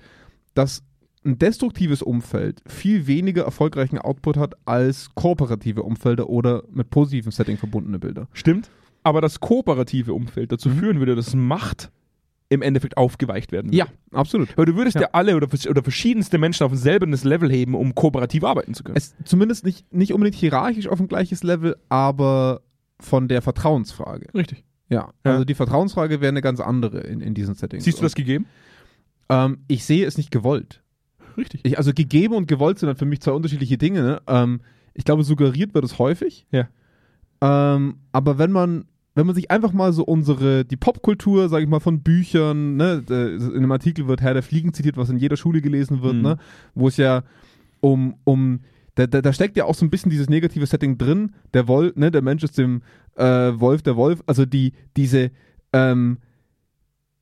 dass 0.54 0.82
ein 1.24 1.38
destruktives 1.38 2.00
Umfeld 2.02 2.62
viel 2.66 3.06
weniger 3.06 3.44
erfolgreichen 3.44 3.98
Output 3.98 4.36
hat 4.38 4.54
als 4.64 5.14
kooperative 5.14 5.82
Umfelder 5.82 6.28
oder 6.30 6.64
mit 6.72 6.88
positivem 6.90 7.30
Setting 7.30 7.58
verbundene 7.58 7.98
Bilder. 7.98 8.26
Stimmt. 8.32 8.70
Aber 9.02 9.20
das 9.20 9.40
kooperative 9.40 10.14
Umfeld 10.14 10.50
dazu 10.52 10.70
Mhm. 10.70 10.78
führen 10.78 10.98
würde, 10.98 11.14
dass 11.16 11.34
Macht 11.34 11.90
im 12.48 12.62
Endeffekt 12.62 12.96
aufgeweicht 12.96 13.52
werden 13.52 13.66
würde. 13.68 13.76
Ja, 13.76 13.86
absolut. 14.12 14.56
Weil 14.58 14.64
du 14.64 14.74
würdest 14.76 14.96
ja, 14.96 15.02
Ja. 15.02 15.08
alle 15.12 15.36
oder, 15.36 15.46
oder 15.68 15.82
verschiedenste 15.82 16.36
Menschen 16.38 16.64
auf 16.64 16.72
ein 16.72 16.78
selbenes 16.78 17.22
Level 17.22 17.50
heben, 17.50 17.74
um 17.74 17.94
kooperativ 17.94 18.42
arbeiten 18.42 18.74
zu 18.74 18.82
können. 18.82 18.96
Es, 18.96 19.14
zumindest 19.24 19.64
nicht, 19.64 19.92
nicht 19.92 20.12
unbedingt 20.12 20.34
hierarchisch 20.36 20.88
auf 20.88 20.98
ein 21.00 21.06
gleiches 21.06 21.42
Level, 21.44 21.76
aber 21.90 22.62
von 22.98 23.28
der 23.28 23.40
Vertrauensfrage. 23.42 24.26
Richtig. 24.34 24.64
Ja, 24.88 25.10
Ja. 25.24 25.32
also 25.32 25.44
die 25.44 25.54
Vertrauensfrage 25.54 26.20
wäre 26.20 26.30
eine 26.30 26.40
ganz 26.40 26.58
andere 26.60 27.00
in, 27.02 27.20
in 27.20 27.34
diesen 27.34 27.54
Settings. 27.54 27.84
Siehst 27.84 27.98
du 27.98 28.02
das 28.02 28.14
gegeben? 28.16 28.46
Ähm, 29.30 29.58
ich 29.68 29.84
sehe 29.84 30.04
es 30.06 30.18
nicht 30.18 30.30
gewollt. 30.30 30.82
Richtig. 31.36 31.60
Ich, 31.64 31.78
also 31.78 31.92
gegeben 31.94 32.34
und 32.34 32.48
gewollt 32.48 32.78
sind 32.78 32.88
dann 32.88 32.96
für 32.96 33.06
mich 33.06 33.20
zwei 33.20 33.32
unterschiedliche 33.32 33.78
Dinge. 33.78 34.02
Ne? 34.02 34.22
Ähm, 34.26 34.60
ich 34.92 35.04
glaube, 35.04 35.22
suggeriert 35.24 35.72
wird 35.72 35.84
es 35.84 35.98
häufig. 35.98 36.46
Ja. 36.50 36.68
Ähm, 37.40 37.94
aber 38.12 38.38
wenn 38.38 38.52
man, 38.52 38.84
wenn 39.14 39.26
man 39.26 39.34
sich 39.34 39.50
einfach 39.50 39.72
mal 39.72 39.92
so 39.92 40.04
unsere, 40.04 40.64
die 40.64 40.76
Popkultur, 40.76 41.48
sage 41.48 41.64
ich 41.64 41.70
mal, 41.70 41.80
von 41.80 42.02
Büchern, 42.02 42.76
ne, 42.76 43.02
in 43.08 43.56
einem 43.56 43.72
Artikel 43.72 44.06
wird 44.08 44.20
Herr 44.20 44.34
der 44.34 44.42
Fliegen 44.42 44.74
zitiert, 44.74 44.96
was 44.96 45.08
in 45.10 45.18
jeder 45.18 45.36
Schule 45.36 45.62
gelesen 45.62 46.02
wird, 46.02 46.16
Mhm. 46.16 46.22
ne, 46.22 46.38
wo 46.74 46.88
es 46.88 46.96
ja 46.96 47.22
um, 47.80 48.16
um 48.24 48.60
da, 48.96 49.06
da, 49.06 49.22
da 49.22 49.32
steckt 49.32 49.56
ja 49.56 49.64
auch 49.64 49.74
so 49.74 49.86
ein 49.86 49.90
bisschen 49.90 50.10
dieses 50.10 50.28
negative 50.28 50.66
Setting 50.66 50.98
drin. 50.98 51.32
Der 51.54 51.68
Wolf, 51.68 51.94
ne, 51.96 52.10
der 52.10 52.22
Mensch 52.22 52.42
ist 52.42 52.58
dem 52.58 52.82
äh, 53.16 53.24
Wolf, 53.24 53.82
der 53.82 53.96
Wolf. 53.96 54.22
Also 54.26 54.44
die, 54.44 54.72
diese, 54.96 55.30
ähm, 55.72 56.18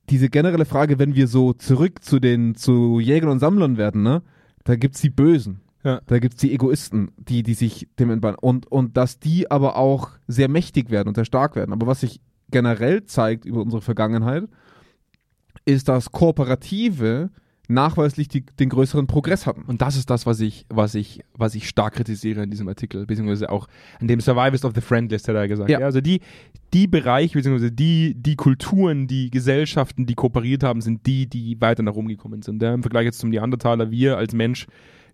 diese 0.09 0.29
generelle 0.29 0.65
Frage, 0.65 0.99
wenn 0.99 1.15
wir 1.15 1.27
so 1.27 1.53
zurück 1.53 2.03
zu 2.03 2.19
den 2.19 2.55
zu 2.55 2.99
Jägern 2.99 3.29
und 3.29 3.39
Sammlern 3.39 3.77
werden, 3.77 4.03
ne, 4.03 4.21
da 4.63 4.75
gibt's 4.75 5.01
die 5.01 5.09
Bösen. 5.09 5.61
Ja. 5.83 6.01
Da 6.07 6.19
gibt's 6.19 6.41
die 6.41 6.53
Egoisten, 6.53 7.11
die, 7.17 7.43
die 7.43 7.53
sich 7.53 7.87
dem 7.99 8.09
entbannen. 8.09 8.37
Und, 8.39 8.69
und 8.69 8.97
dass 8.97 9.19
die 9.19 9.49
aber 9.49 9.77
auch 9.77 10.11
sehr 10.27 10.49
mächtig 10.49 10.89
werden 10.89 11.07
und 11.07 11.15
sehr 11.15 11.25
stark 11.25 11.55
werden. 11.55 11.71
Aber 11.71 11.87
was 11.87 12.01
sich 12.01 12.19
generell 12.51 13.05
zeigt 13.05 13.45
über 13.45 13.61
unsere 13.61 13.81
Vergangenheit, 13.81 14.43
ist, 15.65 15.87
dass 15.87 16.11
Kooperative 16.11 17.29
nachweislich 17.69 18.27
die, 18.27 18.41
den 18.41 18.69
größeren 18.69 19.05
Progress 19.05 19.45
hatten. 19.45 19.61
Und 19.61 19.81
das 19.81 19.95
ist 19.95 20.09
das, 20.09 20.25
was 20.25 20.39
ich, 20.39 20.65
was 20.69 20.95
ich, 20.95 21.21
was 21.33 21.53
ich 21.53 21.69
stark 21.69 21.93
kritisiere 21.93 22.41
in 22.43 22.49
diesem 22.49 22.67
Artikel, 22.67 23.05
beziehungsweise 23.05 23.49
auch 23.49 23.67
an 23.99 24.07
dem 24.07 24.19
Survivors 24.19 24.65
of 24.65 24.73
the 24.73 24.81
Friendlist 24.81 25.27
hat 25.27 25.35
er 25.35 25.47
gesagt. 25.47 25.69
Ja. 25.69 25.79
Ja. 25.79 25.85
also 25.85 26.01
die, 26.01 26.21
die 26.73 26.87
Bereiche, 26.87 27.37
beziehungsweise 27.37 27.71
die, 27.71 28.15
die 28.15 28.35
Kulturen, 28.35 29.07
die 29.07 29.29
Gesellschaften, 29.29 30.07
die 30.07 30.15
kooperiert 30.15 30.63
haben, 30.63 30.81
sind 30.81 31.05
die, 31.05 31.27
die 31.27 31.61
weiter 31.61 31.83
nach 31.83 31.93
oben 31.93 32.07
gekommen 32.07 32.41
sind. 32.41 32.61
Ja, 32.61 32.73
Im 32.73 32.81
Vergleich 32.81 33.05
jetzt 33.05 33.19
zum 33.19 33.29
Neandertaler, 33.29 33.91
wir 33.91 34.17
als 34.17 34.33
Mensch, 34.33 34.65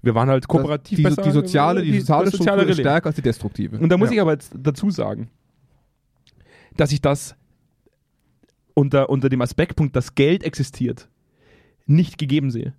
wir 0.02 0.16
waren 0.16 0.30
halt 0.30 0.48
kooperativ 0.48 0.96
die, 0.96 1.04
besser. 1.04 1.24
die 1.24 1.32
soziale, 1.32 1.82
die, 1.82 2.00
soziale 2.00 2.26
das 2.26 2.36
Struktur 2.36 2.70
ist 2.70 2.80
stärker 2.80 3.08
als 3.08 3.16
die 3.18 3.22
destruktive. 3.22 3.80
Und 3.80 3.90
da 3.90 3.98
muss 3.98 4.12
ich 4.12 4.22
aber 4.22 4.32
jetzt 4.32 4.54
dazu 4.58 4.90
sagen, 4.92 5.30
dass 6.78 6.94
ich 6.94 7.02
das 7.02 7.36
unter, 8.74 9.10
unter 9.10 9.28
dem 9.28 9.42
Aspektpunkt, 9.42 9.96
dass 9.96 10.16
Geld 10.16 10.44
existiert, 10.44 11.10
nicht 11.86 12.18
gegeben 12.18 12.52
sehe. 12.52 12.74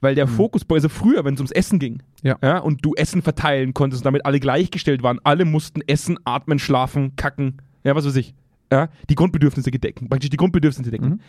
Weil 0.00 0.14
der 0.16 0.26
Mhm. 0.26 0.30
Fokus, 0.30 0.62
also 0.68 0.88
früher, 0.88 1.24
wenn 1.24 1.34
es 1.34 1.40
ums 1.40 1.52
Essen 1.52 1.78
ging, 1.78 2.02
Ja. 2.22 2.58
und 2.58 2.84
du 2.84 2.94
Essen 2.94 3.22
verteilen 3.22 3.72
konntest 3.72 4.02
und 4.02 4.06
damit 4.06 4.26
alle 4.26 4.40
gleichgestellt 4.40 5.02
waren, 5.02 5.20
alle 5.22 5.44
mussten 5.44 5.80
essen, 5.86 6.18
atmen, 6.24 6.58
schlafen, 6.58 7.14
kacken, 7.16 7.58
ja, 7.84 7.94
was 7.94 8.04
weiß 8.04 8.16
ich, 8.16 8.34
ja, 8.72 8.88
die 9.08 9.14
Grundbedürfnisse 9.14 9.70
gedecken, 9.70 10.08
praktisch 10.08 10.30
die 10.30 10.36
Grundbedürfnisse 10.36 10.90
decken, 10.90 11.08
Mhm. 11.08 11.20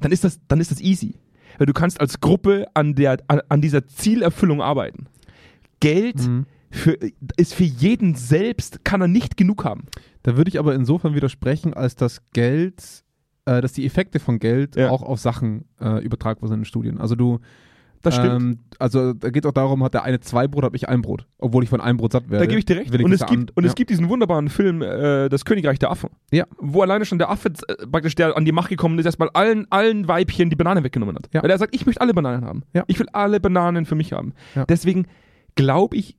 dann 0.00 0.12
ist 0.12 0.24
das, 0.24 0.40
dann 0.48 0.60
ist 0.60 0.70
das 0.70 0.80
easy. 0.80 1.14
Weil 1.58 1.66
du 1.66 1.74
kannst 1.74 2.00
als 2.00 2.20
Gruppe 2.20 2.66
an, 2.72 2.94
der, 2.94 3.18
an, 3.28 3.40
an 3.50 3.60
dieser 3.60 3.86
Zielerfüllung 3.86 4.62
arbeiten. 4.62 5.06
Geld 5.80 6.26
Mhm. 6.26 6.46
für, 6.70 6.96
ist 7.36 7.52
für 7.54 7.64
jeden 7.64 8.14
selbst, 8.14 8.82
kann 8.84 9.02
er 9.02 9.08
nicht 9.08 9.36
genug 9.36 9.64
haben. 9.66 9.84
Da 10.22 10.36
würde 10.38 10.48
ich 10.48 10.58
aber 10.58 10.74
insofern 10.74 11.14
widersprechen, 11.14 11.74
als 11.74 11.96
das 11.96 12.22
Geld, 12.32 13.04
äh, 13.46 13.60
dass 13.60 13.72
die 13.72 13.84
Effekte 13.86 14.18
von 14.20 14.38
Geld 14.38 14.76
Ja. 14.76 14.90
auch 14.90 15.02
auf 15.02 15.18
Sachen 15.20 15.64
äh, 15.80 16.02
übertragbar 16.04 16.48
sind 16.48 16.60
in 16.60 16.64
Studien. 16.64 16.98
Also 17.00 17.14
du, 17.14 17.38
Das 18.02 18.14
stimmt. 18.16 18.40
Ähm, 18.42 18.58
also 18.80 19.12
da 19.12 19.30
geht 19.30 19.46
auch 19.46 19.52
darum, 19.52 19.82
hat 19.84 19.94
der 19.94 20.02
eine 20.02 20.18
zwei 20.20 20.48
Brot, 20.48 20.64
habe 20.64 20.74
ich 20.76 20.88
ein 20.88 21.02
Brot, 21.02 21.26
obwohl 21.38 21.62
ich 21.62 21.68
von 21.70 21.80
einem 21.80 21.98
Brot 21.98 22.12
satt 22.12 22.28
werde. 22.30 22.44
Da 22.44 22.48
gebe 22.48 22.58
ich 22.58 22.64
dir 22.64 22.76
recht. 22.76 22.92
ich 22.92 23.04
Und, 23.04 23.12
es 23.12 23.20
gibt, 23.20 23.30
an- 23.30 23.46
und 23.54 23.62
ja. 23.64 23.68
es 23.68 23.74
gibt 23.76 23.90
diesen 23.90 24.08
wunderbaren 24.08 24.48
Film, 24.48 24.82
äh, 24.82 25.28
Das 25.28 25.44
Königreich 25.44 25.78
der 25.78 25.90
Affen. 25.92 26.10
Ja. 26.32 26.44
Wo 26.58 26.82
alleine 26.82 27.04
schon 27.04 27.18
der 27.18 27.30
Affe 27.30 27.50
äh, 27.68 27.86
praktisch, 27.86 28.14
der 28.16 28.36
an 28.36 28.44
die 28.44 28.50
Macht 28.52 28.70
gekommen 28.70 28.98
ist, 28.98 29.06
erstmal 29.06 29.30
allen, 29.34 29.66
allen 29.70 30.08
Weibchen 30.08 30.50
die 30.50 30.56
Banane 30.56 30.82
weggenommen 30.82 31.14
hat. 31.16 31.28
Ja. 31.32 31.42
Weil 31.44 31.50
er 31.50 31.58
sagt, 31.58 31.74
ich 31.76 31.86
möchte 31.86 32.00
alle 32.00 32.12
Bananen 32.14 32.44
haben. 32.44 32.62
Ja. 32.74 32.82
Ich 32.88 32.98
will 32.98 33.06
alle 33.12 33.38
Bananen 33.38 33.86
für 33.86 33.94
mich 33.94 34.12
haben. 34.12 34.32
Ja. 34.56 34.64
Deswegen 34.66 35.06
glaube 35.54 35.96
ich 35.96 36.16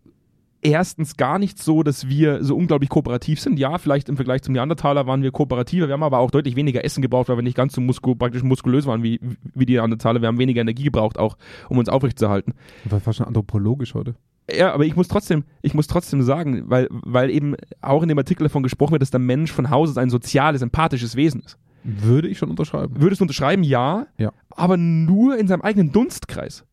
erstens 0.63 1.17
gar 1.17 1.39
nicht 1.39 1.61
so, 1.61 1.83
dass 1.83 2.07
wir 2.07 2.43
so 2.43 2.55
unglaublich 2.55 2.89
kooperativ 2.89 3.39
sind. 3.39 3.59
Ja, 3.59 3.77
vielleicht 3.77 4.09
im 4.09 4.15
Vergleich 4.15 4.41
zum 4.41 4.53
Neandertaler 4.53 5.05
waren 5.05 5.21
wir 5.21 5.31
kooperativer. 5.31 5.87
Wir 5.87 5.93
haben 5.93 6.03
aber 6.03 6.19
auch 6.19 6.31
deutlich 6.31 6.55
weniger 6.55 6.83
Essen 6.83 7.01
gebraucht, 7.01 7.29
weil 7.29 7.37
wir 7.37 7.43
nicht 7.43 7.57
ganz 7.57 7.73
so 7.73 7.81
musku 7.81 8.15
praktisch 8.15 8.43
muskulös 8.43 8.85
waren 8.85 9.03
wie, 9.03 9.19
wie 9.53 9.65
die 9.65 9.73
Neandertaler. 9.73 10.21
Wir 10.21 10.27
haben 10.27 10.39
weniger 10.39 10.61
Energie 10.61 10.83
gebraucht, 10.83 11.19
auch 11.19 11.37
um 11.69 11.77
uns 11.77 11.89
aufrechtzuerhalten. 11.89 12.53
Das 12.85 13.05
war 13.05 13.13
schon 13.13 13.27
anthropologisch 13.27 13.93
heute. 13.93 14.15
Ja, 14.51 14.73
aber 14.73 14.85
ich 14.85 14.95
muss 14.95 15.07
trotzdem, 15.07 15.45
ich 15.61 15.73
muss 15.73 15.87
trotzdem 15.87 16.21
sagen, 16.21 16.63
weil, 16.67 16.87
weil 16.89 17.29
eben 17.29 17.55
auch 17.81 18.01
in 18.01 18.09
dem 18.09 18.17
Artikel 18.17 18.43
davon 18.43 18.63
gesprochen 18.63 18.91
wird, 18.91 19.01
dass 19.01 19.11
der 19.11 19.19
Mensch 19.19 19.51
von 19.51 19.69
Haus 19.69 19.89
aus 19.89 19.97
ein 19.97 20.09
soziales, 20.09 20.61
empathisches 20.61 21.15
Wesen 21.15 21.41
ist. 21.41 21.57
Würde 21.83 22.27
ich 22.27 22.37
schon 22.37 22.49
unterschreiben. 22.49 22.95
Würdest 22.97 23.21
du 23.21 23.23
unterschreiben? 23.23 23.63
Ja. 23.63 24.07
Ja. 24.17 24.31
Aber 24.51 24.77
nur 24.77 25.37
in 25.37 25.47
seinem 25.47 25.61
eigenen 25.61 25.91
Dunstkreis. 25.91 26.65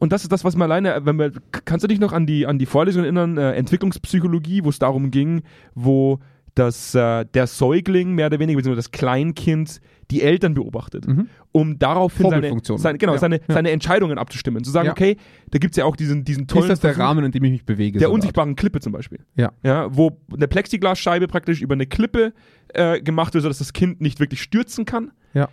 Und 0.00 0.10
das 0.12 0.22
ist 0.24 0.32
das, 0.32 0.42
was 0.44 0.56
man 0.56 0.70
alleine, 0.72 1.00
wenn 1.04 1.18
wir, 1.18 1.30
kannst 1.64 1.84
du 1.84 1.86
dich 1.86 2.00
noch 2.00 2.12
an 2.12 2.26
die, 2.26 2.46
an 2.46 2.58
die 2.58 2.66
Vorlesung 2.66 3.04
erinnern, 3.04 3.36
äh, 3.38 3.52
Entwicklungspsychologie, 3.52 4.64
wo 4.64 4.70
es 4.70 4.78
darum 4.80 5.10
ging, 5.12 5.42
wo 5.74 6.18
das, 6.56 6.94
äh, 6.96 7.24
der 7.32 7.46
Säugling 7.46 8.14
mehr 8.14 8.26
oder 8.26 8.38
weniger, 8.40 8.56
beziehungsweise 8.56 8.88
das 8.88 8.90
Kleinkind, 8.90 9.80
die 10.10 10.22
Eltern 10.22 10.54
beobachtet, 10.54 11.06
Mhm. 11.06 11.28
um 11.52 11.78
daraufhin 11.78 12.28
seine, 12.28 12.50
seine, 12.78 12.98
genau, 12.98 13.12
Ja, 13.12 13.18
seine, 13.18 13.36
ja. 13.36 13.42
seine 13.54 13.70
Entscheidungen 13.70 14.18
abzustimmen. 14.18 14.64
Zu 14.64 14.72
sagen, 14.72 14.86
Ja. 14.86 14.92
okay, 14.92 15.16
da 15.52 15.58
gibt 15.58 15.74
es 15.74 15.76
ja 15.76 15.84
auch 15.84 15.94
diesen, 15.94 16.24
diesen 16.24 16.48
tollen 16.48 16.64
Ist 16.64 16.70
das 16.70 16.80
der 16.80 16.94
Versuch- 16.94 17.02
Rahmen, 17.08 17.24
in 17.24 17.30
dem 17.30 17.44
ich 17.44 17.52
mich 17.52 17.64
bewege? 17.64 17.98
der 18.00 18.08
so 18.08 18.14
unsichtbaren 18.14 18.56
Klippe 18.56 18.80
zum 18.80 18.92
Beispiel. 18.92 19.20
Ja. 19.36 19.52
Ja, 19.62 19.94
wo 19.96 20.18
eine 20.34 20.48
Plexiglasscheibe 20.48 21.28
praktisch 21.28 21.62
über 21.62 21.74
eine 21.74 21.86
Klippe 21.86 22.32
äh, 22.74 23.00
gemacht 23.00 23.34
wird, 23.34 23.42
sodass 23.42 23.58
das 23.58 23.72
Kind 23.72 24.00
nicht 24.00 24.18
wirklich 24.18 24.42
stürzen 24.42 24.84
kann. 24.84 25.12
Ja. 25.34 25.48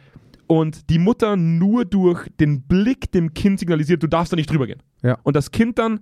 Und 0.47 0.89
die 0.89 0.99
Mutter 0.99 1.35
nur 1.35 1.85
durch 1.85 2.29
den 2.39 2.61
Blick 2.61 3.11
dem 3.11 3.33
Kind 3.33 3.59
signalisiert, 3.59 4.01
du 4.01 4.07
darfst 4.07 4.31
da 4.31 4.37
nicht 4.37 4.49
drüber 4.49 4.65
gehen. 4.65 4.81
Ja. 5.03 5.17
Und 5.23 5.35
das 5.35 5.51
Kind 5.51 5.77
dann 5.77 5.99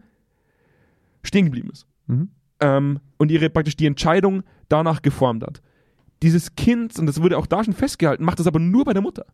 stehen 1.24 1.46
geblieben 1.46 1.70
ist. 1.72 1.88
Mhm. 2.08 2.30
Ähm, 2.60 3.00
und 3.18 3.32
ihre 3.32 3.50
praktisch 3.50 3.76
die 3.76 3.88
Entscheidung 3.88 4.44
danach 4.70 5.02
geformt 5.02 5.44
hat. 5.44 5.62
Dieses 6.22 6.56
Kind, 6.56 6.98
und 7.00 7.08
das 7.08 7.22
wurde 7.22 7.38
auch 7.38 7.48
da 7.48 7.64
schon 7.64 7.74
festgehalten, 7.74 8.24
macht 8.24 8.40
das 8.40 8.48
aber 8.48 8.60
nur 8.60 8.86
bei 8.86 8.94
der 8.94 9.02
Mutter. 9.02 9.26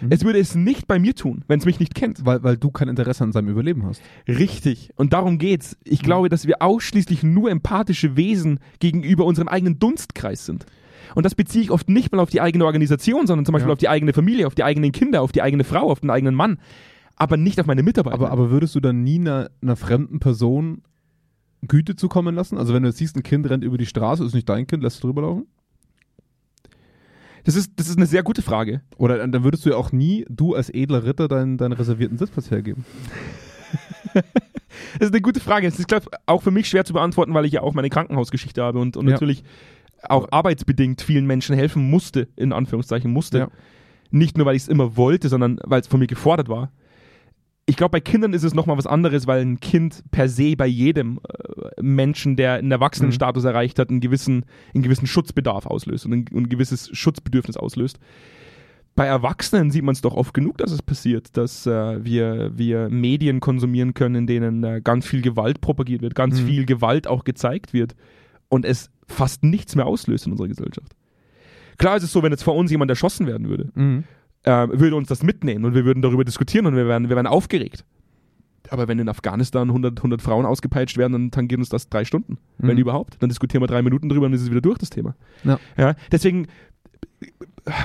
Mhm. 0.00 0.08
Es 0.10 0.24
würde 0.24 0.38
es 0.38 0.54
nicht 0.54 0.86
bei 0.86 0.98
mir 0.98 1.14
tun, 1.14 1.44
wenn 1.48 1.58
es 1.58 1.66
mich 1.66 1.80
nicht 1.80 1.94
kennt. 1.94 2.24
Weil, 2.24 2.42
weil 2.42 2.56
du 2.56 2.70
kein 2.70 2.88
Interesse 2.88 3.24
an 3.24 3.32
seinem 3.32 3.48
Überleben 3.48 3.84
hast. 3.86 4.02
Richtig. 4.28 4.90
Und 4.96 5.12
darum 5.12 5.38
geht's. 5.38 5.76
Ich 5.84 6.02
glaube, 6.02 6.28
dass 6.28 6.46
wir 6.46 6.62
ausschließlich 6.62 7.22
nur 7.22 7.50
empathische 7.50 8.16
Wesen 8.16 8.60
gegenüber 8.78 9.24
unserem 9.24 9.48
eigenen 9.48 9.78
Dunstkreis 9.78 10.46
sind. 10.46 10.66
Und 11.14 11.24
das 11.26 11.34
beziehe 11.34 11.62
ich 11.64 11.70
oft 11.70 11.88
nicht 11.88 12.12
mal 12.12 12.20
auf 12.20 12.30
die 12.30 12.40
eigene 12.40 12.64
Organisation, 12.64 13.26
sondern 13.26 13.44
zum 13.46 13.52
Beispiel 13.54 13.68
Ja. 13.68 13.72
auf 13.72 13.78
die 13.78 13.88
eigene 13.88 14.12
Familie, 14.12 14.46
auf 14.46 14.54
die 14.54 14.64
eigenen 14.64 14.92
Kinder, 14.92 15.22
auf 15.22 15.32
die 15.32 15.42
eigene 15.42 15.64
Frau, 15.64 15.90
auf 15.90 16.00
den 16.00 16.10
eigenen 16.10 16.34
Mann. 16.34 16.58
Aber 17.16 17.36
nicht 17.36 17.58
auf 17.60 17.66
meine 17.66 17.82
Mitarbeiter. 17.82 18.14
Aber, 18.14 18.30
aber 18.30 18.50
würdest 18.50 18.74
du 18.74 18.80
dann 18.80 19.02
nie 19.02 19.18
einer, 19.18 19.50
einer 19.62 19.76
fremden 19.76 20.20
Person 20.20 20.82
Güte 21.66 21.96
zukommen 21.96 22.34
lassen? 22.34 22.56
Also 22.58 22.74
wenn 22.74 22.82
du 22.84 22.88
jetzt 22.90 22.98
siehst, 22.98 23.16
ein 23.16 23.22
Kind 23.24 23.48
rennt 23.50 23.64
über 23.64 23.78
die 23.78 23.86
Straße, 23.86 24.24
ist 24.24 24.34
nicht 24.34 24.48
dein 24.48 24.66
Kind, 24.66 24.82
lässt 24.82 25.02
du 25.02 25.08
drüber 25.08 25.22
laufen? 25.22 25.46
Das 27.44 27.56
ist, 27.56 27.72
das 27.76 27.88
ist 27.88 27.96
eine 27.96 28.06
sehr 28.06 28.22
gute 28.22 28.42
Frage. 28.42 28.82
Oder 28.98 29.26
dann 29.26 29.42
würdest 29.44 29.64
du 29.64 29.70
ja 29.70 29.76
auch 29.76 29.90
nie, 29.90 30.26
du 30.28 30.54
als 30.54 30.68
edler 30.70 31.04
Ritter, 31.04 31.28
deinen, 31.28 31.56
deinen 31.56 31.72
reservierten 31.72 32.18
Sitzplatz 32.18 32.50
hergeben. 32.50 32.84
Das 34.98 35.08
ist 35.08 35.12
eine 35.14 35.22
gute 35.22 35.40
Frage. 35.40 35.66
Es 35.66 35.78
ist 35.78 35.88
glaub, 35.88 36.08
auch 36.26 36.42
für 36.42 36.50
mich 36.50 36.68
schwer 36.68 36.84
zu 36.84 36.92
beantworten, 36.92 37.34
weil 37.34 37.44
ich 37.44 37.52
ja 37.52 37.62
auch 37.62 37.74
meine 37.74 37.88
Krankenhausgeschichte 37.90 38.62
habe 38.62 38.78
und, 38.78 38.96
und 38.96 39.06
Ja. 39.06 39.12
natürlich 39.12 39.42
auch 40.02 40.28
arbeitsbedingt 40.30 41.02
vielen 41.02 41.26
Menschen 41.26 41.54
helfen 41.56 41.90
musste, 41.90 42.28
in 42.36 42.52
Anführungszeichen 42.52 43.10
musste. 43.10 43.38
Ja. 43.38 43.48
Nicht 44.10 44.36
nur, 44.36 44.46
weil 44.46 44.56
ich 44.56 44.62
es 44.62 44.68
immer 44.68 44.96
wollte, 44.96 45.28
sondern 45.28 45.58
weil 45.64 45.80
es 45.80 45.86
von 45.86 46.00
mir 46.00 46.06
gefordert 46.06 46.48
war. 46.48 46.72
Ich 47.66 47.76
glaube, 47.76 47.90
bei 47.90 48.00
Kindern 48.00 48.32
ist 48.32 48.44
es 48.44 48.54
nochmal 48.54 48.78
was 48.78 48.86
anderes, 48.86 49.26
weil 49.26 49.42
ein 49.42 49.60
Kind 49.60 50.02
per 50.10 50.28
se 50.30 50.56
bei 50.56 50.66
jedem 50.66 51.20
äh, 51.28 51.82
Menschen, 51.82 52.36
der 52.36 52.54
einen 52.54 52.70
Erwachsenenstatus 52.70 53.44
erreicht 53.44 53.78
hat, 53.78 53.90
einen 53.90 54.00
gewissen, 54.00 54.46
einen 54.72 54.82
gewissen 54.82 55.06
Schutzbedarf 55.06 55.66
auslöst 55.66 56.06
und 56.06 56.12
ein, 56.12 56.24
ein 56.32 56.48
gewisses 56.48 56.88
Schutzbedürfnis 56.96 57.58
auslöst. 57.58 57.98
Bei 58.94 59.04
Erwachsenen 59.06 59.70
sieht 59.70 59.84
man 59.84 59.92
es 59.92 60.00
doch 60.00 60.14
oft 60.14 60.32
genug, 60.32 60.56
dass 60.58 60.72
es 60.72 60.80
passiert, 60.82 61.36
dass 61.36 61.66
äh, 61.66 62.02
wir, 62.02 62.52
wir 62.56 62.88
Medien 62.88 63.40
konsumieren 63.40 63.92
können, 63.92 64.14
in 64.14 64.26
denen 64.26 64.64
äh, 64.64 64.80
ganz 64.82 65.06
viel 65.06 65.20
Gewalt 65.20 65.60
propagiert 65.60 66.00
wird, 66.00 66.14
ganz 66.14 66.40
Mhm. 66.40 66.46
viel 66.46 66.64
Gewalt 66.64 67.06
auch 67.06 67.24
gezeigt 67.24 67.74
wird 67.74 67.94
und 68.48 68.64
es 68.64 68.90
fast 69.06 69.42
nichts 69.44 69.74
mehr 69.76 69.86
auslöst 69.86 70.26
in 70.26 70.32
unserer 70.32 70.48
Gesellschaft. 70.48 70.92
Klar 71.78 71.96
ist 71.96 72.02
es 72.02 72.12
so, 72.12 72.22
wenn 72.22 72.32
jetzt 72.32 72.42
vor 72.42 72.56
uns 72.56 72.70
jemand 72.70 72.90
erschossen 72.90 73.26
werden 73.26 73.48
würde, 73.48 73.70
Mhm. 73.74 74.04
äh, 74.42 74.68
würde 74.70 74.96
uns 74.96 75.08
das 75.08 75.22
mitnehmen 75.22 75.64
und 75.64 75.74
wir 75.74 75.84
würden 75.84 76.02
darüber 76.02 76.24
diskutieren 76.24 76.66
und 76.66 76.74
wir 76.76 76.86
wären, 76.88 77.08
wir 77.08 77.16
wären 77.16 77.26
aufgeregt. 77.26 77.84
Aber 78.70 78.86
wenn 78.86 78.98
in 78.98 79.08
Afghanistan 79.08 79.68
100, 79.70 80.02
100 80.02 80.20
Frauen 80.20 80.44
ausgepeitscht 80.44 80.98
werden, 80.98 81.12
dann 81.12 81.30
tangiert 81.30 81.58
uns 81.58 81.70
das 81.70 81.88
drei 81.88 82.04
Stunden, 82.04 82.36
wenn 82.58 82.74
Mhm. 82.74 82.82
überhaupt. 82.82 83.16
Dann 83.22 83.28
diskutieren 83.30 83.62
wir 83.62 83.66
drei 83.66 83.80
Minuten 83.82 84.08
drüber 84.10 84.26
und 84.26 84.32
dann 84.32 84.36
ist 84.38 84.42
es 84.42 84.50
wieder 84.50 84.60
durch, 84.60 84.76
das 84.78 84.90
Thema. 84.90 85.14
Ja. 85.44 85.58
Ja, 85.78 85.94
deswegen 86.12 86.48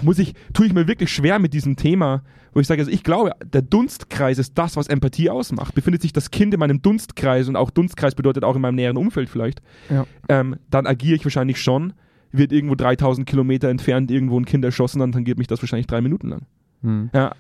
muss 0.01 0.19
ich, 0.19 0.33
tue 0.53 0.65
ich 0.67 0.73
mir 0.73 0.87
wirklich 0.87 1.11
schwer 1.11 1.39
mit 1.39 1.53
diesem 1.53 1.75
Thema, 1.75 2.23
wo 2.53 2.59
ich 2.59 2.67
sage, 2.67 2.81
also 2.81 2.91
ich 2.91 3.03
glaube, 3.03 3.31
der 3.43 3.61
Dunstkreis 3.63 4.37
ist 4.37 4.57
das, 4.57 4.77
was 4.77 4.87
Empathie 4.87 5.29
ausmacht. 5.29 5.75
Befindet 5.75 6.01
sich 6.01 6.13
das 6.13 6.31
Kind 6.31 6.53
in 6.53 6.59
meinem 6.59 6.81
Dunstkreis 6.81 7.47
und 7.47 7.55
auch 7.55 7.69
Dunstkreis 7.71 8.15
bedeutet 8.15 8.43
auch 8.43 8.55
in 8.55 8.61
meinem 8.61 8.75
näheren 8.75 8.97
Umfeld 8.97 9.29
vielleicht, 9.29 9.61
Ja. 9.89 10.05
ähm, 10.29 10.55
dann 10.69 10.85
agiere 10.87 11.15
ich 11.15 11.25
wahrscheinlich 11.25 11.61
schon. 11.61 11.93
Wird 12.31 12.51
irgendwo 12.51 12.75
3000 12.75 13.27
Kilometer 13.27 13.69
entfernt 13.69 14.09
irgendwo 14.09 14.39
ein 14.39 14.45
Kind 14.45 14.63
erschossen, 14.65 14.99
dann 14.99 15.11
tangiert 15.11 15.37
mich 15.37 15.47
das 15.47 15.61
wahrscheinlich 15.61 15.87
drei 15.87 16.01
Minuten 16.01 16.29
lang. 16.29 16.41
Mhm. 16.81 17.09
Ja, 17.13 17.33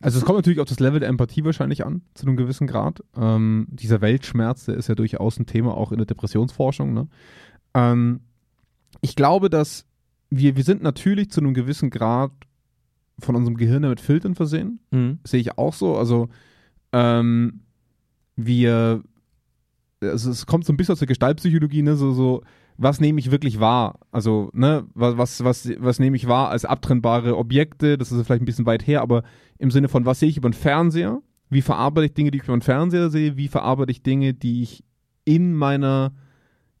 Also 0.00 0.18
es 0.18 0.24
kommt 0.24 0.38
natürlich 0.38 0.60
auf 0.60 0.68
das 0.68 0.80
Level 0.80 1.00
der 1.00 1.08
Empathie 1.08 1.44
wahrscheinlich 1.44 1.84
an, 1.84 2.02
zu 2.14 2.26
einem 2.26 2.36
gewissen 2.36 2.66
Grad. 2.66 3.00
Ähm, 3.16 3.66
dieser 3.70 4.00
Weltschmerz, 4.00 4.64
der 4.64 4.76
ist 4.76 4.88
ja 4.88 4.94
durchaus 4.94 5.38
ein 5.38 5.46
Thema 5.46 5.76
auch 5.76 5.92
in 5.92 5.98
der 5.98 6.06
Depressionsforschung. 6.06 6.94
Ne? 6.94 7.06
Ähm, 7.74 8.20
ich 9.02 9.14
glaube, 9.16 9.50
dass 9.50 9.84
wir, 10.30 10.56
wir 10.56 10.64
sind 10.64 10.82
natürlich 10.82 11.30
zu 11.30 11.40
einem 11.40 11.54
gewissen 11.54 11.90
Grad 11.90 12.32
von 13.18 13.36
unserem 13.36 13.56
Gehirn 13.56 13.82
mit 13.82 14.00
Filtern 14.00 14.34
versehen. 14.34 14.80
mhm. 14.90 15.18
Sehe 15.24 15.40
ich 15.40 15.58
auch 15.58 15.74
so. 15.74 15.96
Also 15.96 16.28
ähm, 16.92 17.60
wir, 18.36 19.02
also 20.00 20.30
es 20.30 20.46
kommt 20.46 20.64
so 20.64 20.72
ein 20.72 20.76
bisschen 20.76 20.92
aus 20.92 20.98
der 21.00 21.08
Gestaltpsychologie, 21.08 21.82
ne, 21.82 21.96
so, 21.96 22.12
so, 22.12 22.42
was 22.78 23.00
nehme 23.00 23.20
ich 23.20 23.30
wirklich 23.30 23.60
wahr? 23.60 23.98
Also, 24.10 24.50
ne, 24.54 24.86
was, 24.94 25.18
was, 25.18 25.44
was, 25.44 25.70
was 25.78 25.98
nehme 25.98 26.16
ich 26.16 26.28
wahr 26.28 26.48
als 26.48 26.64
abtrennbare 26.64 27.36
Objekte? 27.36 27.98
Das 27.98 28.10
ist 28.10 28.24
vielleicht 28.24 28.42
ein 28.42 28.46
bisschen 28.46 28.66
weit 28.66 28.86
her, 28.86 29.02
aber 29.02 29.22
im 29.58 29.70
Sinne 29.70 29.88
von, 29.88 30.06
was 30.06 30.20
sehe 30.20 30.30
ich 30.30 30.38
über 30.38 30.48
den 30.48 30.54
Fernseher? 30.54 31.20
Wie 31.50 31.62
verarbeite 31.62 32.06
ich 32.06 32.14
Dinge, 32.14 32.30
die 32.30 32.38
ich 32.38 32.44
über 32.44 32.56
den 32.56 32.62
Fernseher 32.62 33.10
sehe? 33.10 33.36
Wie 33.36 33.48
verarbeite 33.48 33.90
ich 33.90 34.02
Dinge, 34.02 34.32
die 34.32 34.62
ich 34.62 34.84
in 35.24 35.52
meiner, 35.52 36.12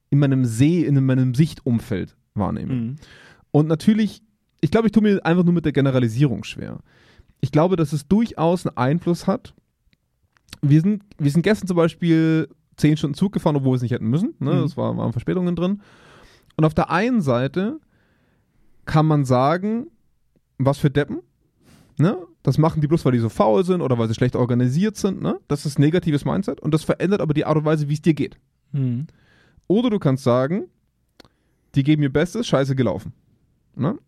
in 0.08 0.20
meinem 0.20 0.44
Seh, 0.46 0.84
in 0.84 1.04
meinem 1.04 1.34
Sichtumfeld 1.34 2.16
wahrnehme? 2.34 2.72
Mhm. 2.72 2.96
Und 3.52 3.68
natürlich, 3.68 4.22
ich 4.60 4.70
glaube, 4.70 4.88
ich 4.88 4.92
tue 4.92 5.02
mir 5.02 5.24
einfach 5.24 5.44
nur 5.44 5.54
mit 5.54 5.64
der 5.64 5.72
Generalisierung 5.72 6.44
schwer. 6.44 6.80
Ich 7.40 7.52
glaube, 7.52 7.76
dass 7.76 7.92
es 7.92 8.06
durchaus 8.06 8.66
einen 8.66 8.76
Einfluss 8.76 9.26
hat. 9.26 9.54
Wir 10.62 10.80
sind, 10.80 11.02
wir 11.18 11.30
sind 11.30 11.42
gestern 11.42 11.68
zum 11.68 11.76
Beispiel 11.76 12.48
zehn 12.76 12.96
Stunden 12.96 13.14
Zug 13.14 13.32
gefahren, 13.32 13.56
obwohl 13.56 13.72
wir 13.72 13.76
es 13.76 13.82
nicht 13.82 13.92
hätten 13.92 14.08
müssen. 14.08 14.34
Ne? 14.38 14.54
Mhm. 14.54 14.64
Es 14.64 14.76
war, 14.76 14.96
waren 14.96 15.12
Verspätungen 15.12 15.56
drin. 15.56 15.82
Und 16.56 16.64
auf 16.64 16.74
der 16.74 16.90
einen 16.90 17.22
Seite 17.22 17.78
kann 18.84 19.06
man 19.06 19.24
sagen, 19.24 19.86
was 20.58 20.78
für 20.78 20.90
Deppen. 20.90 21.20
Ne? 21.96 22.16
Das 22.42 22.58
machen 22.58 22.80
die 22.80 22.86
bloß, 22.86 23.04
weil 23.04 23.12
die 23.12 23.18
so 23.18 23.28
faul 23.28 23.64
sind 23.64 23.82
oder 23.82 23.98
weil 23.98 24.08
sie 24.08 24.14
schlecht 24.14 24.36
organisiert 24.36 24.96
sind. 24.96 25.22
Ne? 25.22 25.38
Das 25.48 25.66
ist 25.66 25.78
negatives 25.78 26.24
Mindset 26.24 26.60
und 26.60 26.72
das 26.72 26.84
verändert 26.84 27.20
aber 27.20 27.34
die 27.34 27.44
Art 27.44 27.56
und 27.56 27.64
Weise, 27.64 27.88
wie 27.88 27.94
es 27.94 28.02
dir 28.02 28.14
geht. 28.14 28.38
Mhm. 28.72 29.06
Oder 29.66 29.90
du 29.90 29.98
kannst 29.98 30.24
sagen, 30.24 30.64
die 31.74 31.82
geben 31.82 32.02
ihr 32.02 32.12
Bestes, 32.12 32.46
scheiße 32.48 32.74
gelaufen. 32.74 33.12
Ne? 33.80 33.98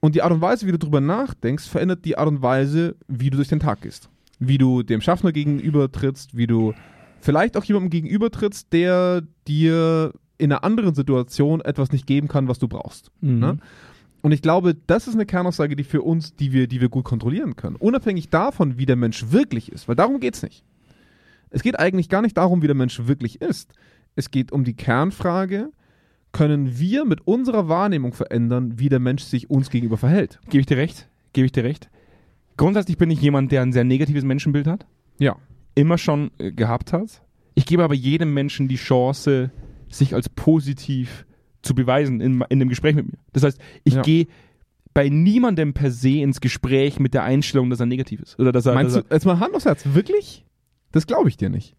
Und 0.00 0.14
die 0.14 0.22
Art 0.22 0.32
und 0.32 0.40
Weise, 0.40 0.66
wie 0.66 0.72
du 0.72 0.78
drüber 0.78 1.00
nachdenkst, 1.00 1.68
verändert 1.68 2.04
die 2.04 2.16
Art 2.16 2.28
und 2.28 2.42
Weise, 2.42 2.96
wie 3.08 3.30
du 3.30 3.36
durch 3.36 3.48
den 3.48 3.60
Tag 3.60 3.82
gehst. 3.82 4.08
Wie 4.38 4.58
du 4.58 4.82
dem 4.82 5.00
Schaffner 5.00 5.32
gegenüber 5.32 5.90
trittst, 5.90 6.36
wie 6.36 6.46
du 6.46 6.74
vielleicht 7.20 7.56
auch 7.56 7.64
jemandem 7.64 7.90
gegenüber 7.90 8.30
trittst, 8.30 8.72
der 8.72 9.22
dir 9.48 10.12
in 10.38 10.52
einer 10.52 10.64
anderen 10.64 10.94
Situation 10.94 11.60
etwas 11.60 11.92
nicht 11.92 12.06
geben 12.06 12.28
kann, 12.28 12.46
was 12.46 12.58
du 12.58 12.68
brauchst. 12.68 13.10
Mhm. 13.20 13.38
Ne? 13.38 13.58
Und 14.22 14.32
ich 14.32 14.42
glaube, 14.42 14.74
das 14.86 15.08
ist 15.08 15.14
eine 15.14 15.26
Kernaussage, 15.26 15.76
die 15.76 15.84
für 15.84 16.02
uns, 16.02 16.34
die 16.34 16.52
wir, 16.52 16.66
die 16.66 16.80
wir 16.80 16.88
gut 16.88 17.04
kontrollieren 17.04 17.56
können. 17.56 17.76
Unabhängig 17.76 18.28
davon, 18.28 18.78
wie 18.78 18.86
der 18.86 18.96
Mensch 18.96 19.30
wirklich 19.30 19.72
ist, 19.72 19.88
weil 19.88 19.96
darum 19.96 20.20
geht 20.20 20.34
es 20.34 20.42
nicht. 20.42 20.64
Es 21.50 21.62
geht 21.62 21.78
eigentlich 21.78 22.08
gar 22.08 22.22
nicht 22.22 22.36
darum, 22.36 22.60
wie 22.60 22.66
der 22.66 22.76
Mensch 22.76 23.06
wirklich 23.06 23.40
ist. 23.40 23.72
Es 24.14 24.30
geht 24.30 24.52
um 24.52 24.64
die 24.64 24.74
Kernfrage, 24.74 25.70
können 26.36 26.78
wir 26.78 27.04
mit 27.04 27.26
unserer 27.26 27.68
Wahrnehmung 27.68 28.12
verändern, 28.12 28.74
wie 28.78 28.88
der 28.88 29.00
Mensch 29.00 29.22
sich 29.24 29.50
uns 29.50 29.70
gegenüber 29.70 29.96
verhält? 29.96 30.38
Gebe 30.48 30.60
ich 30.60 30.66
dir 30.66 30.76
recht? 30.76 31.08
Gebe 31.32 31.46
ich 31.46 31.52
dir 31.52 31.64
recht? 31.64 31.88
Grundsätzlich 32.56 32.96
bin 32.98 33.10
ich 33.10 33.20
jemand, 33.20 33.52
der 33.52 33.62
ein 33.62 33.72
sehr 33.72 33.84
negatives 33.84 34.24
Menschenbild 34.24 34.66
hat. 34.66 34.86
Ja. 35.18 35.36
Immer 35.74 35.98
schon 35.98 36.30
äh, 36.38 36.52
gehabt 36.52 36.92
hat. 36.92 37.22
Ich 37.54 37.66
gebe 37.66 37.84
aber 37.84 37.94
jedem 37.94 38.32
Menschen 38.34 38.68
die 38.68 38.76
Chance, 38.76 39.50
sich 39.88 40.14
als 40.14 40.28
positiv 40.28 41.26
zu 41.62 41.74
beweisen 41.74 42.20
in, 42.20 42.42
in 42.48 42.58
dem 42.60 42.68
Gespräch 42.68 42.94
mit 42.94 43.06
mir. 43.06 43.18
Das 43.32 43.42
heißt, 43.42 43.58
ich 43.84 43.94
Ja. 43.94 44.02
gehe 44.02 44.26
bei 44.94 45.08
niemandem 45.10 45.74
per 45.74 45.90
se 45.90 46.20
ins 46.20 46.40
Gespräch 46.40 46.98
mit 46.98 47.12
der 47.12 47.24
Einstellung, 47.24 47.68
dass 47.68 47.80
er 47.80 47.86
negativ 47.86 48.20
ist. 48.20 48.38
Oder 48.38 48.52
dass 48.52 48.64
er, 48.64 48.74
Meinst 48.74 48.96
du, 48.96 49.00
dass 49.00 49.10
er 49.10 49.16
jetzt 49.16 49.26
mal 49.26 49.40
Hand 49.40 49.54
aufs 49.54 49.66
Herz, 49.66 49.84
wirklich? 49.92 50.44
Das 50.92 51.06
glaube 51.06 51.28
ich 51.28 51.36
dir 51.36 51.50
nicht. 51.50 51.74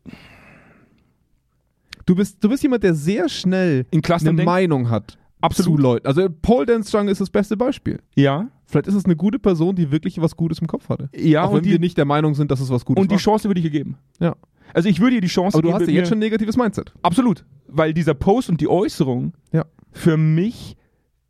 Du 2.07 2.15
bist, 2.15 2.43
du 2.43 2.49
bist 2.49 2.63
jemand, 2.63 2.83
der 2.83 2.95
sehr 2.95 3.29
schnell 3.29 3.85
in 3.91 4.01
eine 4.03 4.19
denkt? 4.23 4.45
Meinung 4.45 4.89
hat 4.89 5.11
zu 5.11 5.17
Absolut. 5.41 5.79
Leuten. 5.79 6.07
Also 6.07 6.27
Paul 6.41 6.65
Dance 6.65 6.87
Strang 6.89 7.09
ist 7.09 7.21
das 7.21 7.29
beste 7.29 7.55
Beispiel. 7.55 7.99
Ja. 8.15 8.47
Vielleicht 8.65 8.87
ist 8.87 8.95
es 8.95 9.05
eine 9.05 9.15
gute 9.15 9.37
Person, 9.39 9.75
die 9.75 9.91
wirklich 9.91 10.19
was 10.19 10.35
Gutes 10.35 10.57
im 10.59 10.67
Kopf 10.67 10.89
hatte. 10.89 11.09
Ja, 11.15 11.43
auch 11.43 11.51
wenn 11.51 11.57
und 11.57 11.65
die, 11.65 11.71
wir 11.73 11.79
nicht 11.79 11.97
der 11.97 12.05
Meinung 12.05 12.33
sind, 12.33 12.49
dass 12.49 12.59
es 12.59 12.69
was 12.71 12.83
Gutes 12.85 13.01
und 13.03 13.11
die 13.11 13.15
war. 13.15 13.19
Chance 13.21 13.47
würde 13.47 13.59
ich 13.59 13.65
ihr 13.65 13.71
geben. 13.71 13.97
Ja. 14.19 14.35
Also 14.73 14.89
ich 14.89 14.99
würde 14.99 15.15
ihr 15.15 15.21
die 15.21 15.27
Chance 15.27 15.55
Aber 15.57 15.61
du 15.61 15.67
geben. 15.69 15.79
hast 15.81 15.87
ja 15.87 15.93
jetzt 15.93 16.09
schon 16.09 16.17
ein 16.17 16.21
negatives 16.21 16.57
Mindset. 16.57 16.91
Absolut. 17.03 17.45
Weil 17.67 17.93
dieser 17.93 18.13
Post 18.15 18.49
und 18.49 18.59
die 18.61 18.67
Äußerung 18.67 19.33
Ja. 19.51 19.65
für 19.91 20.17
mich 20.17 20.75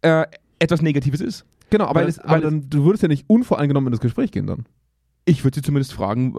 äh, 0.04 0.26
etwas 0.60 0.82
Negatives 0.82 1.22
ist. 1.22 1.46
Genau, 1.70 1.86
aber, 1.86 2.02
Weil 2.02 2.08
es, 2.08 2.18
es- 2.18 2.24
aber 2.24 2.34
weil 2.34 2.42
dann, 2.42 2.70
du 2.70 2.86
würdest 2.86 3.02
ja 3.04 3.10
nicht 3.10 3.26
unvoreingenommen 3.28 3.88
in 3.88 3.92
das 3.92 4.00
Gespräch 4.00 4.32
gehen 4.32 4.48
dann. 4.48 4.66
Ich 5.30 5.44
würde 5.44 5.56
sie 5.56 5.62
zumindest 5.62 5.92
fragen, 5.94 6.36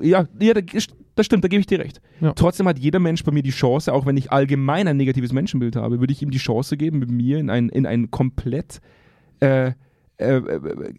ja, 0.00 0.26
ja, 0.40 0.54
das 0.54 1.26
stimmt, 1.26 1.44
da 1.44 1.48
gebe 1.48 1.60
ich 1.60 1.66
dir 1.66 1.78
recht. 1.78 2.00
Ja. 2.22 2.32
Trotzdem 2.32 2.66
hat 2.66 2.78
jeder 2.78 2.98
Mensch 2.98 3.22
bei 3.24 3.30
mir 3.30 3.42
die 3.42 3.50
Chance, 3.50 3.92
auch 3.92 4.06
wenn 4.06 4.16
ich 4.16 4.32
allgemein 4.32 4.88
ein 4.88 4.96
negatives 4.96 5.32
Menschenbild 5.34 5.76
habe, 5.76 6.00
würde 6.00 6.12
ich 6.14 6.22
ihm 6.22 6.30
die 6.30 6.38
Chance 6.38 6.78
geben, 6.78 6.98
mit 6.98 7.10
mir 7.10 7.38
in 7.38 7.50
ein, 7.50 7.68
in 7.68 7.84
ein 7.84 8.10
komplett, 8.10 8.80
äh, 9.40 9.72
äh, 10.16 10.40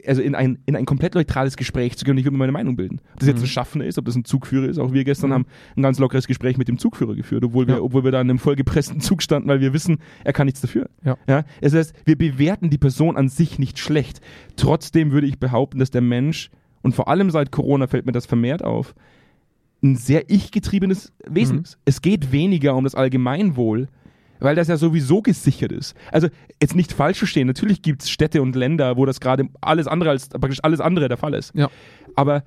also 0.06 0.22
in 0.22 0.36
ein, 0.36 0.60
in 0.68 0.76
ein 0.76 0.86
komplett 0.86 1.16
neutrales 1.16 1.58
Gespräch 1.58 1.98
zu 1.98 2.06
gehen 2.06 2.12
und 2.12 2.18
ich 2.20 2.26
würde 2.26 2.38
meine 2.38 2.52
Meinung 2.52 2.76
bilden. 2.76 3.00
Ob 3.14 3.20
das 3.22 3.28
jetzt 3.30 3.38
Mhm. 3.40 3.44
ein 3.46 3.48
Schaffner 3.48 3.86
ist, 3.86 3.98
ob 3.98 4.06
das 4.06 4.16
ein 4.16 4.26
Zugführer 4.26 4.68
ist, 4.70 4.78
auch 4.78 4.94
wir 4.94 5.04
gestern 5.04 5.32
Mhm. 5.32 5.34
haben 5.34 5.46
ein 5.76 5.82
ganz 5.82 5.98
lockeres 5.98 6.28
Gespräch 6.28 6.58
mit 6.58 6.68
dem 6.68 6.78
Zugführer 6.78 7.16
geführt, 7.16 7.44
obwohl 7.44 7.66
wir, 7.68 7.76
Ja. 7.78 7.82
obwohl 7.82 8.04
wir 8.04 8.12
da 8.12 8.22
in 8.22 8.30
einem 8.30 8.38
vollgepressten 8.40 9.02
Zug 9.02 9.24
standen, 9.24 9.50
weil 9.50 9.60
wir 9.60 9.74
wissen, 9.74 9.98
er 10.24 10.34
kann 10.34 10.46
nichts 10.46 10.62
dafür. 10.62 10.88
Ja. 11.04 11.18
Ja? 11.28 11.46
Das 11.62 11.74
heißt, 11.74 11.96
wir 12.06 12.16
bewerten 12.16 12.70
die 12.70 12.78
Person 12.78 13.18
an 13.18 13.28
sich 13.30 13.58
nicht 13.58 13.80
schlecht. 13.80 14.22
Trotzdem 14.56 15.12
würde 15.12 15.26
ich 15.26 15.40
behaupten, 15.40 15.80
dass 15.80 15.90
der 15.90 16.02
Mensch, 16.02 16.52
und 16.84 16.94
vor 16.94 17.08
allem 17.08 17.32
seit 17.32 17.52
Corona 17.52 17.88
fällt 17.88 18.06
mir 18.06 18.12
das 18.12 18.28
vermehrt 18.28 18.64
auf, 18.64 18.94
ein 19.82 19.96
sehr 19.96 20.30
ich-getriebenes 20.30 21.12
Wesen 21.28 21.58
Mhm. 21.58 21.64
ist. 21.64 21.78
Es 21.86 22.02
geht 22.02 22.32
weniger 22.32 22.76
um 22.76 22.84
das 22.84 22.96
Allgemeinwohl, 22.96 23.88
weil 24.40 24.56
das 24.56 24.68
ja 24.68 24.78
sowieso 24.78 25.22
gesichert 25.22 25.72
ist. 25.72 25.96
Also 26.12 26.28
jetzt 26.62 26.76
nicht 26.76 26.94
falsch 26.94 27.18
verstehen, 27.18 27.48
natürlich 27.48 27.82
gibt 27.82 28.04
es 28.04 28.10
Städte 28.10 28.42
und 28.42 28.56
Länder, 28.56 28.96
wo 28.98 29.06
das 29.06 29.20
gerade 29.20 29.50
alles 29.62 29.88
andere 29.88 30.12
als 30.12 30.30
praktisch 30.30 30.60
alles 30.64 30.80
andere 30.80 31.08
der 31.10 31.18
Fall 31.18 31.34
ist. 31.34 31.54
Ja. 31.56 31.70
Aber 32.16 32.44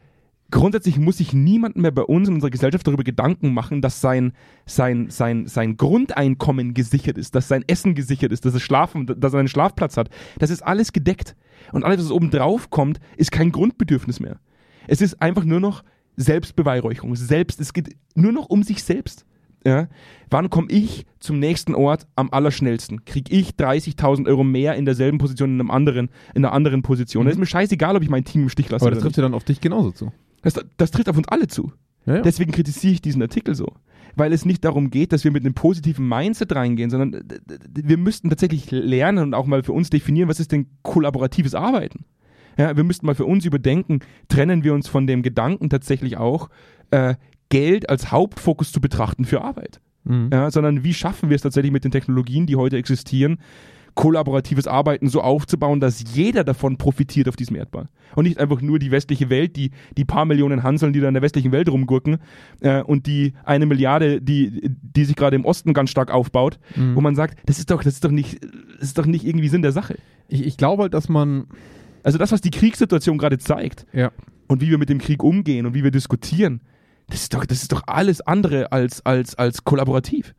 grundsätzlich 0.50 0.98
muss 0.98 1.18
sich 1.18 1.32
niemand 1.32 1.76
mehr 1.76 1.90
bei 1.90 2.02
uns 2.02 2.28
in 2.28 2.34
unserer 2.34 2.50
Gesellschaft 2.50 2.86
darüber 2.86 3.04
Gedanken 3.04 3.52
machen, 3.52 3.82
dass 3.82 4.00
sein, 4.00 4.32
sein, 4.64 5.10
sein, 5.10 5.46
sein 5.46 5.76
Grundeinkommen 5.76 6.74
gesichert 6.74 7.18
ist, 7.18 7.34
dass 7.34 7.48
sein 7.48 7.64
Essen 7.66 7.94
gesichert 7.94 8.32
ist, 8.32 8.44
dass 8.44 8.54
er 8.54 8.60
schlafen, 8.60 9.06
dass 9.06 9.32
er 9.32 9.40
einen 9.40 9.48
Schlafplatz 9.48 9.96
hat. 9.96 10.10
Das 10.38 10.50
ist 10.50 10.62
alles 10.62 10.92
gedeckt. 10.92 11.36
Und 11.72 11.84
alles, 11.84 12.04
was 12.04 12.10
oben 12.10 12.30
drauf 12.30 12.70
kommt, 12.70 13.00
ist 13.16 13.32
kein 13.32 13.50
Grundbedürfnis 13.50 14.20
mehr. 14.20 14.38
Es 14.86 15.00
ist 15.00 15.20
einfach 15.20 15.44
nur 15.44 15.60
noch 15.60 15.82
Selbstbeweihräucherung. 16.16 17.16
Selbst, 17.16 17.60
es 17.60 17.72
geht 17.72 17.96
nur 18.14 18.32
noch 18.32 18.46
um 18.46 18.62
sich 18.62 18.84
selbst. 18.84 19.26
Ja? 19.64 19.88
Wann 20.30 20.48
komme 20.48 20.68
ich 20.70 21.06
zum 21.18 21.40
nächsten 21.40 21.74
Ort 21.74 22.06
am 22.14 22.30
allerschnellsten? 22.30 23.04
Kriege 23.04 23.34
ich 23.34 23.50
30.000 23.50 24.28
Euro 24.28 24.44
mehr 24.44 24.76
in 24.76 24.84
derselben 24.84 25.18
Position 25.18 25.54
in, 25.54 25.60
einem 25.60 25.70
anderen, 25.70 26.08
in 26.34 26.44
einer 26.44 26.54
anderen 26.54 26.82
Position? 26.82 27.24
Mhm. 27.24 27.26
Das 27.26 27.34
ist 27.34 27.40
mir 27.40 27.46
scheißegal, 27.46 27.96
ob 27.96 28.02
ich 28.02 28.08
mein 28.08 28.24
Team 28.24 28.42
im 28.42 28.48
Stich 28.48 28.70
lasse 28.70 28.84
Aber 28.84 28.94
das 28.94 29.02
trifft 29.02 29.16
ja 29.16 29.24
dann 29.24 29.34
auf 29.34 29.44
dich 29.44 29.60
genauso 29.60 29.90
zu. 29.90 30.12
Das, 30.46 30.64
das 30.76 30.92
trifft 30.92 31.08
auf 31.08 31.16
uns 31.16 31.26
alle 31.26 31.48
zu. 31.48 31.72
Ja, 32.06 32.16
ja. 32.16 32.22
Deswegen 32.22 32.52
kritisiere 32.52 32.92
ich 32.92 33.02
diesen 33.02 33.20
Artikel 33.20 33.56
so. 33.56 33.74
Weil 34.14 34.32
es 34.32 34.44
nicht 34.44 34.64
darum 34.64 34.90
geht, 34.90 35.12
dass 35.12 35.24
wir 35.24 35.32
mit 35.32 35.44
einem 35.44 35.54
positiven 35.54 36.08
Mindset 36.08 36.54
reingehen, 36.54 36.88
sondern 36.88 37.24
wir 37.68 37.98
müssten 37.98 38.30
tatsächlich 38.30 38.70
lernen 38.70 39.24
und 39.24 39.34
auch 39.34 39.46
mal 39.46 39.64
für 39.64 39.72
uns 39.72 39.90
definieren, 39.90 40.28
was 40.28 40.38
ist 40.38 40.52
denn 40.52 40.68
kollaboratives 40.82 41.54
Arbeiten? 41.56 42.04
Ja, 42.56 42.76
wir 42.76 42.84
müssten 42.84 43.06
mal 43.06 43.16
für 43.16 43.26
uns 43.26 43.44
überdenken, 43.44 44.00
trennen 44.28 44.62
wir 44.62 44.72
uns 44.72 44.86
von 44.86 45.08
dem 45.08 45.22
Gedanken 45.22 45.68
tatsächlich 45.68 46.16
auch, 46.16 46.48
äh, 46.92 47.16
Geld 47.48 47.90
als 47.90 48.12
Hauptfokus 48.12 48.70
zu 48.70 48.80
betrachten 48.80 49.24
für 49.24 49.42
Arbeit. 49.42 49.80
Mhm. 50.04 50.30
Ja, 50.32 50.50
sondern 50.50 50.84
wie 50.84 50.94
schaffen 50.94 51.28
wir 51.28 51.34
es 51.34 51.42
tatsächlich 51.42 51.72
mit 51.72 51.82
den 51.82 51.90
Technologien, 51.90 52.46
die 52.46 52.56
heute 52.56 52.76
existieren, 52.76 53.38
kollaboratives 53.96 54.68
Arbeiten 54.68 55.08
so 55.08 55.20
aufzubauen, 55.22 55.80
dass 55.80 56.14
jeder 56.14 56.44
davon 56.44 56.76
profitiert 56.76 57.28
auf 57.28 57.34
diesem 57.34 57.56
Erdball. 57.56 57.88
Und 58.14 58.24
nicht 58.24 58.38
einfach 58.38 58.60
nur 58.60 58.78
die 58.78 58.92
westliche 58.92 59.28
Welt, 59.30 59.56
die, 59.56 59.72
die 59.96 60.04
paar 60.04 60.24
Millionen 60.26 60.62
Hanseln, 60.62 60.92
die 60.92 61.00
da 61.00 61.08
in 61.08 61.14
der 61.14 61.22
westlichen 61.22 61.50
Welt 61.50 61.68
rumgurken 61.68 62.18
äh, 62.60 62.82
und 62.82 63.06
die 63.08 63.32
eine 63.44 63.66
Milliarde, 63.66 64.20
die, 64.22 64.70
die 64.70 65.04
sich 65.04 65.16
gerade 65.16 65.34
im 65.34 65.44
Osten 65.44 65.74
ganz 65.74 65.90
stark 65.90 66.12
aufbaut, 66.12 66.60
Mhm. 66.76 66.94
wo 66.94 67.00
man 67.00 67.16
sagt, 67.16 67.38
das 67.46 67.58
ist 67.58 67.70
doch, 67.72 67.82
das 67.82 67.94
ist 67.94 68.04
doch 68.04 68.10
nicht, 68.12 68.40
das 68.78 68.88
ist 68.88 68.98
doch 68.98 69.06
nicht 69.06 69.26
irgendwie 69.26 69.48
Sinn 69.48 69.62
der 69.62 69.72
Sache. 69.72 69.96
Ich, 70.28 70.46
ich 70.46 70.56
glaube 70.56 70.84
halt, 70.84 70.94
dass 70.94 71.08
man. 71.08 71.46
Also 72.04 72.18
das, 72.18 72.30
was 72.30 72.40
die 72.40 72.50
Kriegssituation 72.50 73.18
gerade 73.18 73.38
zeigt 73.38 73.84
Ja. 73.92 74.12
und 74.46 74.60
wie 74.60 74.70
wir 74.70 74.78
mit 74.78 74.88
dem 74.90 74.98
Krieg 74.98 75.24
umgehen 75.24 75.66
und 75.66 75.74
wie 75.74 75.82
wir 75.82 75.90
diskutieren, 75.90 76.60
das 77.08 77.22
ist 77.22 77.34
doch, 77.34 77.44
das 77.46 77.62
ist 77.62 77.72
doch 77.72 77.82
alles 77.86 78.20
andere 78.20 78.70
als, 78.72 79.04
als, 79.06 79.34
als 79.36 79.64
kollaborativ. 79.64 80.34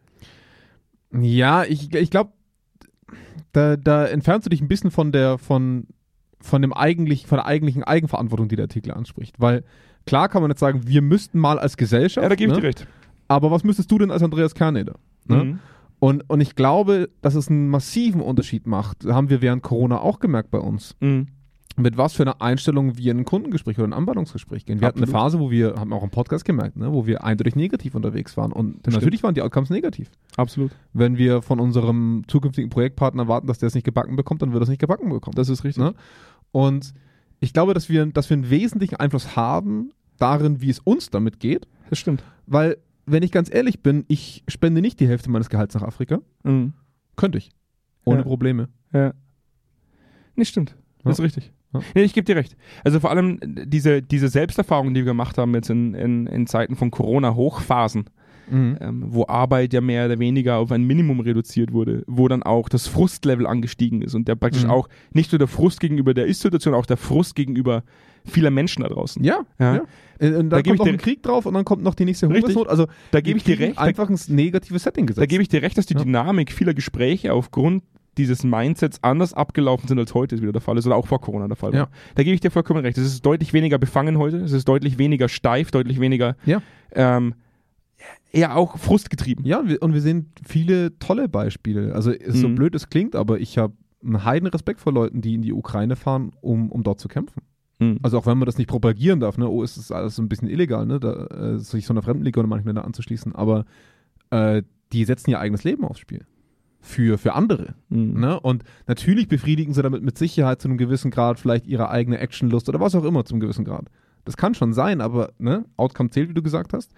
Ja, 1.11 1.63
ich, 1.63 1.93
ich 1.93 2.09
glaube, 2.09 2.31
da, 3.53 3.75
da 3.77 4.05
entfernst 4.05 4.45
du 4.45 4.49
dich 4.49 4.61
ein 4.61 4.67
bisschen 4.67 4.91
von 4.91 5.11
der, 5.11 5.37
von, 5.37 5.87
von 6.41 6.61
dem 6.61 6.73
eigentlich, 6.73 7.27
von 7.27 7.37
der 7.37 7.45
eigentlichen 7.45 7.83
Eigenverantwortung, 7.83 8.47
die 8.47 8.55
der 8.55 8.65
Artikel 8.65 8.91
anspricht. 8.91 9.39
Weil 9.39 9.63
klar 10.05 10.29
kann 10.29 10.41
man 10.41 10.51
jetzt 10.51 10.59
sagen, 10.59 10.81
wir 10.85 11.01
müssten 11.01 11.39
mal 11.39 11.59
als 11.59 11.77
Gesellschaft. 11.77 12.23
Ja, 12.23 12.29
da 12.29 12.35
gebe 12.35 12.51
ich 12.51 12.55
ne? 12.55 12.61
dir 12.61 12.67
recht. 12.67 12.87
Aber 13.27 13.51
was 13.51 13.63
müsstest 13.63 13.91
du 13.91 13.97
denn 13.97 14.11
als 14.11 14.23
Andreas 14.23 14.55
Kerneder? 14.55 14.95
Ne? 15.25 15.43
Mhm. 15.43 15.59
Und, 15.99 16.29
und 16.29 16.41
ich 16.41 16.55
glaube, 16.55 17.09
dass 17.21 17.35
es 17.35 17.49
einen 17.49 17.69
massiven 17.69 18.21
Unterschied 18.21 18.67
macht. 18.67 19.05
Haben 19.05 19.29
wir 19.29 19.41
während 19.41 19.63
Corona 19.63 19.99
auch 19.99 20.19
gemerkt 20.19 20.51
bei 20.51 20.59
uns. 20.59 20.95
Mhm. 20.99 21.27
Mit 21.79 21.95
was 21.95 22.13
für 22.13 22.23
einer 22.23 22.41
Einstellung 22.41 22.97
wir 22.97 23.11
in 23.11 23.19
ein 23.19 23.25
Kundengespräch 23.25 23.77
oder 23.77 23.87
ein 23.87 23.93
Anbahnungsgespräch 23.93 24.65
gehen. 24.65 24.81
Wir 24.81 24.87
hatten 24.87 24.97
eine 24.97 25.03
Absolut. 25.03 25.21
Phase, 25.21 25.39
wo 25.39 25.51
wir, 25.51 25.75
haben 25.77 25.93
auch 25.93 26.03
im 26.03 26.09
Podcast 26.09 26.43
gemerkt, 26.43 26.75
ne, 26.75 26.91
wo 26.91 27.05
wir 27.05 27.23
eindeutig 27.23 27.55
negativ 27.55 27.93
unterwegs 27.93 28.35
waren. 28.35 28.51
Und 28.51 28.85
Das 28.85 28.95
natürlich 28.95 29.21
waren 29.21 29.35
die 29.35 29.43
Outcomes 29.43 29.69
negativ. 29.69 30.09
Absolut. 30.37 30.71
Wenn 30.93 31.17
wir 31.17 31.43
von 31.43 31.59
unserem 31.59 32.23
zukünftigen 32.27 32.71
Projektpartner 32.71 33.23
erwarten, 33.23 33.45
dass 33.45 33.59
der 33.59 33.67
es 33.67 33.75
nicht 33.75 33.83
gebacken 33.83 34.15
bekommt, 34.15 34.41
dann 34.41 34.53
wird 34.53 34.61
er 34.61 34.63
es 34.63 34.69
nicht 34.69 34.79
gebacken 34.81 35.07
bekommen. 35.09 35.35
Das 35.35 35.49
ist 35.49 35.63
richtig. 35.63 35.83
Ne? 35.83 35.93
Und 36.51 36.95
ich 37.39 37.53
glaube, 37.53 37.75
dass 37.75 37.89
wir, 37.89 38.07
dass 38.07 38.29
wir 38.31 38.37
einen 38.37 38.49
wesentlichen 38.49 38.95
Einfluss 38.95 39.35
haben 39.35 39.91
darin, 40.17 40.61
wie 40.61 40.71
es 40.71 40.79
uns 40.79 41.11
damit 41.11 41.39
geht. 41.39 41.67
Das 41.91 41.99
stimmt. 41.99 42.23
Weil, 42.47 42.77
wenn 43.05 43.21
ich 43.21 43.31
ganz 43.31 43.53
ehrlich 43.53 43.83
bin, 43.83 44.03
ich 44.07 44.43
spende 44.47 44.81
nicht 44.81 44.99
die 44.99 45.07
Hälfte 45.07 45.29
meines 45.29 45.49
Gehalts 45.49 45.75
nach 45.75 45.83
Afrika. 45.83 46.21
Mhm. 46.43 46.73
Könnte 47.15 47.37
ich. 47.37 47.51
Ohne 48.03 48.17
Ja. 48.19 48.23
Probleme. 48.23 48.69
Ja. 48.93 49.13
Nee, 50.35 50.45
stimmt. 50.45 50.75
Das 51.03 51.19
ist 51.19 51.23
richtig. 51.23 51.53
Ja. 51.73 51.81
Nee, 51.95 52.03
ich 52.03 52.13
gebe 52.13 52.25
dir 52.25 52.35
recht. 52.35 52.55
Also 52.83 52.99
vor 52.99 53.11
allem 53.11 53.39
diese, 53.43 54.01
diese 54.01 54.29
Selbsterfahrung, 54.29 54.93
die 54.93 55.01
wir 55.01 55.05
gemacht 55.05 55.37
haben 55.37 55.53
jetzt 55.53 55.69
in, 55.69 55.93
in, 55.93 56.25
in 56.27 56.47
Zeiten 56.47 56.75
von 56.75 56.91
Corona-Hochphasen, 56.91 58.05
Mhm. 58.49 58.77
ähm, 58.79 59.03
wo 59.07 59.25
Arbeit 59.27 59.73
ja 59.73 59.81
mehr 59.81 60.05
oder 60.05 60.19
weniger 60.19 60.55
auf 60.59 60.71
ein 60.71 60.83
Minimum 60.85 61.19
reduziert 61.19 61.73
wurde, 61.73 62.05
wo 62.07 62.29
dann 62.29 62.43
auch 62.43 62.69
das 62.69 62.87
Frustlevel 62.87 63.45
angestiegen 63.45 64.01
ist 64.01 64.15
und 64.15 64.29
der 64.29 64.35
praktisch 64.35 64.63
Mhm. 64.63 64.69
auch 64.69 64.87
nicht 65.11 65.33
nur 65.33 65.39
der 65.39 65.49
Frust 65.49 65.81
gegenüber 65.81 66.13
der 66.13 66.27
Ist-Situation, 66.27 66.73
auch 66.73 66.85
der 66.85 66.95
Frust 66.95 67.35
gegenüber 67.35 67.83
vieler 68.23 68.49
Menschen 68.49 68.83
da 68.83 68.87
draußen. 68.87 69.21
Ja, 69.21 69.41
Ja. 69.59 69.75
ja. 69.75 69.81
Äh, 70.19 70.27
Und 70.37 70.49
Da 70.49 70.55
dann 70.57 70.63
gebe 70.63 70.75
ich 70.75 70.77
kommt 70.79 70.79
noch 70.79 70.87
ein 70.87 70.97
Krieg 70.97 71.21
drauf 71.23 71.45
und 71.45 71.55
dann 71.55 71.65
kommt 71.65 71.83
noch 71.83 71.93
die 71.93 72.05
nächste. 72.05 72.27
Hungersnot. 72.29 72.69
Also 72.69 72.87
Da 73.11 73.19
gebe 73.19 73.37
ich 73.37 73.43
dir 73.43 73.59
recht. 73.59 73.77
Da, 73.77 73.81
Einfach 73.81 74.09
ein 74.09 74.17
negatives 74.29 74.83
Setting 74.83 75.07
gesetzt. 75.07 75.21
da 75.21 75.25
gebe 75.25 75.41
ich 75.43 75.49
dir 75.49 75.61
recht, 75.61 75.77
dass 75.77 75.85
die. 75.85 75.95
Dynamik 75.95 76.53
vieler 76.53 76.73
Gespräche 76.73 77.33
aufgrund 77.33 77.83
dieses 78.17 78.43
Mindsets 78.43 79.03
anders 79.03 79.33
abgelaufen 79.33 79.87
sind, 79.87 79.99
als 79.99 80.13
heute 80.13 80.35
es 80.35 80.41
wieder 80.41 80.51
der 80.51 80.61
Fall 80.61 80.77
ist 80.77 80.85
oder 80.87 80.95
auch 80.95 81.07
vor 81.07 81.21
Corona 81.21 81.47
der 81.47 81.55
Fall 81.55 81.71
war. 81.73 81.79
Ja. 81.79 81.87
Da 82.15 82.23
gebe 82.23 82.33
ich 82.33 82.41
dir 82.41 82.51
vollkommen 82.51 82.81
recht. 82.81 82.97
Es 82.97 83.05
ist 83.05 83.25
deutlich 83.25 83.53
weniger 83.53 83.77
befangen 83.77 84.17
heute, 84.17 84.37
es 84.37 84.51
ist 84.51 84.67
deutlich 84.67 84.97
weniger 84.97 85.29
steif, 85.29 85.71
deutlich 85.71 85.99
weniger 85.99 86.35
Ja. 86.45 86.61
ähm, 86.93 87.35
eher 88.31 88.55
auch 88.55 88.77
frustgetrieben. 88.77 89.45
Ja, 89.45 89.59
und 89.79 89.93
wir, 89.93 90.01
sehen 90.01 90.31
viele 90.45 90.97
tolle 90.99 91.27
Beispiele. 91.29 91.93
Also 91.95 92.11
ist 92.11 92.37
so 92.37 92.49
Mhm. 92.49 92.55
blöd 92.55 92.75
es 92.75 92.89
klingt, 92.89 93.15
aber 93.15 93.39
ich 93.39 93.57
habe 93.57 93.73
einen 94.03 94.23
heiden 94.23 94.47
Respekt 94.47 94.79
vor 94.79 94.93
Leuten, 94.93 95.21
die 95.21 95.33
in 95.35 95.41
die 95.41 95.53
Ukraine 95.53 95.95
fahren, 95.95 96.31
um, 96.41 96.71
um 96.71 96.83
dort 96.83 96.99
zu 96.99 97.07
kämpfen. 97.07 97.41
Mhm. 97.79 97.99
Also 98.03 98.17
auch 98.17 98.25
wenn 98.25 98.37
man 98.37 98.45
das 98.45 98.57
nicht 98.57 98.67
propagieren 98.67 99.19
darf, 99.19 99.37
ne, 99.37 99.47
oh, 99.49 99.63
ist 99.63 99.77
das 99.77 99.91
alles 99.91 100.15
so 100.15 100.21
ein 100.21 100.29
bisschen 100.29 100.49
illegal, 100.49 100.85
ne, 100.85 100.99
da, 100.99 101.25
äh, 101.55 101.59
sich 101.59 101.85
so 101.85 101.93
einer 101.93 102.01
Fremdenliga 102.01 102.39
oder 102.39 102.47
manchen 102.47 102.67
Länder 102.67 102.85
anzuschließen, 102.85 103.33
aber 103.33 103.65
äh, 104.29 104.61
die 104.93 105.03
setzen 105.05 105.31
ihr 105.31 105.39
eigenes 105.39 105.63
Leben 105.63 105.83
aufs 105.83 105.99
Spiel. 105.99 106.25
Für, 106.79 107.17
für 107.17 107.33
andere. 107.33 107.75
Mhm. 107.89 108.19
Ne? 108.19 108.39
Und 108.39 108.63
natürlich 108.85 109.27
befriedigen 109.27 109.73
sie 109.73 109.81
damit 109.81 110.03
mit 110.03 110.17
Sicherheit 110.17 110.61
zu 110.61 110.67
einem 110.67 110.77
gewissen 110.77 111.11
Grad 111.11 111.39
vielleicht 111.39 111.67
ihre 111.67 111.89
eigene 111.89 112.19
Actionlust 112.19 112.69
oder 112.69 112.79
was 112.79 112.95
auch 112.95 113.03
immer 113.03 113.25
zum 113.25 113.39
gewissen 113.39 113.65
Grad. 113.65 113.87
Das 114.25 114.37
kann 114.37 114.53
schon 114.53 114.73
sein, 114.73 115.01
aber 115.01 115.31
ne, 115.37 115.65
Outcome 115.77 116.09
zählt, 116.09 116.29
wie 116.29 116.33
du 116.33 116.41
gesagt 116.41 116.73
hast. 116.73 116.93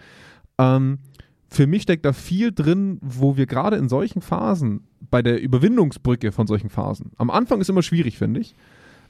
Ähm, 0.57 0.99
für 1.47 1.67
mich 1.67 1.83
steckt 1.83 2.05
da 2.05 2.13
viel 2.13 2.51
drin, 2.51 2.99
wo 3.01 3.37
wir 3.37 3.45
gerade 3.45 3.77
in 3.77 3.89
solchen 3.89 4.21
Phasen, 4.21 4.87
bei 5.09 5.21
der 5.21 5.41
Überwindungsbrücke 5.41 6.31
von 6.31 6.45
solchen 6.45 6.69
Phasen, 6.69 7.11
am 7.17 7.29
Anfang 7.29 7.61
ist 7.61 7.69
immer 7.69 7.81
schwierig, 7.81 8.17
finde 8.17 8.41
ich, 8.41 8.55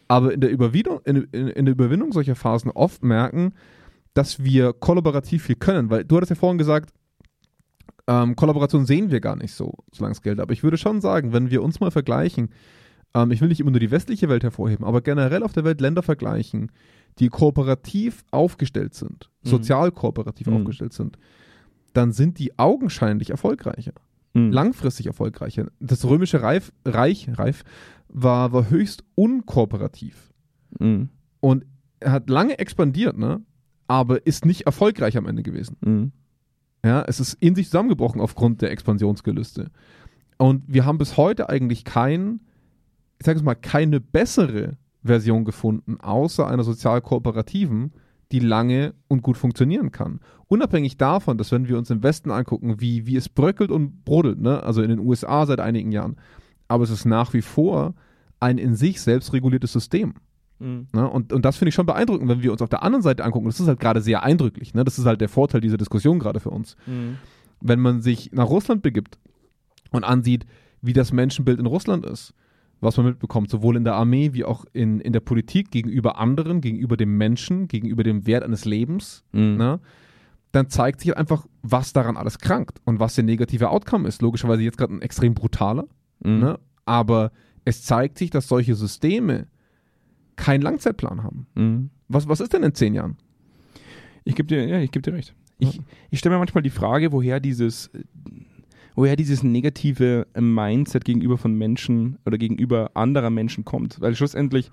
aber 0.08 0.34
in 0.34 0.42
der, 0.42 0.50
Überwindung, 0.50 1.02
in, 1.06 1.28
in, 1.32 1.48
in 1.48 1.66
der 1.66 1.74
Überwindung 1.74 2.12
solcher 2.12 2.36
Phasen 2.36 2.72
oft 2.72 3.04
merken, 3.04 3.54
dass 4.14 4.44
wir 4.44 4.74
kollaborativ 4.74 5.44
viel 5.44 5.56
können, 5.56 5.90
weil 5.90 6.04
du 6.04 6.16
hattest 6.16 6.32
ja 6.32 6.36
vorhin 6.36 6.58
gesagt, 6.58 6.94
ähm, 8.10 8.36
Kollaboration 8.36 8.86
sehen 8.88 9.12
wir 9.12 9.19
gar 9.19 9.36
nicht 9.36 9.54
so, 9.54 9.74
solange 9.91 10.13
es 10.13 10.22
gilt. 10.24 10.39
Aber 10.39 10.52
ich 10.52 10.63
würde 10.63 10.78
schon 10.78 11.00
sagen, 11.00 11.32
wenn 11.32 11.52
wir 11.52 11.62
uns 11.62 11.80
mal 11.80 11.91
vergleichen, 11.91 12.50
ähm, 13.13 13.30
ich 13.32 13.39
will 13.39 13.50
nicht 13.50 13.60
immer 13.60 13.69
nur 13.72 13.80
die 13.80 13.91
westliche 13.91 14.30
Welt 14.30 14.43
hervorheben, 14.43 14.84
aber 14.86 15.02
generell 15.02 15.43
auf 15.43 15.54
der 15.54 15.63
Welt 15.63 15.80
Länder 15.80 16.02
vergleichen, 16.02 16.72
die 17.19 17.30
kooperativ 17.30 18.24
aufgestellt 18.32 18.95
sind, 18.95 19.30
Mhm. 19.43 19.50
sozial 19.50 19.91
kooperativ 19.91 20.48
Mhm. 20.48 20.54
aufgestellt 20.58 20.93
sind, 20.93 21.17
dann 21.93 22.12
sind 22.12 22.39
die 22.39 22.58
augenscheinlich 22.58 23.30
erfolgreicher, 23.30 23.93
Mhm. 24.34 24.52
langfristig 24.52 25.06
erfolgreicher. 25.06 25.67
Das 25.80 26.04
römische 26.06 26.41
Reif, 26.41 26.72
Reich 26.86 27.30
Reif, 27.38 27.63
war, 28.08 28.54
war 28.54 28.69
höchst 28.72 29.04
unkooperativ 29.15 30.32
Mhm. 30.80 31.10
und 31.41 31.65
hat 32.04 32.30
lange 32.30 32.58
expandiert, 32.58 33.17
ne? 33.17 33.41
aber 33.88 34.26
ist 34.26 34.45
nicht 34.45 34.62
erfolgreich 34.67 35.17
am 35.17 35.26
Ende 35.28 35.43
gewesen. 35.43 36.12
Ja, 36.84 37.04
es 37.08 37.20
ist 37.20 37.34
in 37.34 37.56
sich 37.56 37.68
zusammengebrochen 37.68 38.22
aufgrund 38.22 38.62
der 38.62 38.72
Expansionsgelüste. 38.72 39.70
Und 40.38 40.63
wir 40.68 40.86
haben 40.86 40.98
bis 40.98 41.18
heute 41.18 41.50
eigentlich 41.50 41.84
kein, 41.84 42.39
ich 43.20 43.26
sage 43.26 43.39
es 43.39 43.44
mal, 43.44 43.56
keine 43.56 44.00
bessere 44.00 44.78
Version 45.04 45.44
gefunden, 45.44 46.00
außer 46.00 46.48
einer 46.48 46.63
sozial 46.63 47.02
kooperativen, 47.02 47.92
die 48.32 48.39
lange 48.39 48.94
und 49.08 49.24
gut 49.24 49.38
funktionieren 49.38 49.92
kann. 49.92 50.20
Unabhängig 50.48 50.98
davon, 50.98 51.38
dass 51.38 51.52
wenn 51.52 51.68
wir 51.68 51.78
uns 51.78 51.89
im 51.89 52.04
Westen 52.04 52.32
angucken, 52.32 52.80
wie, 52.80 53.06
wie 53.06 53.15
es 53.15 53.28
bröckelt 53.28 53.72
und 53.72 54.06
brodelt, 54.06 54.39
ne? 54.39 54.63
also 54.63 54.82
in 54.82 54.89
den 54.89 55.00
USA 55.00 55.46
seit 55.46 55.60
einigen 55.60 55.92
Jahren, 55.92 56.15
aber 56.68 56.84
es 56.84 56.92
ist 56.92 57.06
nach 57.06 57.34
wie 57.34 57.42
vor 57.42 57.96
ein 58.39 58.58
in 58.58 58.76
sich 58.76 59.02
selbstreguliertes 59.02 59.74
System. 59.74 60.13
Mhm. 60.60 60.88
Ne? 60.93 61.10
Und, 61.10 61.34
und 61.34 61.43
das 61.45 61.58
finde 61.58 61.69
ich 61.69 61.76
schon 61.76 61.86
beeindruckend, 61.86 62.30
wenn 62.30 62.43
wir 62.43 62.52
uns 62.52 62.62
auf 62.62 62.69
der 62.69 62.84
anderen 62.84 63.02
Seite 63.02 63.24
angucken. 63.24 63.45
Das 63.48 63.60
ist 63.60 63.67
halt 63.67 63.80
gerade 63.80 64.02
sehr 64.02 64.24
eindrücklich. 64.24 64.74
Ne? 64.74 64.84
Das 64.84 65.00
ist 65.00 65.06
halt 65.06 65.22
der 65.22 65.30
Vorteil 65.30 65.62
dieser 65.62 65.78
Diskussion 65.78 66.19
gerade 66.19 66.39
für 66.39 66.50
uns. 66.50 66.76
Mhm. 66.86 67.17
Wenn 67.62 67.80
man 67.80 68.02
sich 68.02 68.32
nach 68.32 68.48
Russland 68.50 68.82
begibt 68.82 69.17
und 69.91 70.04
ansieht, 70.04 70.45
wie 70.82 70.93
das 70.93 71.12
Menschenbild 71.12 71.60
in 71.60 71.65
Russland 71.65 72.06
ist, 72.06 72.34
was 72.82 72.95
man 72.95 73.08
mitbekommt, 73.08 73.50
sowohl 73.50 73.76
in 73.76 73.84
der 73.84 73.95
Armee 73.95 74.32
wie 74.34 74.45
auch 74.45 74.63
in, 74.72 75.02
in 75.02 75.12
der 75.12 75.19
Politik 75.19 75.69
gegenüber 75.72 76.17
anderen, 76.17 76.62
gegenüber 76.62 76.95
dem 76.95 77.17
Menschen, 77.17 77.67
gegenüber 77.67 78.04
dem 78.04 78.26
Wert 78.26 78.43
eines 78.43 78.63
Lebens, 78.65 79.24
Mhm. 79.34 79.58
ne? 79.58 79.80
dann 80.52 80.69
zeigt 80.69 81.02
sich 81.02 81.10
halt 81.10 81.17
einfach, 81.19 81.45
was 81.62 81.93
daran 81.93 82.17
alles 82.17 82.39
krankt 82.39 82.80
und 82.86 83.00
was 83.00 83.13
der 83.15 83.24
negative 83.24 83.69
Outcome 83.69 84.08
ist. 84.08 84.22
Logischerweise 84.24 84.63
jetzt 84.63 84.78
gerade 84.78 84.93
ein 84.95 85.02
extrem 85.02 85.34
brutaler, 85.36 85.86
Mhm. 86.24 86.39
ne? 86.39 86.60
aber 86.86 87.32
es 87.65 87.84
zeigt 87.84 88.17
sich, 88.17 88.30
dass 88.30 88.48
solche 88.48 88.74
Systeme 88.76 89.48
keinen 90.39 90.62
Langzeitplan 90.62 91.21
haben. 91.23 91.47
Mhm. 91.56 91.89
Was, 92.08 92.28
was 92.28 92.39
ist 92.39 92.54
denn 92.54 92.63
in 92.63 92.73
zehn 92.73 92.95
Jahren? 92.95 93.17
Ich 94.23 94.36
gebe 94.36 94.47
dir, 94.47 94.65
ja, 94.67 94.80
ich 94.80 94.91
gebe 94.91 95.04
dir 95.04 95.15
recht. 95.15 95.36
Ich, 95.60 95.75
Ja. 95.75 95.82
ich 96.10 96.19
stelle 96.19 96.36
mir 96.36 96.39
manchmal 96.39 96.63
die 96.63 96.69
Frage, 96.69 97.12
woher 97.12 97.39
dieses, 97.39 97.91
woher 98.95 99.15
dieses 99.15 99.43
negative 99.43 100.25
Mindset 100.39 101.06
gegenüber 101.06 101.38
von 101.38 101.54
Menschen 101.56 102.17
oder 102.25 102.38
gegenüber 102.38 102.91
anderer 102.95 103.30
Menschen 103.30 103.65
kommt. 103.65 103.99
Weil 104.02 104.15
schlussendlich 104.15 104.71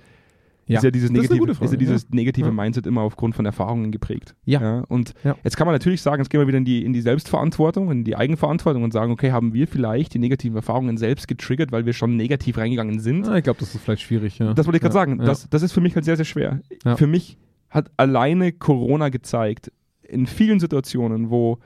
Ja, 0.69 0.79
ist 0.79 0.85
ja 0.85 0.91
dieses 0.91 1.11
ist 1.11 1.13
negative, 1.13 1.39
gute 1.39 1.53
ist 1.65 1.71
ja 1.71 1.77
dieses 1.77 2.11
negative 2.11 2.47
Ja. 2.49 2.53
Mindset 2.53 2.87
immer 2.87 3.03
aufgrund 3.03 3.37
von 3.37 3.47
Erfahrungen 3.47 3.93
geprägt. 3.93 4.35
Ja. 4.45 4.81
Und 4.89 5.15
Ja. 5.23 5.37
jetzt 5.45 5.57
kann 5.57 5.67
man 5.67 5.75
natürlich 5.75 6.03
sagen, 6.03 6.21
jetzt 6.21 6.29
gehen 6.29 6.41
wir 6.41 6.49
wieder 6.49 6.59
in 6.59 6.65
die, 6.65 6.85
in 6.85 6.93
die 6.93 7.01
Selbstverantwortung, 7.03 7.91
in 7.93 8.03
die 8.05 8.17
Eigenverantwortung 8.17 8.83
und 8.83 8.93
sagen, 8.93 9.13
okay, 9.13 9.31
haben 9.31 9.55
wir 9.55 9.69
vielleicht 9.69 10.15
die 10.15 10.19
negativen 10.19 10.57
Erfahrungen 10.57 10.97
selbst 10.97 11.29
getriggert, 11.29 11.71
weil 11.71 11.87
wir 11.87 11.93
schon 11.93 12.17
negativ 12.17 12.59
reingegangen 12.59 12.99
sind? 12.99 13.29
Ich 13.37 13.45
glaube, 13.45 13.61
das 13.61 13.75
ist 13.75 13.83
vielleicht 13.85 14.03
schwierig, 14.03 14.39
ja. 14.39 14.55
Das 14.55 14.67
wollte 14.67 14.77
ich 14.79 14.83
gerade 14.83 14.93
sagen. 14.95 15.19
Das, 15.19 15.49
das 15.49 15.63
ist 15.63 15.73
für 15.73 15.81
mich 15.81 15.95
halt 15.95 16.05
sehr, 16.05 16.17
sehr 16.17 16.25
schwer. 16.25 16.61
Für 16.97 17.07
mich 17.07 17.39
hat 17.71 17.91
alleine 17.97 18.53
Corona 18.53 19.09
gezeigt, 19.09 19.71
in 20.03 20.27
vielen 20.27 20.59
Situationen, 20.61 21.31
wo 21.31 21.59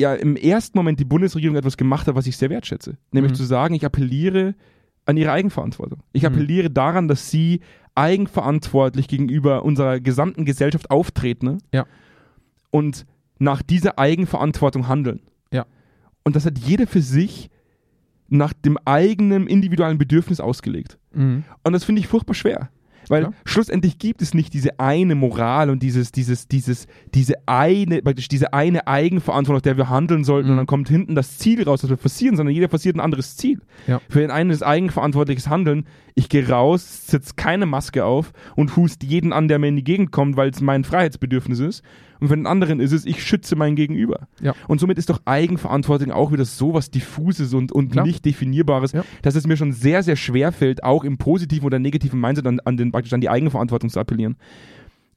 ja 0.00 0.14
im 0.14 0.36
ersten 0.36 0.76
Moment 0.78 1.00
die 1.00 1.04
Bundesregierung 1.04 1.56
etwas 1.56 1.76
gemacht 1.76 2.06
hat, 2.06 2.14
was 2.14 2.26
ich 2.26 2.36
sehr 2.36 2.50
wertschätze. 2.50 2.98
Nämlich 3.12 3.32
Mhm. 3.32 3.36
zu 3.36 3.44
sagen, 3.44 3.74
ich 3.74 3.84
appelliere 3.84 4.54
an 5.06 5.16
ihre 5.16 5.32
Eigenverantwortung. 5.32 6.00
Ich 6.12 6.22
Mhm. 6.22 6.26
appelliere 6.28 6.70
daran, 6.70 7.08
dass 7.08 7.30
sie 7.30 7.60
eigenverantwortlich 7.96 9.08
gegenüber 9.08 9.64
unserer 9.64 10.00
gesamten 10.00 10.44
Gesellschaft 10.44 10.90
auftreten 10.90 11.46
ne? 11.46 11.58
Ja. 11.72 11.86
und 12.70 13.06
nach 13.38 13.62
dieser 13.62 13.98
Eigenverantwortung 13.98 14.88
handeln. 14.88 15.20
Ja. 15.52 15.66
Und 16.24 16.36
das 16.36 16.46
hat 16.46 16.58
jeder 16.58 16.86
für 16.86 17.02
sich 17.02 17.50
nach 18.28 18.52
dem 18.52 18.78
eigenen 18.84 19.46
individuellen 19.46 19.98
Bedürfnis 19.98 20.40
ausgelegt. 20.40 20.98
Mhm. 21.12 21.44
Und 21.62 21.72
das 21.72 21.84
finde 21.84 22.00
ich 22.00 22.08
furchtbar 22.08 22.34
schwer. 22.34 22.70
Weil 23.08 23.22
Ja. 23.24 23.30
schlussendlich 23.44 23.98
gibt 23.98 24.22
es 24.22 24.34
nicht 24.34 24.52
diese 24.54 24.80
eine 24.80 25.14
Moral 25.14 25.70
und 25.70 25.82
dieses, 25.82 26.12
dieses, 26.12 26.48
dieses, 26.48 26.86
diese 27.14 27.34
eine, 27.46 28.02
praktisch 28.02 28.28
diese 28.28 28.52
eine 28.52 28.86
Eigenverantwortung, 28.86 29.56
nach 29.58 29.62
der 29.62 29.76
wir 29.76 29.88
handeln 29.90 30.24
sollten 30.24 30.46
Mhm. 30.48 30.52
und 30.52 30.56
dann 30.58 30.66
kommt 30.66 30.88
hinten 30.88 31.14
das 31.14 31.38
Ziel 31.38 31.62
raus, 31.62 31.80
das 31.82 31.90
wir 31.90 31.96
passieren, 31.96 32.36
sondern 32.36 32.54
jeder 32.54 32.68
passiert 32.68 32.96
ein 32.96 33.00
anderes 33.00 33.36
Ziel. 33.36 33.60
Ja. 33.86 34.00
Für 34.08 34.20
den 34.20 34.30
einen 34.30 34.50
ist 34.50 34.62
eigenverantwortliches 34.62 35.48
Handeln, 35.48 35.86
ich 36.14 36.28
gehe 36.28 36.48
raus, 36.48 37.06
setze 37.06 37.34
keine 37.36 37.66
Maske 37.66 38.04
auf 38.04 38.32
und 38.56 38.76
hust 38.76 39.02
jeden 39.02 39.32
an, 39.32 39.48
der 39.48 39.58
mir 39.58 39.68
in 39.68 39.76
die 39.76 39.84
Gegend 39.84 40.12
kommt, 40.12 40.36
weil 40.36 40.50
es 40.50 40.60
mein 40.60 40.84
Freiheitsbedürfnis 40.84 41.58
ist. 41.60 41.82
Und 42.20 42.28
für 42.28 42.36
den 42.36 42.46
anderen 42.46 42.80
ist 42.80 42.92
es, 42.92 43.04
ich 43.04 43.22
schütze 43.22 43.56
mein 43.56 43.76
Gegenüber. 43.76 44.28
Ja. 44.40 44.54
Und 44.68 44.80
somit 44.80 44.98
ist 44.98 45.10
doch 45.10 45.20
Eigenverantwortung 45.24 46.10
auch 46.10 46.32
wieder 46.32 46.44
so 46.44 46.74
was 46.74 46.90
Diffuses 46.90 47.54
und, 47.54 47.72
und 47.72 47.92
Klar. 47.92 48.06
nicht 48.06 48.24
definierbares, 48.24 48.92
Ja. 48.92 49.04
dass 49.22 49.34
es 49.34 49.46
mir 49.46 49.56
schon 49.56 49.72
sehr, 49.72 50.02
sehr 50.02 50.16
schwer 50.16 50.52
fällt, 50.52 50.82
auch 50.84 51.04
im 51.04 51.18
positiven 51.18 51.66
oder 51.66 51.78
negativen 51.78 52.20
Mindset 52.20 52.46
an, 52.46 52.60
an, 52.60 52.76
den, 52.76 52.92
praktisch 52.92 53.12
an 53.12 53.20
die 53.20 53.28
Eigenverantwortung 53.28 53.90
zu 53.90 54.00
appellieren. 54.00 54.36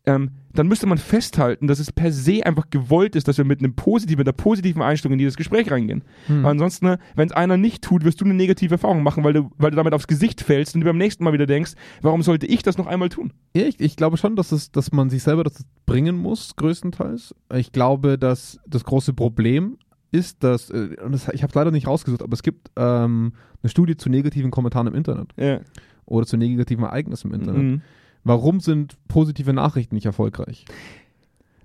Ähm, 0.10 0.32
dann 0.54 0.68
müsste 0.68 0.88
man 0.88 0.98
festhalten, 0.98 1.68
dass 1.68 1.78
es 1.78 1.92
per 1.92 2.12
se 2.12 2.44
einfach 2.44 2.70
gewollt 2.72 3.16
ist, 3.16 3.28
dass 3.28 3.38
wir 3.38 3.46
mit 3.46 3.60
einem 3.60 3.76
positiven, 3.76 4.18
mit 4.20 4.28
einer 4.28 4.34
positiven 4.36 4.82
Einstellung 4.82 5.14
in 5.14 5.20
dieses 5.20 5.38
Gespräch 5.38 5.70
reingehen. 5.70 6.04
Weil 6.28 6.52
ansonsten, 6.52 6.86
ne, 6.88 7.00
wenn 7.16 7.28
es 7.28 7.34
einer 7.34 7.56
nicht 7.56 7.84
tut, 7.84 8.04
wirst 8.04 8.20
du 8.20 8.26
eine 8.26 8.34
negative 8.34 8.74
Erfahrung 8.74 9.04
machen, 9.04 9.24
weil 9.24 9.34
du, 9.34 9.52
weil 9.60 9.70
du 9.70 9.78
damit 9.78 9.94
aufs 9.94 10.08
Gesicht 10.08 10.42
fällst 10.42 10.74
und 10.74 10.82
du 10.82 10.86
beim 10.86 10.98
nächsten 10.98 11.24
Mal 11.24 11.34
wieder 11.34 11.46
denkst, 11.46 11.74
warum 12.02 12.24
sollte 12.24 12.48
ich 12.48 12.64
das 12.64 12.80
noch 12.80 12.88
einmal 12.88 13.10
tun? 13.10 13.32
Ja, 13.56 13.64
ich, 13.68 13.80
ich 13.80 13.96
glaube 13.96 14.18
schon, 14.18 14.36
dass, 14.36 14.52
es, 14.52 14.72
dass 14.72 14.92
man 14.92 15.12
sich 15.12 15.22
selber 15.22 15.44
das 15.44 15.64
bringen 15.86 16.18
muss, 16.18 16.56
größtenteils. 16.56 17.36
Ich 17.54 17.72
glaube, 17.72 18.18
dass 18.18 18.60
das 18.66 18.84
große 18.84 19.14
Problem 19.14 19.78
ist, 20.12 20.44
dass, 20.44 20.72
äh, 20.72 20.96
und 21.06 21.12
das, 21.12 21.30
ich 21.32 21.44
habe 21.44 21.52
es 21.52 21.56
leider 21.56 21.70
nicht 21.70 21.86
rausgesucht, 21.86 22.24
aber 22.24 22.34
es 22.34 22.42
gibt 22.42 22.72
ähm, 22.76 23.34
eine 23.62 23.70
Studie 23.70 23.96
zu 23.98 24.10
negativen 24.10 24.50
Kommentaren 24.50 24.88
im 24.88 24.96
Internet 24.96 25.30
Ja. 25.38 25.60
oder 26.06 26.26
zu 26.26 26.38
negativen 26.38 26.84
Ereignissen 26.86 27.28
im 27.32 27.40
Internet. 27.40 27.62
Mhm. 27.62 27.82
Warum 28.30 28.60
sind 28.60 28.96
positive 29.08 29.54
Nachrichten 29.54 29.96
nicht 29.96 30.06
erfolgreich? 30.06 30.66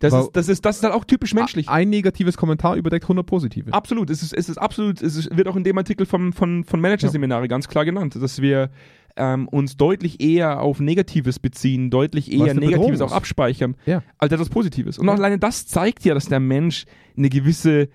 Das, 0.00 0.12
Wa- 0.12 0.20
ist, 0.20 0.30
das, 0.32 0.48
ist, 0.48 0.64
das 0.64 0.76
ist 0.76 0.82
halt 0.82 0.94
auch 0.94 1.04
typisch 1.04 1.34
menschlich. 1.34 1.68
Ein 1.68 1.90
negatives 1.90 2.36
Kommentar 2.36 2.74
überdeckt 2.76 3.04
100 3.04 3.24
positive. 3.26 3.72
Absolut, 3.72 4.08
es 4.10 4.22
ist, 4.22 4.32
es 4.32 4.48
ist 4.48 4.56
absolut, 4.58 5.02
es 5.02 5.14
ist, 5.16 5.36
wird 5.36 5.46
auch 5.46 5.56
in 5.56 5.64
dem 5.64 5.76
Artikel 5.78 6.06
vom, 6.06 6.32
von, 6.32 6.64
von 6.64 6.80
Managerseminare 6.80 7.48
ganz 7.48 7.68
klar 7.68 7.84
genannt, 7.84 8.16
dass 8.20 8.40
wir 8.42 8.70
ähm, 9.16 9.46
uns 9.48 9.76
deutlich 9.76 10.20
eher 10.22 10.60
auf 10.62 10.80
Negatives 10.80 11.38
beziehen, 11.38 11.90
deutlich 11.90 12.32
eher 12.32 12.54
Negatives 12.54 13.00
auch 13.02 13.12
abspeichern, 13.12 13.76
Ja. 13.86 14.02
als 14.18 14.32
etwas 14.32 14.48
Positives. 14.48 14.98
Und 14.98 15.06
Ja. 15.06 15.12
alleine 15.14 15.38
das 15.38 15.66
zeigt 15.66 16.04
ja, 16.04 16.14
dass 16.14 16.26
der 16.26 16.40
Mensch 16.40 16.86
eine 17.16 17.28
gewisse 17.28 17.88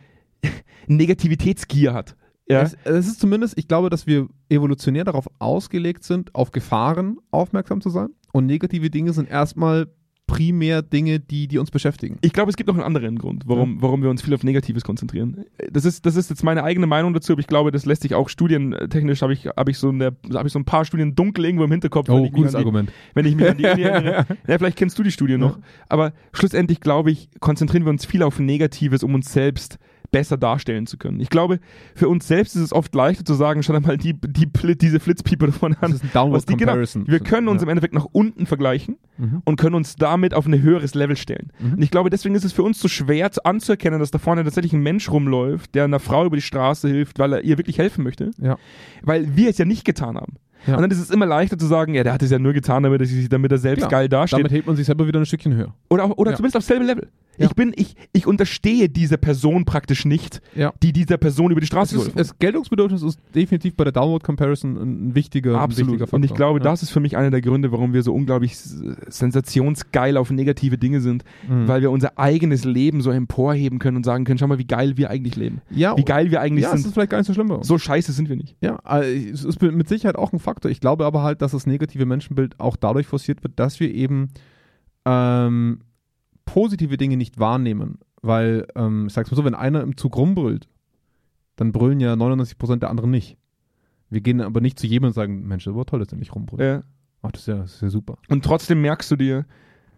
Negativitätsgier 0.88 1.94
hat. 1.94 2.16
Ja? 2.50 2.62
Es, 2.64 2.76
es 2.84 3.08
ist 3.08 3.20
zumindest, 3.20 3.58
ich 3.58 3.68
glaube, 3.68 3.90
dass 3.90 4.08
wir 4.08 4.28
evolutionär 4.50 5.04
darauf 5.04 5.28
ausgelegt 5.40 6.04
sind, 6.04 6.34
auf 6.36 6.52
Gefahren 6.52 7.18
aufmerksam 7.32 7.82
zu 7.82 7.90
sein. 7.90 8.10
Und 8.32 8.46
negative 8.46 8.90
Dinge 8.90 9.14
sind 9.14 9.30
erstmal 9.30 9.88
primär 10.28 10.84
Dinge, 10.84 11.20
die, 11.20 11.48
die 11.48 11.58
uns 11.58 11.72
beschäftigen. 11.72 12.20
Ich 12.22 12.34
glaube, 12.34 12.52
es 12.52 12.56
gibt 12.56 12.68
noch 12.68 12.76
einen 12.76 12.84
anderen 12.84 13.18
Grund, 13.18 13.44
warum, 13.48 13.82
warum 13.82 14.04
wir 14.04 14.12
uns 14.12 14.22
viel 14.22 14.36
auf 14.36 14.44
Negatives 14.44 14.84
konzentrieren. 14.84 15.44
Das 15.72 15.86
ist, 15.86 16.06
das 16.06 16.16
ist 16.16 16.30
jetzt 16.30 16.44
meine 16.44 16.64
eigene 16.64 16.86
Meinung 16.86 17.16
dazu, 17.16 17.34
aber 17.34 17.40
ich 17.40 17.48
glaube, 17.48 17.72
das 17.72 17.88
lässt 17.88 18.04
sich 18.04 18.14
auch 18.14 18.30
studientechnisch, 18.30 19.24
habe 19.24 19.34
ich, 19.34 19.48
hab 19.48 19.68
ich, 19.70 19.80
so 19.80 19.90
eine- 19.90 20.16
hab 20.32 20.46
ich 20.46 20.54
so 20.54 20.60
ein 20.60 20.66
paar 20.66 20.86
Studien 20.86 21.16
dunkel 21.16 21.46
irgendwo 21.46 21.64
im 21.64 21.72
Hinterkopf. 21.72 22.10
an 22.12 22.32
die, 22.32 22.56
Argument. 22.56 22.92
wenn 23.16 23.26
ich 23.26 23.36
mich 23.36 23.50
an 23.50 23.58
die 23.58 23.66
Uni 23.66 23.82
erinnere. 23.82 24.26
Ja, 24.48 24.58
vielleicht 24.60 24.78
kennst 24.78 25.00
du 25.00 25.04
die 25.04 25.12
Studie 25.12 25.38
noch. 25.38 25.58
Aber 25.88 26.14
schlussendlich, 26.32 26.80
glaube 26.80 27.10
ich, 27.10 27.30
konzentrieren 27.40 27.86
wir 27.86 27.90
uns 27.90 28.06
viel 28.06 28.22
auf 28.22 28.38
Negatives, 28.38 29.02
um 29.02 29.16
uns 29.16 29.34
selbst 29.34 29.80
besser 30.12 30.38
darstellen 30.38 30.88
zu 30.88 30.98
können. 30.98 31.20
Ich 31.20 31.30
glaube, 31.30 31.60
für 31.96 32.10
uns 32.10 32.28
selbst 32.28 32.56
ist 32.56 32.62
es 32.64 32.74
oft 32.74 32.94
leichter 32.96 33.24
zu 33.26 33.34
sagen, 33.34 33.62
schau 33.64 33.80
mal 33.80 33.98
die, 33.98 34.14
die, 34.14 34.48
diese 34.78 35.00
Flitzpieper 35.00 35.48
davon 35.48 35.74
Das 35.74 35.84
an. 35.84 35.92
ist 35.96 36.04
ein 36.04 36.12
Downward 36.14 36.50
die, 36.50 36.54
genau, 36.58 36.72
Comparison. 36.72 37.08
wir 37.08 37.20
können 37.20 37.48
uns 37.48 37.62
ja. 37.62 37.64
im 37.66 37.70
Endeffekt 37.70 37.94
nach 37.94 38.06
unten 38.12 38.46
vergleichen 38.46 38.98
Mhm. 39.18 39.42
und 39.44 39.58
können 39.60 39.76
uns 39.76 39.98
damit 39.98 40.34
auf 40.34 40.46
ein 40.46 40.62
höheres 40.62 40.96
Level 40.96 41.18
stellen. 41.18 41.52
Mhm. 41.60 41.74
Und 41.74 41.82
ich 41.82 41.92
glaube, 41.92 42.10
deswegen 42.10 42.36
ist 42.36 42.46
es 42.46 42.54
für 42.54 42.64
uns 42.64 42.80
so 42.80 42.88
schwer 42.88 43.30
zu 43.32 43.44
anzuerkennen, 43.44 44.00
dass 44.00 44.12
da 44.12 44.18
vorne 44.18 44.46
tatsächlich 44.46 44.72
ein 44.72 44.82
Mensch 44.82 45.12
rumläuft, 45.12 45.76
der 45.76 45.84
einer 45.84 46.00
Frau 46.00 46.26
über 46.26 46.38
die 46.38 46.42
Straße 46.42 46.88
hilft, 46.88 47.20
weil 47.20 47.34
er 47.34 47.42
ihr 47.44 47.58
wirklich 47.58 47.78
helfen 47.80 48.06
möchte, 48.06 48.32
Ja. 48.42 48.58
weil 49.02 49.36
wir 49.36 49.50
es 49.50 49.58
ja 49.58 49.66
nicht 49.66 49.84
getan 49.84 50.16
haben. 50.16 50.36
Ja. 50.68 50.76
Und 50.76 50.82
dann 50.84 50.92
ist 50.92 51.00
es 51.00 51.10
immer 51.10 51.26
leichter 51.26 51.58
zu 51.58 51.66
sagen, 51.68 51.94
ja, 51.96 52.04
der 52.04 52.14
hat 52.14 52.22
es 52.22 52.32
ja 52.32 52.40
nur 52.40 52.54
getan, 52.54 52.84
damit 52.84 53.00
er, 53.02 53.08
sich, 53.08 53.28
damit 53.30 53.52
er 53.52 53.58
selbst 53.58 53.80
Klar. 53.88 53.92
geil 53.92 54.10
dasteht. 54.10 54.40
Damit 54.40 54.52
hebt 54.54 54.68
man 54.68 54.76
sich 54.78 54.86
selber 54.86 55.06
wieder 55.08 55.20
ein 55.20 55.26
Stückchen 55.26 55.54
höher. 55.54 55.74
Oder, 55.90 56.04
auch, 56.06 56.18
oder 56.18 56.32
Ja. 56.32 56.38
zumindest 56.38 56.58
auf 56.58 56.64
selbe 56.64 56.86
Level. 56.86 57.08
Ja. 57.40 57.46
Ich 57.48 57.54
bin, 57.56 57.74
ich, 57.76 57.96
ich 58.14 58.28
unterstehe 58.28 58.90
dieser 58.90 59.18
Person 59.18 59.66
praktisch 59.66 60.06
nicht, 60.06 60.42
Ja. 60.56 60.74
die 60.84 60.94
dieser 60.94 61.18
Person 61.18 61.52
über 61.52 61.62
die 61.62 61.66
Es 61.66 61.70
Straße 61.70 61.96
ist, 61.96 62.02
geholfen 62.02 62.18
das 62.18 62.38
Geltungsbedürfnis 62.38 63.02
ist 63.02 63.20
definitiv 63.34 63.76
bei 63.76 63.86
der 63.86 63.94
Downward 63.94 64.24
Comparison 64.24 64.78
ein, 64.78 65.08
ein 65.10 65.16
wichtiger, 65.16 65.52
ein 65.56 65.60
Absolut. 65.62 65.88
wichtiger 65.92 66.06
Faktor. 66.08 66.18
Und 66.18 66.24
ich 66.26 66.34
glaube, 66.36 66.60
ja. 66.60 66.64
das 66.64 66.84
ist 66.84 66.90
für 66.92 67.00
mich 67.00 67.18
einer 67.18 67.32
der 67.32 67.42
Gründe, 67.42 67.72
warum 67.72 67.94
wir 67.94 68.04
so 68.04 68.14
unglaublich 68.14 68.56
sensationsgeil 69.08 70.18
auf 70.18 70.32
negative 70.32 70.78
Dinge 70.78 71.02
sind, 71.02 71.24
Mhm. 71.48 71.68
weil 71.68 71.82
wir 71.82 71.92
unser 71.92 72.18
eigenes 72.20 72.64
Leben 72.66 73.02
so 73.02 73.12
emporheben 73.12 73.80
können 73.80 73.98
und 73.98 74.04
sagen 74.04 74.24
können, 74.26 74.38
schau 74.38 74.48
mal, 74.48 74.60
wie 74.60 74.68
geil 74.68 74.98
wir 74.98 75.10
eigentlich 75.10 75.36
leben. 75.36 75.62
ja, 75.70 75.96
Wie 75.98 76.04
geil 76.06 76.32
wir 76.32 76.42
eigentlich 76.42 76.64
ja, 76.64 76.70
es 76.74 76.82
sind. 76.82 76.88
ist 76.88 76.94
vielleicht 76.94 77.12
gar 77.12 77.18
nicht 77.20 77.28
so 77.28 77.34
schlimm. 77.34 77.58
So 77.62 77.78
scheiße 77.78 78.12
sind 78.12 78.30
wir 78.30 78.36
nicht. 78.36 78.56
Ja, 78.62 78.80
äh, 78.86 79.30
es 79.30 79.44
ist 79.44 79.62
mit 79.62 79.88
Sicherheit 79.88 80.16
auch 80.16 80.34
ein 80.34 80.40
Faktor. 80.40 80.70
Ich 80.72 80.80
glaube 80.82 81.06
aber 81.06 81.24
halt, 81.24 81.42
dass 81.42 81.52
das 81.52 81.66
negative 81.66 82.06
Menschenbild 82.06 82.60
auch 82.60 82.76
dadurch 82.76 83.08
forciert 83.08 83.44
wird, 83.44 83.60
dass 83.60 83.80
wir 83.80 83.94
eben 83.94 84.30
ähm, 85.06 85.80
positive 86.54 86.98
Dinge 86.98 87.18
nicht 87.18 87.40
wahrnehmen. 87.40 88.00
Weil, 88.22 88.68
ähm, 88.76 89.08
ich 89.08 89.14
sag's 89.14 89.32
mal 89.32 89.38
so, 89.38 89.46
wenn 89.46 89.56
einer 89.56 89.82
im 89.82 89.96
Zug 89.96 90.18
rumbrüllt, 90.18 90.68
dann 91.56 91.72
brüllen 91.72 92.00
ja 92.00 92.14
99% 92.14 92.78
der 92.78 92.90
anderen 92.90 93.12
nicht. 93.12 93.38
Wir 94.10 94.22
gehen 94.22 94.42
aber 94.42 94.60
nicht 94.60 94.80
zu 94.80 94.88
jedem 94.88 95.08
und 95.08 95.14
sagen, 95.14 95.48
Mensch, 95.48 95.66
das 95.66 95.76
war 95.76 95.86
toll, 95.86 96.00
dass 96.00 96.10
der 96.10 96.18
nicht 96.18 96.34
rumbrüllt. 96.34 96.62
Ja. 96.62 96.84
Ach, 97.22 97.32
das 97.32 97.42
ist, 97.42 97.48
ja, 97.48 97.58
das 97.58 97.76
ist 97.76 97.82
ja 97.82 97.90
super. 97.90 98.18
Und 98.28 98.44
trotzdem 98.44 98.82
merkst 98.82 99.12
du 99.12 99.16
dir, 99.16 99.46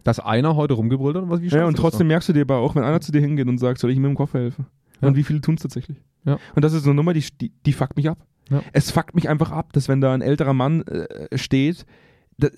Dass 0.04 0.18
einer 0.18 0.56
heute 0.56 0.74
rumgebrüllt 0.74 1.16
hat, 1.16 1.28
was 1.28 1.40
wie 1.40 1.46
ja, 1.48 1.64
und 1.64 1.76
trotzdem 1.76 2.08
merkst 2.08 2.28
du 2.28 2.32
dir 2.32 2.42
aber 2.42 2.56
auch, 2.56 2.74
wenn 2.74 2.82
einer 2.82 3.00
zu 3.00 3.12
dir 3.12 3.20
hingeht 3.20 3.46
und 3.46 3.58
sagt, 3.58 3.78
soll 3.78 3.90
ich 3.90 3.96
ihm 3.96 4.02
mit 4.02 4.10
dem 4.10 4.16
Koffer 4.16 4.40
helfen? 4.40 4.66
Ja. 5.00 5.08
Und 5.08 5.16
wie 5.16 5.22
viele 5.22 5.40
tun 5.40 5.54
es 5.54 5.62
tatsächlich? 5.62 6.00
Ja. 6.24 6.38
Und 6.56 6.64
das 6.64 6.72
ist 6.72 6.82
so 6.82 6.90
eine 6.90 6.96
Nummer, 6.96 7.12
die, 7.12 7.24
die, 7.40 7.52
die 7.64 7.72
fuckt 7.72 7.96
mich 7.96 8.08
ab. 8.08 8.18
Ja. 8.50 8.62
Es 8.72 8.90
fuckt 8.90 9.14
mich 9.14 9.28
einfach 9.28 9.52
ab, 9.52 9.72
dass 9.72 9.88
wenn 9.88 10.00
da 10.00 10.12
ein 10.12 10.20
älterer 10.20 10.54
Mann 10.54 10.82
äh, 10.82 11.38
steht, 11.38 11.86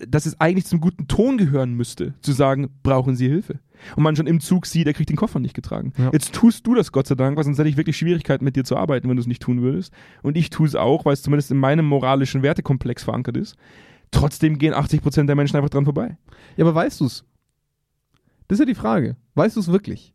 dass 0.07 0.25
es 0.25 0.39
eigentlich 0.39 0.65
zum 0.65 0.79
guten 0.79 1.07
Ton 1.07 1.37
gehören 1.37 1.73
müsste, 1.73 2.13
zu 2.21 2.31
sagen, 2.31 2.69
brauchen 2.83 3.15
Sie 3.15 3.27
Hilfe. 3.27 3.59
Und 3.95 4.03
man 4.03 4.15
schon 4.15 4.27
im 4.27 4.39
Zug 4.39 4.65
sieht, 4.65 4.87
er 4.87 4.93
kriegt 4.93 5.09
den 5.09 5.17
Koffer 5.17 5.39
nicht 5.39 5.53
getragen. 5.53 5.93
Ja. 5.97 6.09
Jetzt 6.11 6.33
tust 6.33 6.65
du 6.65 6.75
das 6.75 6.91
Gott 6.91 7.07
sei 7.07 7.15
Dank, 7.15 7.37
weil 7.37 7.43
sonst 7.43 7.59
hätte 7.59 7.69
ich 7.69 7.77
wirklich 7.77 7.97
Schwierigkeiten 7.97 8.43
mit 8.43 8.55
dir 8.55 8.63
zu 8.63 8.77
arbeiten, 8.77 9.09
wenn 9.09 9.15
du 9.15 9.21
es 9.21 9.27
nicht 9.27 9.41
tun 9.41 9.61
würdest. 9.61 9.93
Und 10.23 10.37
ich 10.37 10.49
tue 10.49 10.67
es 10.67 10.75
auch, 10.75 11.05
weil 11.05 11.13
es 11.13 11.21
zumindest 11.21 11.51
in 11.51 11.57
meinem 11.57 11.85
moralischen 11.85 12.41
Wertekomplex 12.41 13.03
verankert 13.03 13.37
ist. 13.37 13.55
Trotzdem 14.11 14.57
gehen 14.57 14.73
80% 14.73 15.25
der 15.25 15.35
Menschen 15.35 15.57
einfach 15.57 15.69
dran 15.69 15.85
vorbei. 15.85 16.17
Ja, 16.57 16.65
aber 16.65 16.73
weißt 16.73 17.01
du's? 17.01 17.25
Das 18.47 18.55
ist 18.55 18.59
ja 18.59 18.65
die 18.65 18.75
Frage. 18.75 19.17
Weißt 19.33 19.55
du 19.55 19.59
es 19.59 19.71
wirklich? 19.71 20.14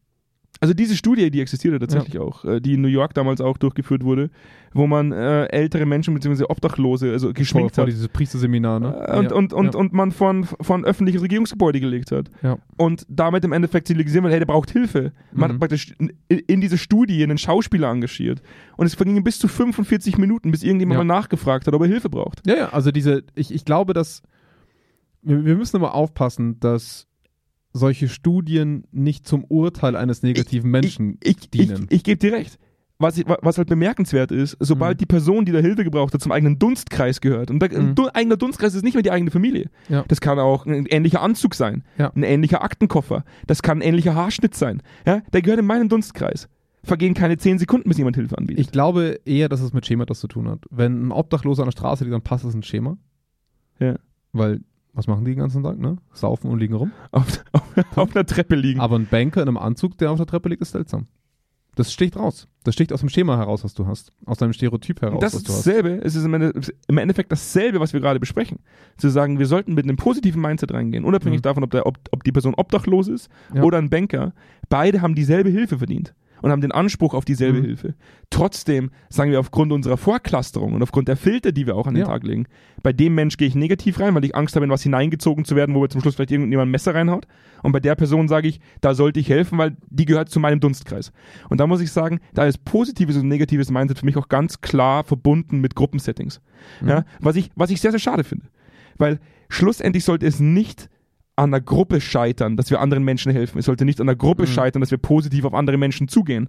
Also 0.62 0.74
diese 0.74 0.94
Studie, 0.94 1.30
die 1.30 1.40
existierte 1.40 1.78
tatsächlich 1.78 2.18
auch, 2.18 2.44
äh, 2.44 2.60
die 2.60 2.74
in 2.74 2.82
New 2.82 2.88
York 2.88 3.14
damals 3.14 3.40
auch 3.40 3.56
durchgeführt 3.56 4.04
wurde, 4.04 4.28
wo 4.74 4.86
man 4.86 5.10
äh, 5.10 5.46
ältere 5.46 5.86
Menschen 5.86 6.12
bzw. 6.12 6.44
Obdachlose 6.50 7.12
also 7.12 7.32
geschminkt 7.32 7.76
vor, 7.76 7.82
hat. 7.82 7.88
dieses 7.88 8.09
Priesterseminar, 8.09 8.78
ne? 8.78 8.94
Äh, 9.09 9.16
Und, 9.18 9.30
ja, 9.30 9.36
und, 9.36 9.53
und, 9.55 9.72
ja. 9.74 9.80
und 9.80 9.92
man 9.94 10.12
von, 10.12 10.44
von 10.44 10.84
öffentliches 10.84 11.22
Regierungsgebäude 11.22 11.80
gelegt 11.80 12.12
hat. 12.12 12.30
Ja. 12.42 12.59
Und 12.76 13.07
damit 13.09 13.42
im 13.44 13.53
Endeffekt 13.53 13.86
signalisieren 13.86 14.24
will, 14.24 14.32
hey, 14.32 14.38
der 14.38 14.44
braucht 14.46 14.70
Hilfe. 14.70 15.12
Man 15.32 15.48
Mhm. 15.48 15.53
hat 15.55 15.61
praktisch 15.61 15.94
in, 15.98 16.12
in 16.28 16.61
diese 16.61 16.76
Studie 16.76 17.22
einen 17.22 17.38
Schauspieler 17.38 17.88
engagiert. 17.90 18.42
Und 18.76 18.84
es 18.84 18.94
vergingen 18.94 19.24
bis 19.24 19.38
zu 19.38 19.48
45 19.48 20.18
Minuten, 20.18 20.51
bis 20.51 20.62
irgendjemand 20.62 20.98
Ja. 20.98 21.05
mal 21.05 21.14
nachgefragt 21.14 21.68
hat, 21.68 21.72
ob 21.74 21.80
er 21.80 21.88
Hilfe 21.88 22.11
braucht. 22.11 22.46
Ja, 22.46 22.57
ja, 22.57 22.68
also 22.68 22.90
diese, 22.90 23.22
ich, 23.34 23.55
ich 23.55 23.64
glaube, 23.64 23.94
dass 23.94 24.22
wir, 25.22 25.42
wir 25.44 25.57
müssen 25.57 25.76
immer 25.76 25.94
aufpassen, 25.94 26.61
dass 26.61 27.07
solche 27.72 28.08
Studien 28.08 28.84
nicht 28.92 29.26
zum 29.26 29.44
Urteil 29.44 29.96
eines 29.96 30.22
negativen 30.22 30.70
Menschen 30.70 31.18
ich, 31.22 31.36
ich, 31.42 31.50
dienen. 31.50 31.86
ich, 31.90 31.96
ich 31.98 32.04
gebe 32.04 32.18
dir 32.18 32.32
recht. 32.32 32.58
was, 32.98 33.18
was 33.26 33.56
halt 33.56 33.68
bemerkenswert 33.68 34.30
ist, 34.30 34.56
sobald 34.60 34.96
Mhm. 34.96 34.98
die 34.98 35.06
Person, 35.06 35.44
die 35.46 35.52
da 35.52 35.58
Hilfe 35.60 35.84
gebraucht 35.84 36.12
hat, 36.12 36.20
zum 36.20 36.32
eigenen 36.32 36.58
Dunstkreis 36.58 37.20
gehört. 37.22 37.50
Und 37.50 37.60
der, 37.60 37.70
ein 37.72 37.90
Mhm. 37.90 37.94
du, 37.94 38.08
eigener 38.12 38.36
Dunstkreis 38.36 38.74
ist 38.74 38.82
nicht 38.84 38.92
mehr 38.94 39.02
die 39.02 39.10
eigene 39.10 39.30
Familie. 39.30 39.70
Ja. 39.88 40.04
Das 40.08 40.20
kann 40.20 40.38
auch 40.38 40.66
ein 40.66 40.84
ähnlicher 40.86 41.22
Anzug 41.22 41.54
sein, 41.54 41.82
Ja. 41.96 42.12
ein 42.14 42.22
ähnlicher 42.24 42.62
Aktenkoffer, 42.62 43.24
das 43.46 43.62
kann 43.62 43.78
ein 43.78 43.82
ähnlicher 43.82 44.14
Haarschnitt 44.14 44.54
sein. 44.54 44.82
Ja? 45.06 45.22
Der 45.32 45.40
gehört 45.42 45.60
in 45.60 45.66
meinen 45.66 45.88
Dunstkreis. 45.88 46.48
Vergehen 46.82 47.12
keine 47.14 47.36
zehn 47.38 47.58
Sekunden, 47.58 47.88
bis 47.88 47.98
jemand 47.98 48.16
Hilfe 48.16 48.36
anbietet. 48.38 48.64
Ich 48.66 48.72
glaube 48.72 49.20
eher, 49.26 49.48
dass 49.50 49.60
es 49.60 49.72
mit 49.74 49.86
Schema 49.86 50.06
das 50.06 50.18
zu 50.20 50.28
tun 50.28 50.48
hat. 50.48 50.64
Wenn 50.70 51.08
ein 51.08 51.12
Obdachloser 51.12 51.62
an 51.62 51.66
der 51.68 51.72
Straße 51.72 52.04
liegt, 52.04 52.14
dann 52.14 52.22
passt 52.22 52.44
das 52.44 52.54
ein 52.54 52.62
Schema. 52.62 52.96
Ja. 53.78 53.96
Weil, 54.32 54.60
was 54.93 55.07
machen 55.07 55.24
die 55.24 55.32
den 55.32 55.38
ganzen 55.41 55.62
Tag, 55.62 55.78
ne? 55.78 55.97
Saufen 56.12 56.51
und 56.51 56.59
liegen 56.59 56.74
rum. 56.74 56.93
auf, 57.12 57.43
auf, 57.53 57.62
auf 57.97 58.14
einer 58.16 58.26
Treppe 58.26 58.57
liegen. 58.57 58.80
Aber 58.80 58.97
ein 58.97 59.07
Banker 59.07 59.43
in 59.43 59.49
einem 59.49 59.57
Anzug, 59.57 59.97
der 59.99 60.11
auf 60.11 60.16
der 60.18 60.26
Treppe 60.26 60.49
liegt, 60.49 60.62
ist 60.62 60.72
seltsam. 60.72 61.07
Das 61.76 61.93
sticht 61.93 62.16
raus. 62.16 62.49
Das 62.64 62.74
sticht 62.74 62.93
aus 62.93 63.01
dem 63.01 63.09
Schema 63.09 63.36
heraus, 63.38 63.62
was 63.62 63.74
du 63.74 63.86
hast. 63.86 64.12
Aus 64.26 64.38
deinem 64.38 64.53
Stereotyp 64.53 65.01
heraus, 65.01 65.14
Und 65.14 65.22
das 65.22 65.32
was 65.34 65.41
ist 65.43 65.49
du 65.49 65.53
hast. 65.53 65.66
dasselbe, 65.66 66.01
es 66.05 66.16
ist 66.16 66.24
im 66.24 66.99
Endeffekt 66.99 67.30
dasselbe, 67.30 67.78
was 67.78 67.93
wir 67.93 68.01
gerade 68.01 68.18
besprechen. 68.18 68.59
Zu 68.99 69.09
sagen, 69.09 69.38
wir 69.38 69.47
sollten 69.47 69.74
mit 69.74 69.84
einem 69.84 69.97
positiven 69.97 70.43
Mindset 70.43 70.72
reingehen, 70.74 71.05
unabhängig 71.05 71.38
Mhm. 71.38 71.43
davon, 71.43 71.62
ob, 71.64 71.70
der, 71.70 71.86
ob, 71.86 71.97
ob 72.11 72.24
die 72.24 72.32
Person 72.32 72.55
obdachlos 72.57 73.07
ist 73.07 73.28
Ja. 73.55 73.62
oder 73.62 73.78
ein 73.78 73.88
Banker. 73.88 74.32
Beide 74.68 75.01
haben 75.01 75.14
dieselbe 75.14 75.49
Hilfe 75.51 75.78
verdient 75.78 76.14
und 76.43 76.51
haben 76.51 76.61
den 76.61 76.72
Anspruch 76.72 77.14
auf 77.14 77.24
dieselbe 77.24 77.59
Mhm. 77.61 77.64
Hilfe. 77.64 77.95
Trotzdem 78.30 78.91
sagen 79.09 79.30
wir 79.30 79.41
aufgrund 79.41 79.72
unserer 79.72 79.97
Vorclusterung 79.97 80.72
und 80.74 80.82
aufgrund 80.82 81.09
der 81.09 81.16
Filter, 81.16 81.53
die 81.53 81.66
wir 81.66 81.76
auch 81.76 81.86
an 81.86 81.95
den 81.95 82.03
Ja. 82.03 82.07
Tag 82.07 82.24
legen, 82.24 82.47
bei 82.82 82.93
dem 82.93 83.14
Mensch 83.14 83.36
gehe 83.36 83.49
ich 83.49 83.55
negativ 83.55 84.01
rein, 84.01 84.14
weil 84.14 84.24
ich 84.24 84.34
Angst 84.34 84.55
habe, 84.57 84.64
in 84.64 84.70
was 84.70 84.82
hineingezogen 84.82 85.45
zu 85.45 85.57
werden, 85.57 85.74
wo 85.74 85.86
zum 85.86 86.01
Schluss 86.01 86.14
vielleicht 86.14 86.30
irgendjemand 86.30 86.68
ein 86.68 86.72
Messer 86.72 86.95
reinhaut. 86.95 87.26
Und 87.62 87.72
bei 87.72 87.80
der 87.80 87.95
Person 87.95 88.28
sage 88.28 88.49
ich, 88.49 88.61
da 88.80 88.95
sollte 88.95 89.20
ich 89.20 89.28
helfen, 89.28 89.59
weil 89.59 89.76
die 89.91 90.07
gehört 90.07 90.30
zu 90.30 90.41
meinem 90.41 90.61
Dunstkreis. 90.61 91.12
Und 91.51 91.61
da 91.61 91.66
muss 91.66 91.80
ich 91.80 91.93
sagen, 91.93 92.20
da 92.32 92.47
ist 92.47 92.64
positives 92.64 93.16
und 93.16 93.28
negatives 93.28 93.70
Mindset 93.70 93.99
für 93.99 94.07
mich 94.07 94.16
auch 94.16 94.28
ganz 94.28 94.61
klar 94.61 95.05
verbunden 95.05 95.61
mit 95.61 95.74
Gruppensettings. 95.74 96.41
Mhm. 96.80 96.88
Ja, 96.88 97.05
was, 97.20 97.36
ich, 97.36 97.51
was 97.57 97.70
ich 97.70 97.80
sehr, 97.80 97.91
sehr 97.91 98.01
schade 98.01 98.24
finde. 98.24 98.47
Weil 98.97 99.18
schlussendlich 99.49 100.05
sollte 100.05 100.26
es 100.26 100.41
nicht 100.41 100.88
an 101.37 101.51
der 101.51 101.61
Gruppe 101.61 102.01
scheitern, 102.01 102.57
dass 102.57 102.70
wir 102.70 102.81
anderen 102.81 103.05
Menschen 103.05 103.33
helfen. 103.33 103.59
Es 103.59 103.64
sollte 103.66 103.85
nicht 103.85 104.01
an 104.01 104.07
der 104.07 104.16
Gruppe 104.16 104.43
Mhm. 104.43 104.49
scheitern, 104.49 104.81
dass 104.81 104.91
wir 104.91 104.99
positiv 104.99 105.45
auf 105.45 105.55
andere 105.55 105.76
Menschen 105.78 106.09
zugehen. 106.09 106.49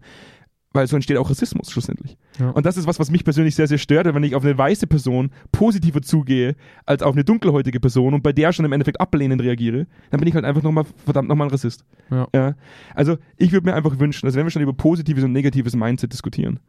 Weil 0.73 0.87
so 0.87 0.95
entsteht 0.95 1.17
auch 1.17 1.29
Rassismus 1.29 1.69
schlussendlich. 1.69 2.17
Ja. 2.39 2.51
Und 2.51 2.65
das 2.65 2.77
ist 2.77 2.87
was, 2.87 2.97
was 2.97 3.11
mich 3.11 3.25
persönlich 3.25 3.55
sehr, 3.55 3.67
sehr 3.67 3.77
stört, 3.77 4.05
wenn 4.13 4.23
ich 4.23 4.35
auf 4.35 4.45
eine 4.45 4.57
weiße 4.57 4.87
Person 4.87 5.31
positiver 5.51 6.01
zugehe 6.01 6.55
als 6.85 7.03
auf 7.03 7.13
eine 7.13 7.25
dunkelhäutige 7.25 7.81
Person 7.81 8.13
und 8.13 8.23
bei 8.23 8.31
der 8.31 8.53
schon 8.53 8.63
im 8.63 8.71
Endeffekt 8.71 9.01
ablehnend 9.01 9.41
reagiere, 9.41 9.85
dann 10.11 10.21
bin 10.21 10.29
ich 10.29 10.33
halt 10.35 10.45
einfach 10.45 10.63
nochmal, 10.63 10.85
verdammt 11.03 11.27
nochmal 11.27 11.47
ein 11.47 11.51
Rassist. 11.51 11.83
Ja. 12.09 12.55
Also 12.95 13.17
ich 13.35 13.51
würde 13.51 13.65
mir 13.69 13.75
einfach 13.75 13.99
wünschen, 13.99 14.25
dass 14.27 14.35
wenn 14.35 14.45
wir 14.45 14.49
schon 14.49 14.61
über 14.61 14.71
positives 14.71 15.25
und 15.25 15.33
negatives 15.33 15.75
Mindset 15.75 16.13
diskutieren, 16.13 16.61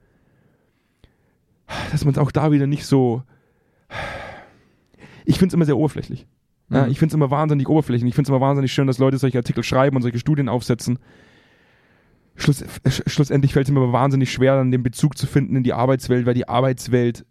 dass 1.93 2.05
man 2.05 2.11
es 2.13 2.19
auch 2.19 2.33
da 2.33 2.51
wieder 2.51 2.67
nicht 2.67 2.85
so. 2.85 3.23
Ich 5.25 5.39
finde 5.39 5.49
es 5.49 5.55
immer 5.55 5.65
sehr 5.65 5.77
oberflächlich. 5.77 6.27
Ja, 6.73 6.85
Mhm. 6.87 6.91
ich 6.91 6.99
finde 6.99 7.13
es 7.13 7.15
immer 7.15 7.31
wahnsinnig 7.31 7.69
oberflächlich. 7.69 8.09
Ich 8.09 8.15
finde 8.15 8.27
es 8.27 8.31
immer 8.31 8.41
wahnsinnig 8.41 8.73
schön, 8.73 8.87
dass 8.87 8.99
Leute 8.99 9.19
solche 9.19 9.39
Artikel 9.39 9.63
schreiben 9.63 9.97
und 9.97 10.03
solche 10.03 10.19
Studien 10.19 10.49
aufsetzen. 10.49 10.99
Schluss, 12.35 12.65
sch- 12.65 13.09
schlussendlich 13.09 13.53
fällt 13.53 13.69
es 13.69 13.73
mir 13.73 13.81
aber 13.81 13.93
wahnsinnig 13.93 14.33
schwer, 14.33 14.57
dann 14.57 14.71
den 14.71 14.83
Bezug 14.83 15.19
zu 15.19 15.27
finden 15.27 15.55
in 15.57 15.63
die 15.65 15.75
Arbeitswelt, 15.75 16.25
weil 16.27 16.35
die 16.35 16.49
Arbeitswelt 16.49 17.27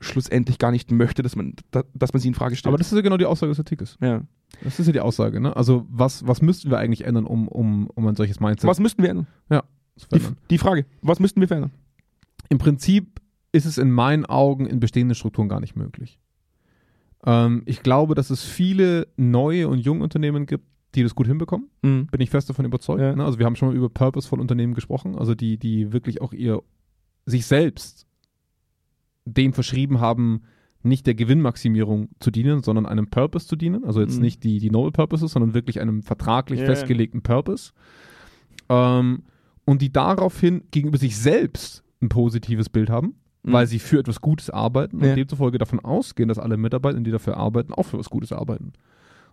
schlussendlich 0.00 0.58
gar 0.58 0.70
nicht 0.72 0.90
möchte, 0.90 1.22
dass 1.22 1.36
man, 1.36 1.54
da, 1.70 1.84
dass 1.94 2.12
man 2.12 2.20
sie 2.20 2.28
in 2.28 2.34
Frage 2.34 2.56
stellt. 2.56 2.70
Aber 2.70 2.78
das 2.78 2.90
ist 2.90 2.96
ja 2.96 3.02
genau 3.02 3.16
die 3.16 3.26
Aussage 3.26 3.50
des 3.50 3.58
Artikels. 3.58 3.96
ja. 4.00 4.22
Das 4.64 4.80
ist 4.80 4.86
ja 4.88 4.92
die 4.92 5.00
Aussage, 5.00 5.40
ne? 5.40 5.54
Also, 5.56 5.86
was, 5.88 6.26
was 6.26 6.42
müssten 6.42 6.70
wir 6.70 6.78
eigentlich 6.78 7.04
ändern, 7.04 7.24
um, 7.24 7.46
um, 7.46 7.86
um 7.94 8.06
ein 8.08 8.16
solches 8.16 8.40
Mindset 8.40 8.68
Was 8.68 8.80
müssten 8.80 9.00
wir 9.02 9.10
ändern? 9.10 9.28
zu 9.96 10.08
Die, 10.12 10.20
die 10.50 10.58
Frage, 10.58 10.86
was 11.02 11.20
müssten 11.20 11.40
wir 11.40 11.46
verändern? 11.46 11.70
Im 12.48 12.58
Prinzip 12.58 13.20
ist 13.52 13.64
es 13.64 13.78
in 13.78 13.92
meinen 13.92 14.26
Augen 14.26 14.66
in 14.66 14.80
bestehenden 14.80 15.14
Strukturen 15.14 15.48
gar 15.48 15.60
nicht 15.60 15.76
möglich. 15.76 16.18
Ähm, 17.26 17.62
ich 17.66 17.82
glaube, 17.82 18.14
dass 18.14 18.30
es 18.30 18.42
viele 18.44 19.08
neue 19.16 19.68
und 19.68 19.78
junge 19.78 20.02
Unternehmen 20.02 20.46
gibt, 20.46 20.64
die 20.94 21.02
das 21.02 21.14
gut 21.14 21.26
hinbekommen. 21.26 21.68
Mhm. 21.82 22.06
Bin 22.06 22.20
ich 22.20 22.30
fest 22.30 22.48
davon 22.48 22.64
überzeugt. 22.64 23.00
Ja. 23.00 23.14
Ne? 23.14 23.24
Also 23.24 23.38
wir 23.38 23.46
haben 23.46 23.56
schon 23.56 23.68
mal 23.68 23.76
über 23.76 23.88
purposeful 23.88 24.40
Unternehmen 24.40 24.74
gesprochen, 24.74 25.16
also 25.16 25.34
die, 25.34 25.56
die 25.58 25.92
wirklich 25.92 26.20
auch 26.20 26.32
ihr 26.32 26.62
sich 27.26 27.46
selbst 27.46 28.06
dem 29.24 29.52
verschrieben 29.52 30.00
haben, 30.00 30.42
nicht 30.82 31.06
der 31.06 31.14
Gewinnmaximierung 31.14 32.08
zu 32.20 32.30
dienen, 32.30 32.62
sondern 32.62 32.86
einem 32.86 33.08
Purpose 33.10 33.46
zu 33.46 33.54
dienen. 33.54 33.84
Also 33.84 34.00
jetzt 34.00 34.16
Mhm. 34.16 34.22
nicht 34.22 34.42
die, 34.44 34.58
die 34.58 34.70
Noble 34.70 34.92
Purposes, 34.92 35.30
sondern 35.32 35.52
wirklich 35.54 35.78
einem 35.80 36.02
vertraglich 36.02 36.60
Ja. 36.60 36.66
festgelegten 36.66 37.22
Purpose. 37.22 37.72
Ähm, 38.70 39.24
und 39.66 39.82
die 39.82 39.92
daraufhin 39.92 40.62
gegenüber 40.70 40.96
sich 40.98 41.16
selbst 41.18 41.84
ein 42.00 42.08
positives 42.08 42.70
Bild 42.70 42.88
haben, 42.88 43.14
Mhm. 43.42 43.52
weil 43.52 43.66
sie 43.66 43.78
für 43.78 43.98
etwas 43.98 44.20
Gutes 44.20 44.50
arbeiten 44.50 45.00
Ja. 45.02 45.10
und 45.10 45.16
demzufolge 45.16 45.58
davon 45.58 45.80
ausgehen, 45.80 46.28
dass 46.28 46.38
alle 46.38 46.56
Mitarbeiter, 46.56 47.00
die 47.00 47.10
dafür 47.10 47.36
arbeiten, 47.38 47.72
auch 47.72 47.84
für 47.84 47.96
etwas 47.96 48.10
Gutes 48.10 48.32
arbeiten. 48.32 48.72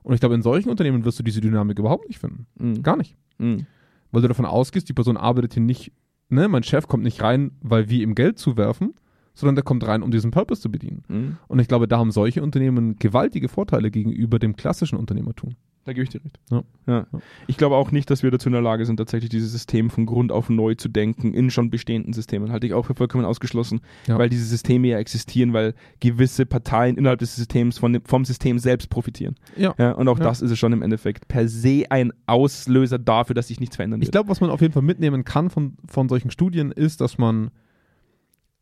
Und 0.03 0.13
ich 0.13 0.19
glaube, 0.21 0.35
in 0.35 0.41
solchen 0.41 0.69
Unternehmen 0.69 1.03
wirst 1.03 1.19
du 1.19 1.23
diese 1.23 1.41
Dynamik 1.41 1.77
überhaupt 1.79 2.07
nicht 2.07 2.19
finden. 2.19 2.45
Mhm. 2.57 2.83
Gar 2.83 2.95
nicht. 2.97 3.17
Mhm. 3.37 3.65
Weil 4.11 4.21
du 4.21 4.27
davon 4.29 4.45
ausgehst, 4.45 4.87
die 4.87 4.93
Person 4.93 5.17
arbeitet 5.17 5.53
hier 5.55 5.63
nicht, 5.63 5.91
ne, 6.29 6.47
mein 6.47 6.63
Chef 6.63 6.87
kommt 6.87 7.03
nicht 7.03 7.21
rein, 7.21 7.51
weil 7.61 7.89
wir 7.89 8.01
ihm 8.01 8.15
Geld 8.15 8.39
zuwerfen, 8.39 8.93
sondern 9.33 9.55
der 9.55 9.63
kommt 9.65 9.85
rein, 9.85 10.01
um 10.01 10.09
diesen 10.11 10.31
Purpose 10.31 10.61
zu 10.61 10.71
bedienen. 10.71 11.03
Mhm. 11.09 11.37
Und 11.49 11.59
ich 11.59 11.67
glaube, 11.67 11.87
da 11.89 11.97
haben 11.99 12.11
solche 12.11 12.41
Unternehmen 12.41 12.95
gewaltige 12.95 13.49
Vorteile 13.49 13.91
gegenüber 13.91 14.39
dem 14.39 14.55
klassischen 14.55 14.97
Unternehmertum. 14.97 15.55
Da 15.87 15.93
gebe 15.93 16.03
ich 16.03 16.09
dir 16.09 16.21
recht. 16.21 16.37
Ja. 16.51 16.63
Ja. 16.85 17.07
Ich 17.47 17.55
glaube 17.55 17.77
auch 17.77 17.91
nicht, 17.91 18.09
dass 18.09 18.21
wir 18.21 18.29
dazu 18.29 18.49
in 18.49 18.53
der 18.53 18.61
Lage 18.61 18.85
sind, 18.85 18.97
tatsächlich 18.97 19.29
dieses 19.29 19.53
System 19.53 19.89
von 19.89 20.05
Grund 20.05 20.33
auf 20.33 20.49
neu 20.49 20.75
zu 20.75 20.89
denken 20.89 21.33
in 21.33 21.49
schon 21.49 21.69
bestehenden 21.69 22.11
Systemen. 22.11 22.51
Halte 22.51 22.67
ich 22.67 22.73
auch 22.73 22.85
für 22.85 22.93
vollkommen 22.93 23.23
ausgeschlossen, 23.23 23.79
Ja. 24.05 24.17
weil 24.19 24.27
diese 24.27 24.43
Systeme 24.43 24.89
ja 24.89 24.97
existieren, 24.99 25.53
weil 25.53 25.75
gewisse 26.01 26.45
Parteien 26.45 26.97
innerhalb 26.97 27.19
des 27.19 27.37
Systems 27.37 27.77
von 27.77 28.01
vom 28.03 28.25
System 28.25 28.59
selbst 28.59 28.89
profitieren. 28.89 29.35
Ja. 29.55 29.71
Und 29.93 30.09
auch 30.09 30.19
das 30.19 30.41
ist 30.41 30.51
es 30.51 30.59
schon 30.59 30.73
im 30.73 30.81
Endeffekt 30.81 31.29
per 31.29 31.47
se 31.47 31.85
ein 31.89 32.11
Auslöser 32.25 32.99
dafür, 32.99 33.33
dass 33.33 33.47
sich 33.47 33.61
nichts 33.61 33.77
verändern 33.77 34.01
Ich 34.01 34.07
wird. 34.07 34.11
glaube, 34.11 34.29
was 34.29 34.41
man 34.41 34.49
auf 34.49 34.59
jeden 34.59 34.73
Fall 34.73 34.83
mitnehmen 34.83 35.23
kann 35.23 35.49
von, 35.49 35.77
von 35.87 36.09
solchen 36.09 36.31
Studien, 36.31 36.71
ist, 36.73 36.99
dass 36.99 37.17
man 37.17 37.51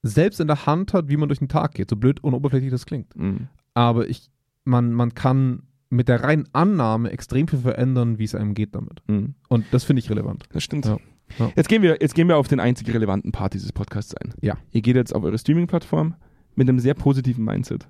selbst 0.04 0.40
in 0.40 0.46
der 0.46 0.68
Hand 0.68 0.94
hat, 0.94 1.10
wie 1.10 1.18
man 1.18 1.28
durch 1.30 1.40
den 1.40 1.48
Tag 1.50 1.74
geht. 1.74 1.90
So 1.90 1.96
blöd 1.96 2.24
und 2.24 2.36
oberflächlich 2.36 2.70
das 2.70 2.86
klingt. 2.86 3.16
Mhm. 3.16 3.48
Aber 3.74 4.08
ich, 4.08 4.30
man, 4.64 4.94
man 4.94 5.16
kann 5.16 5.64
mit 5.90 6.08
der 6.08 6.24
reinen 6.24 6.48
Annahme 6.54 7.12
extrem 7.12 7.48
viel 7.48 7.60
verändern, 7.60 8.18
wie 8.20 8.24
es 8.24 8.36
einem 8.36 8.54
geht 8.54 8.76
damit. 8.76 9.02
Mhm. 9.08 9.36
Und 9.50 9.66
das 9.72 9.84
finde 9.84 10.00
ich 10.02 10.10
relevant. 10.10 10.44
Das 10.52 10.64
stimmt. 10.64 10.86
Ja. 10.86 10.98
Ja. 11.40 11.52
Jetzt, 11.56 11.70
gehen 11.70 11.82
wir, 11.82 11.98
jetzt 12.02 12.14
gehen 12.14 12.28
wir 12.28 12.38
auf 12.38 12.48
den 12.48 12.60
einzig 12.60 12.94
relevanten 12.94 13.32
Part 13.32 13.54
dieses 13.54 13.72
Podcasts 13.72 14.14
ein. 14.16 14.34
Ja. 14.42 14.58
Ihr 14.72 14.82
geht 14.82 14.96
jetzt 14.96 15.14
auf 15.16 15.24
eure 15.24 15.38
Streaming-Plattform 15.38 16.16
mit 16.56 16.70
einem 16.70 16.80
sehr 16.80 16.94
positiven 16.94 17.44
Mindset. 17.44 17.88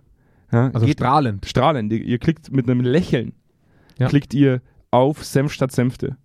Ja, 0.51 0.69
Also 0.73 0.85
geht 0.85 0.99
strahlend. 0.99 1.45
strahlend. 1.45 1.91
Ihr, 1.91 2.01
ihr 2.01 2.17
klickt 2.19 2.51
mit 2.51 2.69
einem 2.69 2.81
Lächeln, 2.81 3.33
klickt 3.97 4.33
ihr 4.33 4.61
auf 4.91 5.23
Senf 5.25 5.51
statt 5.51 5.71
Senfte. 5.71 6.15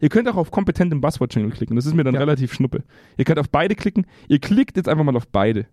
Ihr 0.00 0.08
könnt 0.08 0.28
auch 0.28 0.36
auf 0.36 0.50
kompetent 0.50 0.92
im 0.92 1.00
Buzzword-Channel 1.00 1.50
klicken. 1.50 1.76
Das 1.76 1.86
ist 1.86 1.94
mir 1.94 2.04
dann 2.04 2.16
relativ 2.16 2.52
schnuppe. 2.52 2.82
Ihr 3.16 3.24
könnt 3.24 3.38
auf 3.38 3.50
beide 3.50 3.74
klicken. 3.74 4.06
Ihr 4.28 4.38
klickt 4.38 4.76
jetzt 4.76 4.88
einfach 4.88 5.04
mal 5.04 5.16
auf 5.16 5.28
beide. 5.28 5.66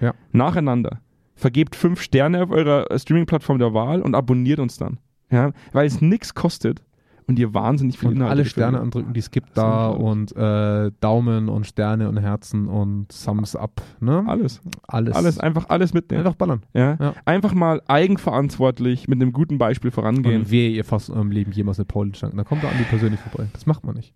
Ja. 0.00 0.14
Nacheinander. 0.32 1.00
Vergebt 1.36 1.76
fünf 1.76 2.00
Sterne 2.00 2.42
auf 2.42 2.50
eurer 2.50 2.90
äh, 2.90 2.98
Streaming-Plattform 2.98 3.58
der 3.58 3.74
Wahl 3.74 4.02
und 4.02 4.14
abonniert 4.14 4.58
uns 4.58 4.78
dann. 4.78 4.98
Ja, 5.30 5.52
weil 5.72 5.86
es 5.86 6.00
nichts 6.00 6.34
kostet 6.34 6.82
und 7.26 7.38
ihr 7.38 7.52
wahnsinnig 7.52 7.98
viel 7.98 8.08
Und 8.08 8.16
Inhalte 8.16 8.30
alle 8.30 8.44
Sterne 8.44 8.80
andrücken, 8.80 9.12
die 9.12 9.20
es 9.20 9.30
gibt 9.30 9.56
da 9.56 9.88
und 9.88 10.34
äh, 10.36 10.92
Daumen 11.00 11.48
und 11.48 11.66
Sterne 11.66 12.08
und 12.08 12.18
Herzen 12.18 12.68
und 12.68 13.08
Thumbs 13.24 13.56
up. 13.56 13.82
Ne? 14.00 14.24
Alles. 14.26 14.60
Alles. 14.86 15.14
Alles, 15.16 15.40
einfach 15.40 15.68
alles 15.68 15.92
mitnehmen. 15.92 16.24
Einfach 16.24 16.36
ballern. 16.36 16.62
Ja? 16.72 16.96
Ja. 17.00 17.14
Einfach 17.24 17.52
mal 17.52 17.82
eigenverantwortlich 17.88 19.08
mit 19.08 19.20
einem 19.20 19.32
guten 19.32 19.58
Beispiel 19.58 19.90
vorangehen. 19.90 20.42
Und 20.42 20.50
wehe, 20.50 20.70
ihr 20.70 20.84
fasst 20.84 21.08
in 21.08 21.16
eurem 21.16 21.30
Leben 21.30 21.52
jemals 21.52 21.78
eine 21.78 21.86
Paulenstange. 21.86 22.34
Da 22.36 22.44
kommt 22.44 22.62
der 22.62 22.70
Andi 22.70 22.84
persönlich 22.84 23.20
vorbei. 23.20 23.48
Das 23.52 23.66
macht 23.66 23.84
man 23.84 23.96
nicht. 23.96 24.14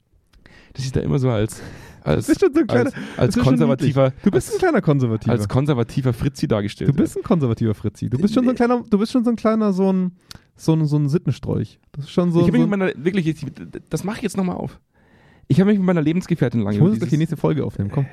Das 0.75 0.85
ist 0.85 0.95
da 0.95 1.01
immer 1.01 1.19
so 1.19 1.31
als, 1.31 1.61
als, 2.05 2.27
Du 2.27 2.31
bist 2.33 2.41
schon 2.41 2.53
so 2.55 2.61
ein 2.61 2.67
kleiner, 2.67 2.91
als, 3.17 3.37
als 3.37 3.39
konservativer, 3.39 4.13
du 4.23 4.31
bist 4.31 4.53
ein 4.53 4.59
kleiner 4.59 4.81
Konservativer. 4.81 5.33
als 5.33 5.49
konservativer 5.49 6.13
Fritzi 6.13 6.49
dargestellt. 6.49 6.91
du 6.91 6.95
bist 6.95 7.17
ein 7.17 7.23
konservativer 7.23 7.75
Fritzi. 7.75 8.09
Du 8.11 8.19
bist 8.19 8.35
schon 8.35 8.45
so 8.45 8.51
ein 8.51 8.57
kleiner, 8.57 8.83
du 8.89 8.99
bist 8.99 9.13
schon 9.13 9.25
so 9.25 9.31
ein 9.31 9.37
kleiner, 9.37 9.73
so 9.73 9.93
ein, 9.93 10.13
so 10.57 10.75
ein, 10.75 10.85
so 10.87 10.97
ein 10.97 11.09
Sittenstrolch. 11.09 11.79
Das 11.93 12.05
ist 12.07 12.11
schon 12.11 12.33
so. 12.33 12.41
ich 12.41 12.47
habe 12.47 12.53
mich 12.59 12.63
so 12.63 12.67
mit 12.69 12.79
meiner, 12.79 12.93
wirklich, 13.05 13.27
jetzt- 13.27 13.45
das 13.91 14.05
mache 14.05 14.17
ich 14.19 14.23
jetzt 14.23 14.37
nochmal 14.37 14.57
auf. 14.57 14.81
Ich 15.49 15.59
habe 15.61 15.71
mich 15.71 15.79
mit 15.79 15.87
meiner 15.87 16.03
Lebensgefährtin 16.03 16.61
lange 16.61 16.77
ich 16.77 16.81
muss 16.83 16.97
gleich 16.99 17.11
die 17.11 17.17
nächste 17.17 17.37
Folge 17.37 17.65
aufnehmen. 17.65 17.91
Komm, 17.93 18.07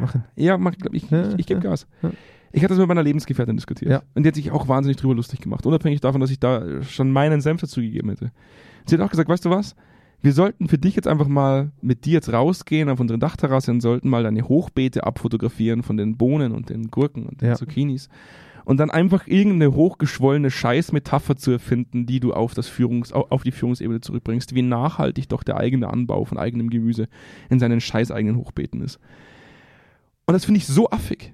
machen. 0.00 0.24
Ja, 0.36 0.56
mach, 0.56 0.72
glaub 0.76 0.94
ich, 0.94 1.10
ich, 1.10 1.38
ich 1.38 1.46
gebe 1.46 1.60
Gas. 1.60 1.86
ja. 2.02 2.10
Ich 2.52 2.62
hatte 2.62 2.70
das 2.74 2.78
mit 2.78 2.88
meiner 2.88 3.02
Lebensgefährtin 3.02 3.56
diskutiert. 3.56 3.90
Ja. 3.90 4.02
Und 4.14 4.22
die 4.22 4.28
hat 4.28 4.34
sich 4.36 4.50
auch 4.52 4.66
wahnsinnig 4.68 4.96
drüber 4.96 5.14
lustig 5.14 5.40
gemacht, 5.40 5.66
unabhängig 5.66 6.00
davon, 6.00 6.20
dass 6.22 6.30
ich 6.30 6.38
da 6.38 6.80
schon 6.84 7.10
meinen 7.10 7.40
Senf 7.42 7.60
dazu 7.60 7.80
gegeben 7.80 8.08
hätte. 8.10 8.30
Sie 8.86 8.94
hat 8.94 9.02
auch 9.02 9.10
gesagt, 9.10 9.28
weißt 9.28 9.44
du 9.44 9.50
was? 9.50 9.74
Wir 10.22 10.32
sollten 10.32 10.68
für 10.68 10.78
dich 10.78 10.96
jetzt 10.96 11.06
einfach 11.06 11.28
mal 11.28 11.70
mit 11.82 12.04
dir 12.04 12.14
jetzt 12.14 12.32
rausgehen 12.32 12.88
auf 12.88 12.98
unsere 13.00 13.18
Dachterrasse 13.18 13.70
und 13.70 13.80
sollten 13.80 14.08
mal 14.08 14.22
deine 14.24 14.48
Hochbeete 14.48 15.04
abfotografieren 15.04 15.82
von 15.82 15.96
den 15.96 16.16
Bohnen 16.16 16.52
und 16.52 16.70
den 16.70 16.90
Gurken 16.90 17.26
und 17.26 17.42
den 17.42 17.50
Ja. 17.50 17.54
Zucchinis. 17.54 18.08
Und 18.64 18.78
dann 18.78 18.90
einfach 18.90 19.28
irgendeine 19.28 19.74
hochgeschwollene 19.74 20.50
Scheißmetapher 20.50 21.36
zu 21.36 21.52
erfinden, 21.52 22.04
die 22.06 22.18
du 22.18 22.32
auf, 22.32 22.54
das 22.54 22.66
Führungs, 22.66 23.12
au- 23.12 23.26
auf 23.30 23.44
die 23.44 23.52
Führungsebene 23.52 24.00
zurückbringst, 24.00 24.56
wie 24.56 24.62
nachhaltig 24.62 25.28
doch 25.28 25.44
der 25.44 25.58
eigene 25.58 25.88
Anbau 25.88 26.24
von 26.24 26.36
eigenem 26.36 26.70
Gemüse 26.70 27.06
in 27.48 27.60
seinen 27.60 27.80
scheißeigenen 27.80 28.36
Hochbeeten 28.36 28.80
ist. 28.82 28.98
Und 30.26 30.32
das 30.34 30.44
finde 30.44 30.58
ich 30.58 30.66
so 30.66 30.90
affig, 30.90 31.32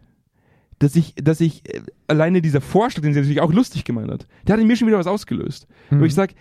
dass 0.78 0.94
ich, 0.94 1.14
dass 1.14 1.40
ich 1.40 1.62
äh, 1.74 1.80
alleine 2.06 2.42
dieser 2.42 2.60
Vorschlag, 2.60 3.02
den 3.02 3.14
sie 3.14 3.20
natürlich 3.20 3.40
auch 3.40 3.52
lustig 3.52 3.84
gemeint 3.84 4.10
hat, 4.10 4.26
der 4.46 4.52
hat 4.54 4.60
in 4.60 4.66
mir 4.66 4.76
schon 4.76 4.88
wieder 4.88 4.98
was 4.98 5.06
ausgelöst. 5.06 5.66
Mhm. 5.90 6.00
Wo 6.00 6.04
ich 6.04 6.12
sage, 6.14 6.34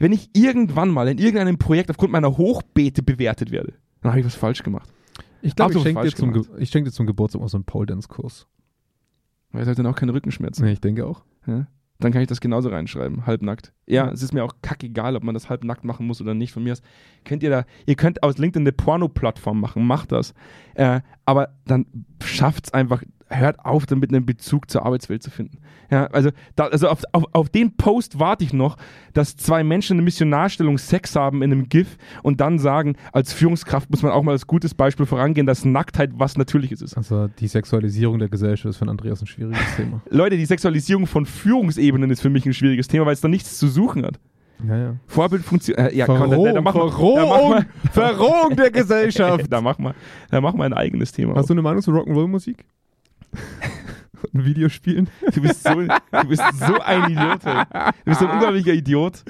wenn 0.00 0.12
ich 0.12 0.30
irgendwann 0.32 0.88
mal 0.88 1.06
in 1.08 1.18
irgendeinem 1.18 1.58
Projekt 1.58 1.90
aufgrund 1.90 2.10
meiner 2.10 2.36
Hochbeete 2.36 3.02
bewertet 3.02 3.52
werde, 3.52 3.74
dann 4.00 4.10
habe 4.10 4.20
ich 4.20 4.26
was 4.26 4.34
falsch 4.34 4.62
gemacht. 4.64 4.92
Ich 5.42 5.54
glaube, 5.54 5.74
ich 5.74 5.82
schenke 5.82 6.02
dir, 6.02 6.14
zum 6.14 6.46
ich 6.58 6.70
schenk 6.70 6.86
dir 6.86 6.90
zum 6.90 7.06
Geburtstag 7.06 7.40
mal 7.40 7.48
so 7.48 7.58
einen 7.58 7.64
Pole 7.64 7.86
Dance 7.86 8.08
Kurs. 8.08 8.48
Weil 9.52 9.62
es 9.62 9.68
hat 9.68 9.78
dann 9.78 9.86
auch 9.86 9.96
keine 9.96 10.14
Rückenschmerzen. 10.14 10.64
Nee, 10.64 10.72
ich 10.72 10.80
denke 10.80 11.06
auch. 11.06 11.22
Ja? 11.46 11.66
Dann 11.98 12.12
kann 12.12 12.22
ich 12.22 12.28
das 12.28 12.40
genauso 12.40 12.70
reinschreiben, 12.70 13.26
halbnackt. 13.26 13.74
Ja, 13.86 14.10
es 14.10 14.22
ist 14.22 14.32
mir 14.32 14.42
auch 14.42 14.54
kackegal, 14.62 15.16
ob 15.16 15.22
man 15.22 15.34
das 15.34 15.50
halbnackt 15.50 15.84
machen 15.84 16.06
muss 16.06 16.22
oder 16.22 16.32
nicht. 16.32 16.52
Von 16.52 16.62
mir 16.62 16.72
aus 16.72 16.82
könnt 17.24 17.42
ihr 17.42 17.50
da, 17.50 17.64
ihr 17.84 17.94
könnt 17.94 18.22
aus 18.22 18.38
LinkedIn 18.38 18.62
eine 18.62 18.72
Porno-Plattform 18.72 19.60
machen, 19.60 19.86
macht 19.86 20.12
das. 20.12 20.32
Äh, 20.74 21.02
aber 21.26 21.50
dann 21.66 21.86
schafft's 22.22 22.72
einfach, 22.72 23.02
hört 23.30 23.64
auf, 23.64 23.86
damit 23.86 24.12
einen 24.12 24.26
Bezug 24.26 24.70
zur 24.70 24.84
Arbeitswelt 24.84 25.22
zu 25.22 25.30
finden. 25.30 25.58
Ja, 25.90 26.06
also, 26.06 26.30
da, 26.56 26.66
also 26.66 26.88
auf, 26.88 27.02
auf, 27.12 27.24
auf 27.32 27.48
den 27.48 27.76
Post 27.76 28.18
warte 28.18 28.44
ich 28.44 28.52
noch, 28.52 28.76
dass 29.12 29.36
zwei 29.36 29.64
Menschen 29.64 29.94
in 29.94 29.98
einer 29.98 30.04
Missionarstellung 30.04 30.78
Sex 30.78 31.16
haben 31.16 31.42
in 31.42 31.52
einem 31.52 31.68
GIF 31.68 31.96
und 32.22 32.40
dann 32.40 32.58
sagen, 32.58 32.96
als 33.12 33.32
Führungskraft 33.32 33.90
muss 33.90 34.02
man 34.02 34.12
auch 34.12 34.22
mal 34.22 34.32
als 34.32 34.46
gutes 34.46 34.74
Beispiel 34.74 35.06
vorangehen, 35.06 35.46
dass 35.46 35.64
Nacktheit 35.64 36.10
was 36.14 36.36
Natürliches 36.36 36.82
ist. 36.82 36.96
Also 36.96 37.28
die 37.28 37.48
Sexualisierung 37.48 38.18
der 38.18 38.28
Gesellschaft 38.28 38.70
ist 38.70 38.76
für 38.76 38.88
Andreas 38.88 39.20
ein 39.20 39.26
schwieriges 39.26 39.76
Thema. 39.76 40.02
Leute, 40.10 40.36
die 40.36 40.46
Sexualisierung 40.46 41.06
von 41.06 41.26
Führungsebenen 41.26 42.10
ist 42.10 42.20
für 42.20 42.30
mich 42.30 42.46
ein 42.46 42.54
schwieriges 42.54 42.88
Thema, 42.88 43.06
weil 43.06 43.14
es 43.14 43.20
da 43.20 43.28
nichts 43.28 43.58
zu 43.58 43.68
suchen 43.68 44.04
hat. 44.04 44.18
Ja, 44.66 44.76
ja. 44.76 44.96
Vorbildfunktion. 45.06 45.78
Äh, 45.78 45.96
ja, 45.96 46.04
Verrohung, 46.04 46.28
komm, 46.28 46.54
da, 46.54 46.60
da, 46.60 46.72
Verrohung, 46.72 47.64
Verrohung 47.92 48.56
der 48.56 48.70
Gesellschaft. 48.72 49.46
da 49.48 49.60
mach 49.60 49.78
mal, 49.78 49.94
da 50.30 50.40
mach 50.40 50.54
mal 50.54 50.64
ein 50.64 50.74
eigenes 50.74 51.12
Thema. 51.12 51.34
Hast 51.34 51.48
du 51.48 51.54
eine 51.54 51.62
Meinung 51.62 51.82
zu 51.82 51.90
Rock'n'Roll-Musik? 51.92 52.64
Und 54.32 54.44
Videospielen? 54.44 55.08
Du 55.34 55.40
bist 55.40 55.62
so, 55.64 55.70
du 55.80 56.28
bist 56.28 56.42
so 56.58 56.78
ein 56.84 57.10
Idiot. 57.12 57.40
Ey. 57.46 57.64
Du 57.72 58.10
bist 58.10 58.20
so 58.20 58.26
ein 58.26 58.32
unglaublicher 58.34 58.74
Idiot. 58.74 59.22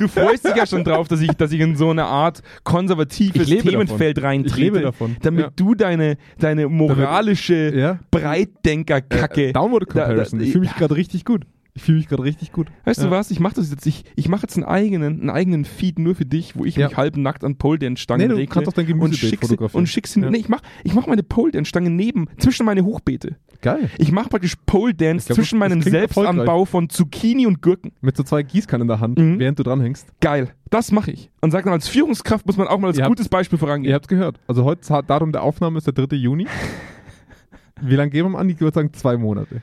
Du 0.00 0.08
freust 0.08 0.46
dich 0.46 0.56
ja 0.56 0.66
schon 0.66 0.84
drauf, 0.84 1.06
dass 1.06 1.20
ich, 1.20 1.30
dass 1.32 1.52
ich 1.52 1.60
in 1.60 1.76
so 1.76 1.90
eine 1.90 2.04
Art 2.04 2.40
konservatives 2.64 3.46
Themenfeld 3.46 4.16
davon. 4.16 4.26
reintrete. 4.28 4.54
Ich 4.54 4.62
lebe 4.62 4.80
davon. 4.80 5.16
Damit 5.20 5.44
Ja. 5.44 5.50
du 5.54 5.74
deine, 5.74 6.16
deine 6.38 6.68
moralische 6.68 7.76
Ja. 7.76 7.98
Breitdenker-Kacke. 8.10 9.48
Äh, 9.48 9.52
Downward 9.52 9.86
Comparison. 9.88 10.38
Da- 10.38 10.42
da- 10.44 10.46
ich 10.46 10.52
fühle 10.52 10.64
mich 10.64 10.76
gerade 10.76 10.96
richtig 10.96 11.24
gut. 11.26 11.44
Ich 11.74 11.82
fühle 11.84 11.96
mich 11.98 12.06
gerade 12.08 12.22
richtig 12.22 12.52
gut. 12.52 12.68
Weißt 12.84 13.00
Ja. 13.00 13.06
du 13.06 13.10
was? 13.10 13.30
Ich 13.30 13.40
mache 13.40 13.54
das 13.54 13.70
jetzt. 13.70 13.86
Ich, 13.86 14.04
ich 14.14 14.28
mache 14.28 14.42
jetzt 14.42 14.56
einen 14.56 14.64
eigenen, 14.66 15.20
einen 15.22 15.30
eigenen 15.30 15.64
Feed 15.64 15.98
nur 15.98 16.14
für 16.14 16.26
dich, 16.26 16.54
wo 16.54 16.66
ich 16.66 16.76
Ja. 16.76 16.88
mich 16.88 16.98
halbnackt 16.98 17.44
an 17.44 17.56
Pole 17.56 17.78
Dance 17.78 18.02
Stangen 18.02 18.30
Nee, 18.30 18.44
du 18.44 18.52
kannst 18.52 18.68
auch 18.68 18.74
dein 18.74 18.84
und 18.84 18.88
Gemüsebeet 19.00 19.18
schick 19.30 19.40
sie, 19.40 19.46
fotografieren. 19.46 19.80
und 19.80 19.86
schick 19.86 20.06
sie. 20.06 20.20
Ja. 20.20 20.28
Nee, 20.30 20.36
ich 20.38 20.50
mach, 20.50 20.60
ich 20.84 20.92
mach 20.92 21.06
meine 21.06 21.22
Pole 21.22 21.50
Dance 21.50 21.70
Stangen 21.70 21.96
neben, 21.96 22.26
zwischen 22.36 22.66
meine 22.66 22.84
Hochbeete. 22.84 23.36
Geil. 23.62 23.88
Ich 23.96 24.12
mache 24.12 24.28
praktisch 24.28 24.54
Pole 24.66 24.92
Dance 24.92 25.26
glaub, 25.28 25.36
zwischen 25.36 25.58
das- 25.60 25.68
meinem 25.70 25.80
Selbstanbau 25.80 26.66
von 26.66 26.90
Zucchini 26.90 27.46
und 27.46 27.62
Gurken. 27.62 27.92
Mit 28.02 28.18
so 28.18 28.22
zwei 28.22 28.42
Gießkannen 28.42 28.82
in 28.82 28.88
der 28.88 29.00
Hand, 29.00 29.18
Mhm. 29.18 29.38
während 29.38 29.58
du 29.58 29.62
dranhängst. 29.62 30.08
Geil. 30.20 30.50
Das 30.68 30.92
mache 30.92 31.10
ich. 31.12 31.30
Und 31.40 31.52
sag 31.52 31.64
dann, 31.64 31.72
als 31.72 31.88
Führungskraft 31.88 32.44
muss 32.44 32.58
man 32.58 32.66
auch 32.68 32.78
mal 32.80 32.88
als 32.88 32.98
Ihr 32.98 33.04
habt- 33.04 33.12
gutes 33.12 33.30
Beispiel 33.30 33.56
Ihr 33.56 33.60
vorangehen. 33.60 33.94
habt's 33.94 34.08
gehört. 34.08 34.38
Also 34.46 34.64
heute 34.64 34.82
Datum 35.06 35.32
der 35.32 35.42
Aufnahme 35.42 35.78
ist 35.78 35.86
der 35.86 35.94
3. 35.94 36.16
Juni. 36.16 36.46
Wie 37.80 37.96
lange 37.96 38.10
geben 38.10 38.32
wir 38.32 38.38
an? 38.38 38.48
Ich 38.50 38.60
würde 38.60 38.74
sagen 38.74 38.92
zwei 38.92 39.16
Monate. 39.16 39.62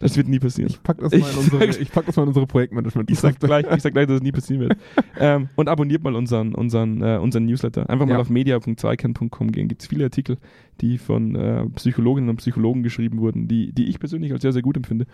Das 0.00 0.16
wird 0.16 0.28
nie 0.28 0.38
passieren. 0.38 0.70
Ich 0.70 0.82
pack 0.82 0.98
das 0.98 1.10
mal 1.12 1.18
in 1.30 1.36
unsere, 1.38 1.64
ich 1.66 1.90
pack 1.90 2.06
das 2.06 2.16
mal 2.16 2.22
in 2.22 2.28
unsere 2.28 2.46
Projektmanagement. 2.46 3.10
Ich 3.10 3.18
sag 3.18 3.40
gleich, 3.40 3.66
ich 3.74 3.82
sag 3.82 3.92
gleich, 3.92 4.06
dass 4.06 4.16
es 4.16 4.22
nie 4.22 4.30
passieren 4.32 4.60
wird. 4.60 4.76
ähm, 5.18 5.48
und 5.56 5.68
abonniert 5.68 6.02
mal 6.04 6.14
unseren, 6.14 6.54
unseren, 6.54 7.02
äh, 7.02 7.18
unseren 7.18 7.46
Newsletter. 7.46 7.90
Einfach 7.90 8.06
mal 8.06 8.12
Ja. 8.12 8.18
auf 8.20 8.30
media.zweikern.com 8.30 9.50
gehen. 9.52 9.66
Gibt 9.68 9.82
es 9.82 9.88
viele 9.88 10.04
Artikel, 10.04 10.36
die 10.80 10.98
von 10.98 11.34
äh, 11.34 11.64
Psychologinnen 11.76 12.30
und 12.30 12.36
Psychologen 12.36 12.82
geschrieben 12.84 13.18
wurden, 13.18 13.48
die, 13.48 13.72
die 13.72 13.86
ich 13.88 13.98
persönlich 13.98 14.32
als 14.32 14.42
sehr, 14.42 14.52
sehr 14.52 14.62
gut 14.62 14.76
empfinde. 14.76 15.06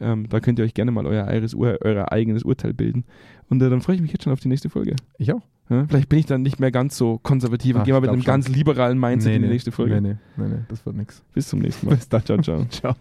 Ähm, 0.00 0.28
da 0.28 0.40
könnt 0.40 0.58
ihr 0.58 0.64
euch 0.66 0.74
gerne 0.74 0.90
mal 0.90 1.06
euer, 1.06 1.26
eures, 1.26 1.54
Ur- 1.54 1.78
euer 1.80 2.12
eigenes 2.12 2.42
Urteil 2.42 2.74
bilden. 2.74 3.04
Und 3.48 3.62
äh, 3.62 3.70
dann 3.70 3.80
freue 3.80 3.96
ich 3.96 4.02
mich 4.02 4.12
jetzt 4.12 4.24
schon 4.24 4.32
auf 4.34 4.40
die 4.40 4.48
nächste 4.48 4.68
Folge. 4.68 4.94
Ich 5.16 5.32
auch. 5.32 5.40
Ja? 5.70 5.86
Vielleicht 5.88 6.10
bin 6.10 6.18
ich 6.18 6.26
dann 6.26 6.42
nicht 6.42 6.60
mehr 6.60 6.70
ganz 6.70 6.98
so 6.98 7.18
konservativ 7.22 7.74
und 7.76 7.80
Ach, 7.80 7.84
gehe 7.86 7.94
mal 7.94 8.00
mit 8.00 8.10
einem 8.10 8.20
schon. 8.20 8.26
ganz 8.26 8.48
liberalen 8.48 9.00
Mindset 9.00 9.34
in 9.36 9.42
die 9.42 9.48
nächste 9.48 9.72
Folge. 9.72 9.98
Nee, 10.02 10.10
nee, 10.10 10.16
nee, 10.36 10.48
nee, 10.56 10.60
das 10.68 10.84
wird 10.84 10.96
nix. 10.96 11.22
Bis 11.32 11.48
zum 11.48 11.60
nächsten 11.60 11.86
Mal. 11.88 11.96
Bis 11.96 12.08
dann. 12.10 12.22
Ciao, 12.24 12.38
ciao. 12.42 12.64
Ciao. 12.70 12.94